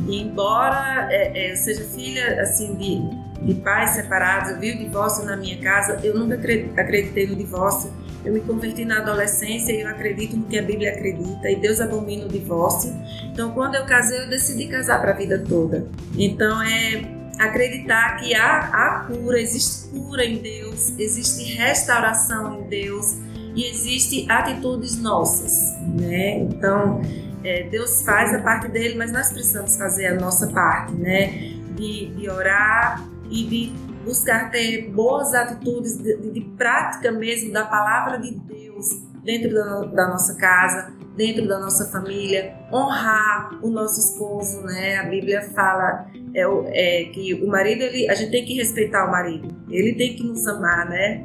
E 0.09 0.21
embora 0.21 1.09
é, 1.11 1.51
é, 1.51 1.57
seja 1.57 1.85
filha 1.85 2.41
assim 2.41 2.75
de, 2.75 3.45
de 3.47 3.55
pais 3.61 3.91
separados, 3.91 4.51
eu 4.51 4.59
vi 4.59 4.73
o 4.73 4.79
divórcio 4.79 5.25
na 5.25 5.37
minha 5.37 5.59
casa, 5.59 5.99
eu 6.03 6.19
nunca 6.19 6.35
acreditei 6.35 7.27
no 7.27 7.37
divórcio. 7.37 7.93
Eu 8.25 8.33
me 8.33 8.41
converti 8.41 8.85
na 8.85 8.99
adolescência 8.99 9.73
e 9.73 9.81
eu 9.81 9.89
acredito 9.89 10.37
no 10.37 10.45
que 10.45 10.57
a 10.57 10.63
Bíblia 10.63 10.93
acredita 10.93 11.51
e 11.51 11.57
Deus 11.57 11.81
abomina 11.81 12.27
o 12.27 12.29
divórcio. 12.29 12.95
Então, 13.25 13.51
quando 13.51 13.75
eu 13.75 13.85
casei, 13.85 14.21
eu 14.21 14.29
decidi 14.29 14.69
casar 14.69 15.01
para 15.01 15.11
a 15.11 15.15
vida 15.15 15.41
toda. 15.41 15.89
Então, 16.17 16.63
é 16.63 17.03
acreditar 17.39 18.19
que 18.19 18.33
há, 18.35 18.59
há 18.59 19.05
cura, 19.07 19.41
existe 19.41 19.89
cura 19.89 20.25
em 20.25 20.37
Deus, 20.39 20.97
existe 20.99 21.53
restauração 21.55 22.61
em 22.61 22.69
Deus 22.69 23.17
e 23.55 23.65
existe 23.65 24.31
atitudes 24.31 25.01
nossas, 25.01 25.77
né? 25.81 26.39
Então, 26.39 27.03
é, 27.45 27.65
Deus 27.65 28.03
faz 28.03 28.35
a 28.35 28.41
parte 28.41 28.69
dele, 28.69 28.97
mas 28.97 29.13
nós 29.13 29.33
precisamos 29.33 29.77
fazer 29.77 30.07
a 30.07 30.15
nossa 30.15 30.47
parte, 30.49 30.93
né? 30.95 31.27
De, 31.75 32.15
de 32.15 32.31
orar 32.31 33.03
e 33.31 33.45
de 33.45 33.73
buscar 34.05 34.51
ter 34.51 34.91
boas 34.91 35.33
atitudes 35.35 35.99
de, 35.99 36.17
de, 36.31 36.41
prática 36.57 37.11
mesmo 37.11 37.53
da 37.53 37.65
palavra 37.65 38.19
de 38.19 38.35
Deus 38.35 39.03
dentro 39.25 39.55
da, 39.55 39.85
da, 39.85 40.09
nossa 40.09 40.35
casa, 40.37 40.93
dentro 41.17 41.47
da 41.47 41.59
nossa 41.59 41.91
família, 41.91 42.55
honrar 42.73 43.59
o 43.63 43.71
nosso 43.71 44.01
esposo, 44.01 44.63
né? 44.63 44.97
A 44.97 45.05
Bíblia 45.05 45.43
fala 45.55 46.07
é, 46.35 46.43
é, 46.43 47.05
que 47.07 47.35
o 47.35 47.47
marido, 47.47 47.83
ele, 47.83 48.09
a 48.11 48.15
gente 48.15 48.31
tem 48.31 48.45
que 48.45 48.55
respeitar 48.55 49.07
o 49.07 49.11
marido, 49.11 49.49
ele 49.71 49.95
tem 49.95 50.17
que 50.17 50.25
nos 50.25 50.47
amar, 50.47 50.89
né? 50.89 51.23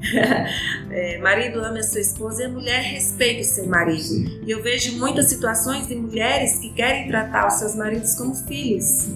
é, 0.90 1.18
marido 1.18 1.60
ama 1.60 1.78
a 1.78 1.82
sua 1.82 2.00
esposa 2.00 2.42
e 2.42 2.46
a 2.46 2.48
mulher 2.48 2.80
respeita 2.80 3.42
o 3.42 3.44
seu 3.44 3.66
marido. 3.66 4.02
Sim. 4.02 4.40
E 4.46 4.50
eu 4.50 4.62
vejo 4.62 4.98
muitas 4.98 5.26
situações 5.26 5.86
de 5.86 5.94
mulheres 5.94 6.58
que 6.58 6.72
querem 6.72 7.08
tratar 7.08 7.48
os 7.48 7.54
seus 7.54 7.74
maridos 7.74 8.14
como 8.14 8.34
filhos. 8.34 9.08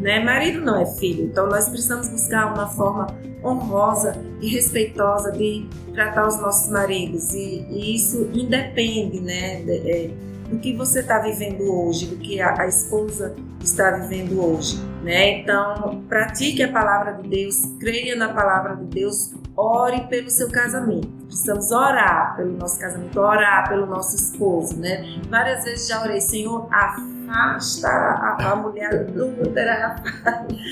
Né? 0.00 0.20
Marido 0.20 0.60
não 0.60 0.80
é 0.80 0.86
filho, 0.86 1.24
então 1.24 1.48
nós 1.48 1.68
precisamos 1.68 2.08
buscar 2.08 2.54
uma 2.54 2.68
forma 2.68 3.08
honrosa 3.44 4.16
e 4.40 4.48
respeitosa 4.48 5.32
de 5.32 5.66
tratar 5.94 6.26
os 6.26 6.40
nossos 6.40 6.70
maridos 6.70 7.32
e, 7.34 7.66
e 7.68 7.96
isso 7.96 8.30
independe, 8.32 9.20
né, 9.20 9.62
de, 9.62 9.90
é, 9.90 10.10
do 10.48 10.58
que 10.58 10.74
você 10.74 11.00
está 11.00 11.18
vivendo 11.20 11.62
hoje, 11.62 12.06
do 12.06 12.16
que 12.16 12.40
a, 12.40 12.62
a, 12.62 12.66
esposa 12.66 13.34
está 13.62 13.90
vivendo 13.98 14.40
hoje, 14.40 14.78
né? 15.02 15.40
Então 15.40 16.02
pratique 16.08 16.62
a 16.62 16.70
palavra 16.70 17.12
de 17.22 17.28
Deus, 17.28 17.56
creia 17.78 18.16
na 18.16 18.28
palavra 18.32 18.76
de 18.76 18.84
Deus, 18.86 19.32
ore 19.60 20.06
pelo 20.08 20.30
seu 20.30 20.50
casamento. 20.50 21.08
Precisamos 21.26 21.70
orar 21.70 22.36
pelo 22.36 22.56
nosso 22.56 22.78
casamento, 22.78 23.20
orar 23.20 23.68
pelo 23.68 23.86
nosso 23.86 24.16
esposo, 24.16 24.78
né? 24.78 25.20
Várias 25.28 25.64
vezes 25.64 25.86
já 25.86 26.02
orei, 26.02 26.20
Senhor, 26.20 26.68
afasta 26.72 27.88
a, 27.88 28.52
a 28.52 28.56
mulher 28.56 29.06
adúltera. 29.08 29.96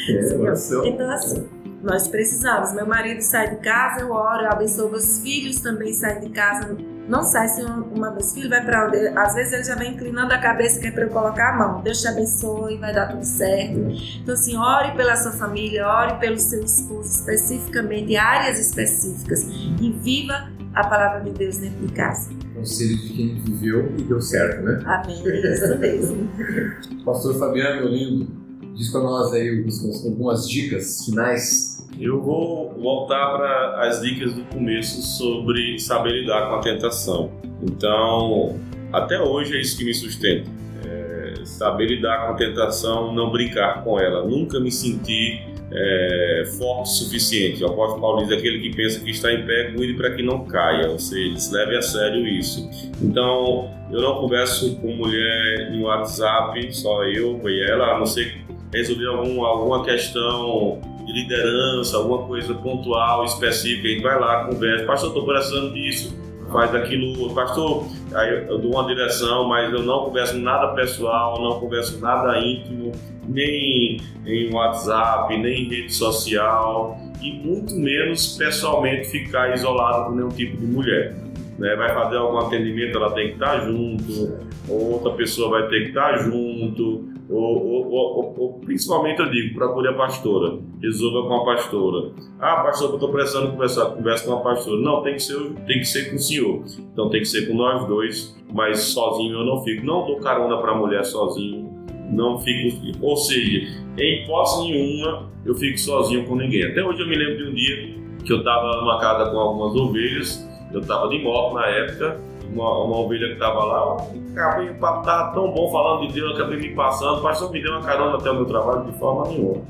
É, 0.08 0.88
então 0.88 1.10
assim 1.10 1.48
nós 1.82 2.08
precisamos. 2.08 2.72
Meu 2.72 2.86
marido 2.86 3.20
sai 3.20 3.50
de 3.50 3.56
casa, 3.56 4.00
eu 4.00 4.10
oro, 4.10 4.44
eu 4.44 4.50
abençoo. 4.50 4.90
Meus 4.90 5.20
filhos 5.20 5.60
também 5.60 5.92
saem 5.92 6.20
de 6.20 6.30
casa. 6.30 6.76
Não 7.08 7.22
sai 7.22 7.48
se 7.48 7.62
uma 7.62 8.10
vez 8.10 8.34
filho 8.34 8.50
vai 8.50 8.64
para. 8.64 8.86
Às 9.16 9.34
vezes 9.34 9.52
ele 9.52 9.64
já 9.64 9.74
vem 9.74 9.94
inclinando 9.94 10.32
a 10.32 10.38
cabeça 10.38 10.78
que 10.78 10.88
é 10.88 10.90
para 10.90 11.04
eu 11.04 11.08
colocar 11.08 11.54
a 11.54 11.56
mão. 11.56 11.82
Deus 11.82 12.02
te 12.02 12.08
abençoe, 12.08 12.76
vai 12.76 12.94
dar 12.94 13.06
tudo 13.06 13.24
certo. 13.24 13.78
Então, 14.22 14.34
assim, 14.34 14.56
ore 14.56 14.94
pela 14.94 15.16
sua 15.16 15.32
família, 15.32 15.86
ore 15.86 16.18
pelo 16.18 16.38
seu 16.38 16.62
esposo 16.62 17.08
especificamente, 17.08 18.14
áreas 18.16 18.58
específicas. 18.58 19.42
E 19.80 19.90
viva 20.02 20.50
a 20.74 20.86
palavra 20.86 21.20
de 21.20 21.30
Deus 21.30 21.56
dentro 21.56 21.86
de 21.86 21.92
casa. 21.94 22.30
Conselho 22.54 22.96
de 22.98 23.08
quem 23.14 23.40
viveu 23.42 23.94
e 23.96 24.02
deu 24.02 24.20
certo, 24.20 24.62
né? 24.62 24.82
Amém. 24.84 25.22
Isso 25.52 25.78
mesmo. 25.78 26.28
Pastor 27.04 27.38
Fabiano, 27.38 27.82
meu 27.82 27.88
lindo. 27.88 28.48
Diz 28.74 28.90
para 28.90 29.00
nós 29.00 29.32
aí 29.32 29.64
algumas 30.04 30.48
dicas 30.48 31.04
finais. 31.04 31.77
Eu 32.00 32.22
vou 32.22 32.74
voltar 32.78 33.32
para 33.32 33.88
as 33.88 34.00
dicas 34.00 34.32
do 34.32 34.44
começo 34.44 35.02
sobre 35.02 35.80
saber 35.80 36.20
lidar 36.20 36.48
com 36.48 36.54
a 36.54 36.60
tentação. 36.60 37.32
Então, 37.60 38.56
até 38.92 39.20
hoje 39.20 39.56
é 39.56 39.60
isso 39.60 39.76
que 39.76 39.84
me 39.84 39.92
sustenta. 39.92 40.48
É 40.86 41.44
saber 41.44 41.86
lidar 41.86 42.26
com 42.26 42.32
a 42.34 42.36
tentação, 42.36 43.12
não 43.12 43.32
brincar 43.32 43.82
com 43.82 43.98
ela. 43.98 44.24
Nunca 44.24 44.60
me 44.60 44.70
senti 44.70 45.40
é, 45.72 46.44
forte 46.56 46.82
o 46.82 46.92
suficiente. 46.92 47.64
O 47.64 47.66
apóstolo 47.66 48.00
Paulo 48.00 48.22
diz 48.22 48.30
aquele 48.30 48.60
que 48.60 48.76
pensa 48.76 49.00
que 49.00 49.10
está 49.10 49.32
em 49.32 49.44
pé, 49.44 49.72
cuide 49.72 49.94
para 49.94 50.12
que 50.12 50.22
não 50.22 50.44
caia, 50.44 50.88
ou 50.90 51.00
seja, 51.00 51.36
se 51.36 51.52
leve 51.52 51.76
a 51.76 51.82
sério 51.82 52.24
isso. 52.28 52.70
Então, 53.02 53.74
eu 53.90 54.00
não 54.00 54.20
converso 54.20 54.76
com 54.76 54.94
mulher 54.94 55.72
em 55.72 55.82
WhatsApp, 55.82 56.72
só 56.76 57.02
eu 57.04 57.40
e 57.48 57.62
ela, 57.68 57.96
a 57.96 57.98
não 57.98 58.06
ser 58.06 58.38
resolver 58.72 59.06
algum, 59.06 59.44
alguma 59.44 59.84
questão 59.84 60.80
de 61.08 61.14
liderança, 61.14 61.96
alguma 61.96 62.26
coisa 62.26 62.54
pontual, 62.54 63.24
específica, 63.24 63.88
gente 63.88 64.02
vai 64.02 64.20
lá, 64.20 64.44
conversa, 64.44 64.84
pastor, 64.84 65.08
estou 65.08 65.24
precisando 65.24 65.72
disso, 65.72 66.14
faz 66.52 66.74
aquilo, 66.74 67.34
pastor, 67.34 67.86
aí 68.14 68.46
eu 68.46 68.58
dou 68.58 68.72
uma 68.72 68.86
direção, 68.86 69.48
mas 69.48 69.72
eu 69.72 69.82
não 69.82 70.04
converso 70.04 70.38
nada 70.38 70.74
pessoal, 70.74 71.40
não 71.42 71.58
converso 71.58 71.98
nada 71.98 72.38
íntimo, 72.38 72.92
nem 73.26 74.00
em 74.26 74.52
WhatsApp, 74.52 75.34
nem 75.36 75.64
em 75.64 75.68
rede 75.68 75.94
social, 75.94 76.98
e 77.22 77.32
muito 77.32 77.74
menos 77.74 78.36
pessoalmente 78.36 79.08
ficar 79.08 79.54
isolado 79.54 80.10
com 80.10 80.16
nenhum 80.16 80.28
tipo 80.28 80.58
de 80.58 80.66
mulher. 80.66 81.16
Né? 81.58 81.74
Vai 81.74 81.92
fazer 81.92 82.18
algum 82.18 82.38
atendimento, 82.38 82.96
ela 82.96 83.12
tem 83.12 83.28
que 83.28 83.32
estar 83.34 83.60
junto, 83.60 84.38
ou 84.68 84.92
outra 84.92 85.12
pessoa 85.12 85.58
vai 85.58 85.68
ter 85.68 85.84
que 85.84 85.88
estar 85.88 86.18
junto, 86.18 86.97
ou, 87.38 87.90
ou, 87.90 88.34
ou, 88.38 88.52
principalmente 88.60 89.20
eu 89.20 89.30
digo, 89.30 89.54
procure 89.54 89.88
a 89.88 89.92
pastora, 89.94 90.58
resolva 90.80 91.28
com 91.28 91.34
a 91.34 91.44
pastora. 91.44 92.12
Ah, 92.40 92.62
pastor, 92.62 92.90
eu 92.90 92.94
estou 92.94 93.10
precisando 93.10 93.52
conversar, 93.52 93.86
conversa 93.86 94.26
com 94.26 94.32
a 94.34 94.40
pastora. 94.40 94.80
Não, 94.80 95.02
tem 95.02 95.14
que, 95.14 95.22
ser, 95.22 95.38
tem 95.66 95.78
que 95.78 95.84
ser 95.84 96.10
com 96.10 96.16
o 96.16 96.18
senhor. 96.18 96.64
Então 96.92 97.08
tem 97.10 97.20
que 97.20 97.28
ser 97.28 97.46
com 97.48 97.54
nós 97.54 97.86
dois, 97.86 98.36
mas 98.52 98.80
sozinho 98.80 99.38
eu 99.38 99.44
não 99.44 99.62
fico. 99.62 99.84
Não 99.84 100.06
dou 100.06 100.16
carona 100.20 100.58
para 100.58 100.72
a 100.72 100.74
mulher 100.74 101.04
sozinho, 101.04 101.68
não 102.10 102.38
fico. 102.38 102.98
Ou 103.02 103.16
seja, 103.16 103.68
em 103.98 104.22
hipótese 104.22 104.70
nenhuma 104.70 105.28
eu 105.44 105.54
fico 105.54 105.78
sozinho 105.78 106.26
com 106.26 106.36
ninguém. 106.36 106.64
Até 106.64 106.84
hoje 106.84 107.00
eu 107.00 107.08
me 107.08 107.16
lembro 107.16 107.36
de 107.38 107.50
um 107.50 107.54
dia 107.54 107.98
que 108.24 108.32
eu 108.32 108.38
estava 108.38 108.80
numa 108.80 108.98
casa 108.98 109.30
com 109.30 109.38
algumas 109.38 109.74
ovelhas, 109.74 110.48
eu 110.72 110.80
estava 110.80 111.08
de 111.08 111.18
moto 111.22 111.54
na 111.54 111.66
época, 111.66 112.20
uma, 112.52 112.84
uma 112.84 112.98
ovelha 112.98 113.28
que 113.28 113.34
estava 113.34 113.64
lá, 113.64 113.96
acabei, 114.32 114.70
o 114.70 114.74
papo 114.74 115.00
estava 115.00 115.32
tão 115.32 115.52
bom 115.52 115.70
falando 115.70 116.06
de 116.06 116.14
Deus, 116.14 116.34
acabei 116.34 116.58
me 116.58 116.74
passando, 116.74 117.18
o 117.18 117.22
pastor 117.22 117.50
me 117.52 117.62
deu 117.62 117.72
uma 117.72 117.82
carona 117.82 118.16
até 118.16 118.30
o 118.30 118.34
meu 118.34 118.46
trabalho 118.46 118.84
de 118.90 118.98
forma 118.98 119.28
nenhuma. 119.28 119.62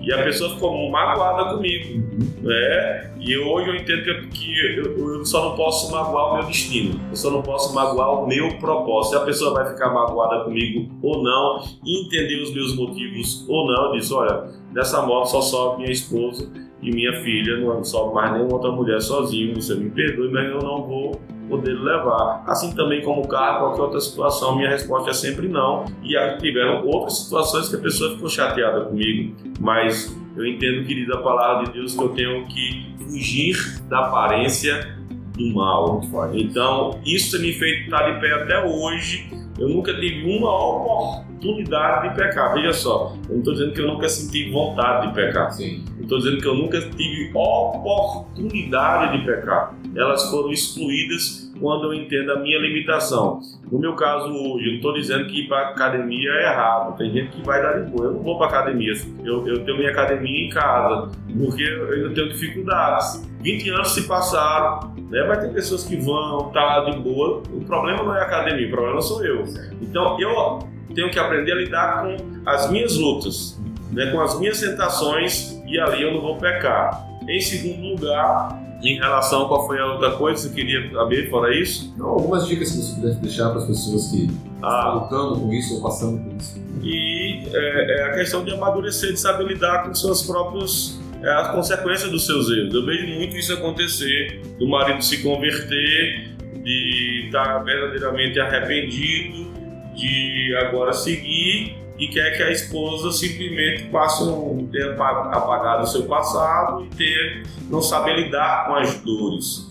E 0.00 0.12
a 0.12 0.22
pessoa 0.22 0.50
ficou 0.50 0.90
magoada 0.90 1.54
comigo. 1.54 2.02
Né? 2.42 3.10
E 3.20 3.36
hoje 3.36 3.68
eu 3.68 3.76
entendo 3.76 4.02
que, 4.04 4.28
que 4.28 4.78
eu, 4.78 5.16
eu, 5.16 5.24
só 5.24 5.50
não 5.50 5.56
posso 5.56 5.90
magoar 5.92 6.32
o 6.32 6.34
meu 6.36 6.46
destino, 6.46 6.98
eu 7.10 7.16
só 7.16 7.30
não 7.30 7.42
posso 7.42 7.74
magoar 7.74 8.22
o 8.22 8.26
meu 8.26 8.56
propósito. 8.58 9.16
Se 9.16 9.22
a 9.22 9.26
pessoa 9.26 9.54
vai 9.54 9.66
ficar 9.72 9.92
magoada 9.92 10.44
comigo 10.44 10.90
ou 11.02 11.22
não, 11.22 11.62
entender 11.86 12.40
os 12.40 12.54
meus 12.54 12.76
motivos 12.76 13.44
ou 13.48 13.66
não, 13.66 13.86
eu 13.86 13.92
disse: 13.92 14.14
olha, 14.14 14.48
nessa 14.72 15.02
moto 15.02 15.26
só 15.26 15.40
sobe 15.42 15.82
minha 15.82 15.92
esposa 15.92 16.50
e 16.80 16.90
minha 16.90 17.12
filha, 17.22 17.58
não 17.58 17.84
sobe 17.84 18.14
mais 18.14 18.32
nenhuma 18.32 18.54
outra 18.54 18.70
mulher 18.70 19.00
sozinho. 19.00 19.60
Você 19.60 19.74
me 19.74 19.90
perdoe, 19.90 20.30
mas 20.30 20.48
eu 20.48 20.58
não 20.60 20.86
vou 20.86 21.20
poder 21.48 21.74
levar. 21.74 22.44
Assim 22.46 22.74
também 22.74 23.02
como 23.02 23.26
carro, 23.26 23.66
qualquer 23.66 23.82
outra 23.82 24.00
situação, 24.00 24.56
minha 24.56 24.68
resposta 24.68 25.10
é 25.10 25.14
sempre 25.14 25.48
não. 25.48 25.86
E 26.02 26.14
tiveram 26.38 26.86
outras 26.86 27.24
situações 27.24 27.68
que 27.68 27.76
a 27.76 27.80
pessoa 27.80 28.14
ficou 28.14 28.28
chateada 28.28 28.84
comigo, 28.84 29.34
mas 29.60 30.14
eu 30.36 30.46
entendo, 30.46 30.86
a 31.14 31.18
palavra 31.18 31.66
de 31.66 31.72
Deus 31.72 31.94
que 31.94 32.02
eu 32.02 32.08
tenho 32.10 32.46
que 32.46 32.94
fugir 33.00 33.80
da 33.88 34.06
aparência 34.06 34.96
do 35.36 35.54
mal. 35.54 36.00
Então, 36.32 37.00
isso 37.04 37.40
me 37.40 37.52
fez 37.52 37.84
estar 37.84 38.12
de 38.12 38.20
pé 38.20 38.32
até 38.32 38.64
hoje. 38.64 39.30
Eu 39.58 39.68
nunca 39.68 39.92
tive 39.94 40.24
uma 40.38 40.52
oportunidade 40.52 42.08
de 42.08 42.14
pecar. 42.14 42.54
Veja 42.54 42.72
só, 42.72 43.16
eu 43.28 43.32
não 43.32 43.38
estou 43.38 43.54
dizendo 43.54 43.72
que 43.72 43.80
eu 43.80 43.86
nunca 43.86 44.08
senti 44.08 44.50
vontade 44.50 45.08
de 45.08 45.14
pecar. 45.14 45.50
Sim. 45.50 45.84
Estou 46.08 46.20
dizendo 46.20 46.40
que 46.40 46.48
eu 46.48 46.54
nunca 46.54 46.80
tive 46.80 47.30
oportunidade 47.34 49.18
de 49.18 49.26
pecar. 49.26 49.74
Elas 49.94 50.30
foram 50.30 50.50
excluídas 50.50 51.52
quando 51.60 51.84
eu 51.84 51.92
entendo 51.92 52.32
a 52.32 52.38
minha 52.38 52.58
limitação. 52.58 53.40
No 53.70 53.78
meu 53.78 53.94
caso 53.94 54.30
hoje, 54.30 54.64
eu 54.64 54.70
não 54.70 54.76
estou 54.76 54.94
dizendo 54.94 55.26
que 55.26 55.42
ir 55.42 55.48
para 55.48 55.68
academia 55.68 56.30
é 56.30 56.44
errado. 56.46 56.96
Tem 56.96 57.12
gente 57.12 57.36
que 57.36 57.44
vai 57.44 57.60
dar 57.60 57.78
de 57.78 57.90
boa. 57.90 58.06
Eu 58.06 58.14
não 58.14 58.22
vou 58.22 58.38
para 58.38 58.46
academia. 58.46 58.94
Eu, 59.22 59.46
eu 59.46 59.62
tenho 59.66 59.76
minha 59.76 59.90
academia 59.90 60.46
em 60.46 60.48
casa, 60.48 61.10
porque 61.38 61.62
eu 61.62 61.92
ainda 61.92 62.14
tenho 62.14 62.28
dificuldades. 62.30 63.28
20 63.42 63.68
anos 63.68 63.90
se 63.92 64.08
passaram, 64.08 64.94
né? 65.10 65.24
vai 65.24 65.38
ter 65.38 65.52
pessoas 65.52 65.84
que 65.84 65.96
vão 65.96 66.50
tá 66.54 66.88
de 66.88 66.98
boa. 67.00 67.42
O 67.52 67.62
problema 67.66 68.02
não 68.02 68.16
é 68.16 68.20
a 68.20 68.24
academia, 68.24 68.66
o 68.66 68.70
problema 68.70 69.02
sou 69.02 69.22
eu. 69.22 69.44
Então 69.82 70.18
eu 70.18 70.60
tenho 70.94 71.10
que 71.10 71.18
aprender 71.18 71.52
a 71.52 71.56
lidar 71.56 72.02
com 72.02 72.16
as 72.46 72.70
minhas 72.70 72.96
lutas 72.96 73.60
né, 73.90 74.10
com 74.10 74.20
as 74.20 74.38
minhas 74.38 74.60
tentações 74.60 75.60
e 75.66 75.78
ali 75.78 76.02
eu 76.02 76.12
não 76.12 76.20
vou 76.20 76.36
pecar. 76.36 77.06
Em 77.28 77.40
segundo 77.40 77.94
lugar, 77.94 78.58
em 78.82 78.96
relação 78.96 79.44
a 79.44 79.48
qual 79.48 79.66
foi 79.66 79.78
a 79.80 79.86
outra 79.86 80.12
coisa 80.12 80.48
que 80.48 80.54
você 80.54 80.54
queria 80.54 80.90
saber 80.92 81.28
fora 81.28 81.54
isso? 81.54 81.94
Não, 81.96 82.06
algumas 82.06 82.46
dicas 82.46 82.70
que 82.70 82.78
você 82.78 82.94
pudesse 82.94 83.20
deixar 83.20 83.50
para 83.50 83.58
as 83.58 83.66
pessoas 83.66 84.06
que 84.08 84.30
ah. 84.62 84.78
estão 84.78 84.98
lutando 85.00 85.40
com 85.40 85.52
isso 85.52 85.74
ou 85.76 85.82
passando 85.82 86.22
por 86.22 86.36
isso. 86.36 86.62
E 86.82 87.42
é, 87.52 88.00
é 88.00 88.04
a 88.04 88.14
questão 88.14 88.44
de 88.44 88.52
amadurecer, 88.52 89.12
de 89.12 89.20
saber 89.20 89.46
lidar 89.46 89.84
com 89.84 89.94
seus 89.94 90.22
próprios 90.22 90.98
é, 91.22 91.28
as 91.28 91.50
consequências 91.50 92.10
dos 92.10 92.24
seus 92.24 92.48
erros. 92.50 92.72
Eu 92.72 92.86
vejo 92.86 93.06
muito 93.08 93.36
isso 93.36 93.52
acontecer, 93.52 94.40
do 94.58 94.68
marido 94.68 95.02
se 95.02 95.22
converter, 95.22 96.30
de 96.62 97.24
estar 97.26 97.58
verdadeiramente 97.64 98.38
arrependido, 98.38 99.48
de 99.94 100.54
agora 100.60 100.92
seguir 100.92 101.76
e 101.98 102.08
quer 102.08 102.36
que 102.36 102.42
a 102.42 102.50
esposa 102.50 103.10
simplesmente 103.10 103.84
passe 103.90 104.22
um, 104.22 104.68
tenha 104.70 104.92
apagado 104.92 105.82
o 105.82 105.86
seu 105.86 106.04
passado 106.04 106.84
e 106.84 106.88
ter, 106.96 107.42
não 107.68 107.82
saber 107.82 108.16
lidar 108.16 108.66
com 108.66 108.74
as 108.74 109.00
dores. 109.00 109.68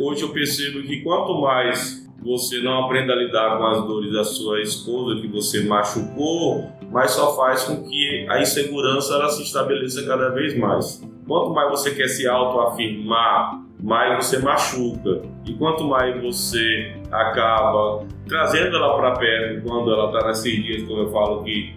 Hoje 0.00 0.22
eu 0.22 0.28
percebo 0.30 0.82
que 0.82 1.00
quanto 1.02 1.40
mais 1.40 2.06
você 2.22 2.60
não 2.60 2.84
aprenda 2.84 3.12
a 3.12 3.16
lidar 3.16 3.58
com 3.58 3.66
as 3.66 3.84
dores 3.86 4.12
da 4.12 4.24
sua 4.24 4.60
esposa 4.60 5.20
que 5.20 5.26
você 5.26 5.64
machucou, 5.64 6.70
mais 6.90 7.10
só 7.10 7.36
faz 7.36 7.64
com 7.64 7.82
que 7.82 8.26
a 8.28 8.40
insegurança 8.40 9.14
ela 9.14 9.28
se 9.28 9.42
estabeleça 9.42 10.06
cada 10.06 10.30
vez 10.30 10.56
mais. 10.56 11.02
Quanto 11.26 11.52
mais 11.52 11.70
você 11.70 11.94
quer 11.94 12.08
se 12.08 12.26
autoafirmar, 12.26 13.62
mais 13.82 14.24
você 14.26 14.38
machuca. 14.38 15.22
E 15.46 15.54
quanto 15.54 15.84
mais 15.84 16.20
você 16.22 16.94
acaba 17.10 18.04
trazendo 18.26 18.76
ela 18.76 18.96
para 18.96 19.12
perto 19.12 19.62
quando 19.66 19.92
ela 19.92 20.06
está 20.12 20.28
nesses 20.28 20.62
dias, 20.62 20.82
como 20.82 21.02
eu 21.02 21.10
falo 21.10 21.44
que 21.44 21.74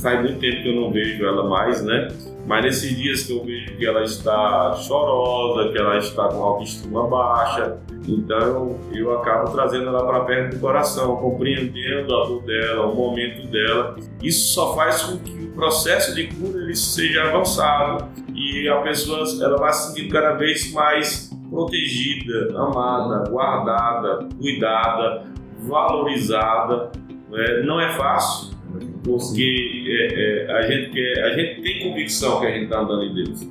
faz 0.00 0.20
muito 0.20 0.38
tempo 0.38 0.62
que 0.62 0.68
eu 0.68 0.76
não 0.76 0.92
vejo 0.92 1.24
ela 1.24 1.48
mais, 1.48 1.82
né? 1.84 2.08
Mas 2.46 2.64
nesses 2.64 2.96
dias 2.96 3.22
que 3.24 3.32
eu 3.32 3.44
vejo 3.44 3.76
que 3.76 3.86
ela 3.86 4.02
está 4.02 4.74
chorosa, 4.74 5.72
que 5.72 5.78
ela 5.78 5.96
está 5.96 6.28
com 6.28 6.42
autoestima 6.42 7.08
baixa, 7.08 7.78
então 8.06 8.78
eu 8.92 9.18
acabo 9.18 9.50
trazendo 9.50 9.88
ela 9.88 10.04
para 10.06 10.20
perto 10.20 10.54
do 10.54 10.60
coração, 10.60 11.16
compreendendo 11.16 12.14
a 12.14 12.24
dor 12.24 12.42
dela, 12.42 12.86
o 12.86 12.94
momento 12.94 13.46
dela. 13.48 13.96
Isso 14.22 14.54
só 14.54 14.74
faz 14.74 15.02
com 15.02 15.18
que 15.18 15.32
o 15.32 15.50
processo 15.52 16.14
de 16.14 16.26
cura 16.28 16.58
ele 16.62 16.76
seja 16.76 17.24
avançado 17.24 18.08
e 18.34 18.68
a 18.68 18.76
pessoa 18.82 19.24
ela 19.42 19.56
vai 19.56 19.72
se 19.72 19.88
sentir 19.88 20.08
cada 20.08 20.34
vez 20.34 20.70
mais 20.72 21.25
protegida, 21.56 22.54
amada, 22.54 23.30
guardada, 23.30 24.28
cuidada, 24.38 25.24
valorizada. 25.60 26.92
Né? 27.30 27.62
Não 27.64 27.80
é 27.80 27.88
fácil, 27.94 28.54
porque 29.02 29.84
é, 29.88 30.50
é, 30.50 30.52
a, 30.52 30.62
gente 30.62 30.90
quer, 30.90 31.24
a 31.24 31.34
gente 31.34 31.62
tem 31.62 31.88
convicção 31.88 32.40
que 32.40 32.46
a 32.46 32.50
gente 32.50 32.64
está 32.64 32.80
andando 32.80 33.04
em 33.04 33.14
Deus. 33.14 33.48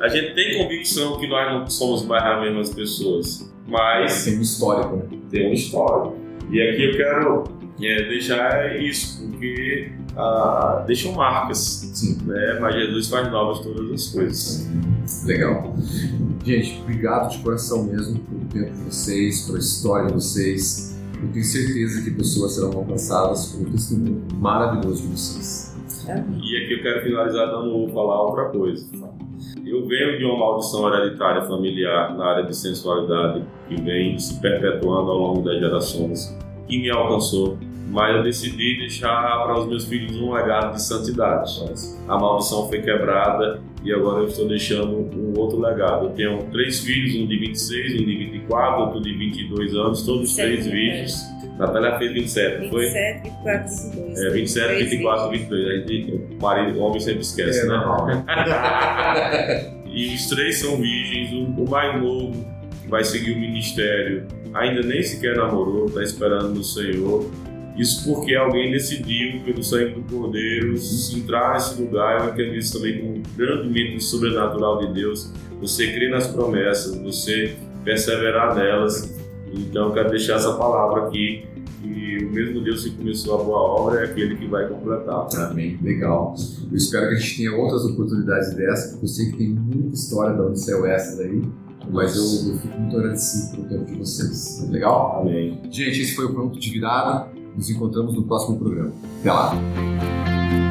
A 0.00 0.08
gente 0.08 0.34
tem 0.34 0.58
convicção 0.58 1.18
que 1.18 1.26
nós 1.26 1.52
não 1.52 1.68
somos 1.68 2.06
mais 2.06 2.22
as 2.22 2.40
mesmas 2.40 2.72
pessoas, 2.72 3.52
mas 3.66 4.24
tem 4.24 4.38
um 4.38 4.42
histórico, 4.42 4.96
né? 4.96 5.04
Tem 5.30 5.50
um 5.50 5.52
histórico. 5.52 6.16
E 6.52 6.62
aqui 6.62 6.84
eu 6.84 6.96
quero 6.96 7.44
é, 7.80 8.08
deixar 8.08 8.80
isso, 8.80 9.20
porque 9.22 9.92
ah, 10.16 10.84
deixam 10.86 11.12
marcas, 11.12 11.58
Sim. 11.92 12.18
né? 12.24 12.58
Mas 12.60 12.74
Jesus 12.74 13.08
faz 13.08 13.30
novas 13.30 13.60
todas 13.60 13.90
as 13.90 14.08
coisas. 14.08 14.68
Legal. 15.26 15.74
Gente, 16.44 16.80
obrigado 16.82 17.30
de 17.30 17.38
coração 17.38 17.84
mesmo 17.84 18.20
pelo 18.20 18.44
tempo 18.46 18.76
de 18.76 18.84
vocês, 18.84 19.46
pela 19.46 19.58
história 19.58 20.06
de 20.08 20.14
vocês. 20.14 20.94
Eu 21.20 21.32
tenho 21.32 21.44
certeza 21.44 22.02
que 22.02 22.10
pessoas 22.10 22.54
serão 22.54 22.72
alcançadas 22.72 23.46
pelo 23.46 23.70
testemunho 23.70 24.26
maravilhoso 24.34 25.02
de 25.02 25.08
vocês. 25.08 25.74
E 26.06 26.56
aqui 26.56 26.74
eu 26.74 26.82
quero 26.82 27.02
finalizar 27.02 27.46
dando 27.46 27.88
falar 27.92 28.22
outra 28.22 28.50
coisa. 28.50 28.86
Eu 29.64 29.86
venho 29.86 30.18
de 30.18 30.24
uma 30.24 30.38
maldição 30.38 30.86
hereditária 30.92 31.42
familiar 31.46 32.14
na 32.14 32.26
área 32.26 32.44
de 32.44 32.54
sensualidade 32.54 33.42
que 33.68 33.80
vem 33.80 34.18
se 34.18 34.38
perpetuando 34.38 35.10
ao 35.10 35.18
longo 35.18 35.42
das 35.42 35.58
gerações, 35.58 36.36
que 36.66 36.78
me 36.78 36.90
alcançou 36.90 37.58
mas 37.94 38.16
eu 38.16 38.22
decidi 38.24 38.78
deixar 38.78 39.44
para 39.44 39.60
os 39.60 39.68
meus 39.68 39.86
filhos 39.86 40.16
um 40.16 40.32
legado 40.32 40.74
de 40.74 40.82
santidade. 40.82 41.62
A 42.08 42.18
maldição 42.18 42.68
foi 42.68 42.82
quebrada 42.82 43.60
e 43.84 43.92
agora 43.92 44.22
eu 44.22 44.26
estou 44.26 44.48
deixando 44.48 44.96
um 45.16 45.38
outro 45.38 45.60
legado. 45.60 46.06
Eu 46.06 46.10
tenho 46.10 46.42
três 46.50 46.80
filhos, 46.80 47.14
um 47.14 47.26
de 47.26 47.38
26, 47.38 47.94
um 47.94 48.04
de 48.04 48.16
24, 48.16 48.82
outro 48.82 49.00
de 49.00 49.16
22 49.16 49.74
anos, 49.76 50.02
todos 50.02 50.30
os 50.30 50.36
três 50.36 50.66
virgens. 50.66 51.22
Natália 51.56 51.96
fez 51.96 52.12
27, 52.12 52.64
não 52.64 52.70
foi? 52.70 52.86
27, 52.86 53.22
24, 53.22 53.70
22. 53.80 54.18
É, 54.18 54.30
27, 54.30 54.84
24, 54.84 55.30
22. 55.30 55.66
A 55.66 55.86
gente, 55.86 56.12
o, 56.12 56.42
marido, 56.42 56.78
o 56.78 56.82
homem 56.82 56.98
sempre 56.98 57.20
esquece, 57.20 57.60
é, 57.60 57.66
né? 57.68 57.76
e 59.86 60.14
os 60.16 60.26
três 60.26 60.58
são 60.58 60.78
virgens. 60.78 61.32
O 61.32 61.70
mais 61.70 62.02
novo 62.02 62.53
vai 62.88 63.04
seguir 63.04 63.32
o 63.32 63.40
ministério, 63.40 64.26
ainda 64.52 64.82
nem 64.82 65.02
sequer 65.02 65.36
namorou, 65.36 65.86
está 65.86 66.02
esperando 66.02 66.54
no 66.54 66.64
Senhor. 66.64 67.28
Isso 67.76 68.04
porque 68.04 68.34
alguém 68.36 68.70
decidiu, 68.70 69.40
pelo 69.44 69.62
sangue 69.62 69.94
do 69.94 70.02
Cordeiro, 70.02 70.74
entrar 71.16 71.54
nesse 71.54 71.82
lugar. 71.82 72.20
Eu 72.20 72.26
acredito 72.26 72.72
também 72.72 73.00
como 73.00 73.16
um 73.16 73.22
grande 73.36 73.68
mito 73.68 74.02
sobrenatural 74.02 74.78
de 74.78 74.94
Deus. 74.94 75.32
Você 75.60 75.92
crer 75.92 76.10
nas 76.10 76.28
promessas, 76.28 76.96
você 77.02 77.56
perseverar 77.84 78.54
nelas. 78.54 79.18
Então, 79.52 79.92
quero 79.92 80.10
deixar 80.10 80.36
essa 80.36 80.54
palavra 80.54 81.08
aqui. 81.08 81.44
E 81.84 82.24
o 82.24 82.30
mesmo 82.30 82.62
Deus 82.62 82.84
que 82.84 82.90
começou 82.90 83.40
a 83.40 83.44
boa 83.44 83.58
obra 83.58 84.00
é 84.00 84.04
aquele 84.04 84.36
que 84.36 84.46
vai 84.46 84.68
completar. 84.68 85.26
Amém. 85.50 85.76
Legal. 85.82 86.34
Eu 86.70 86.76
espero 86.76 87.08
que 87.08 87.14
a 87.14 87.18
gente 87.18 87.36
tenha 87.38 87.54
outras 87.56 87.84
oportunidades 87.84 88.54
dessas, 88.54 88.92
porque 88.92 89.04
eu 89.04 89.08
sei 89.08 89.30
que 89.32 89.36
tem 89.36 89.48
muita 89.48 89.94
história 89.94 90.36
da 90.36 90.54
saiu 90.54 90.86
essa 90.86 91.16
daí. 91.16 91.42
Mas 91.90 92.16
eu, 92.16 92.52
eu, 92.52 92.58
fico 92.58 92.78
muito 92.78 92.96
agradecido 92.96 93.56
pelo 93.56 93.68
tempo 93.68 93.84
de 93.84 93.98
vocês. 93.98 94.68
Legal? 94.70 95.20
Amém. 95.20 95.60
Gente, 95.70 96.00
esse 96.00 96.14
foi 96.14 96.26
o 96.26 96.32
Pronto 96.32 96.58
de 96.58 96.70
Virada. 96.70 97.28
Nos 97.56 97.70
encontramos 97.70 98.14
no 98.14 98.22
próximo 98.24 98.58
programa. 98.58 98.92
Até 99.20 99.32
lá! 99.32 100.63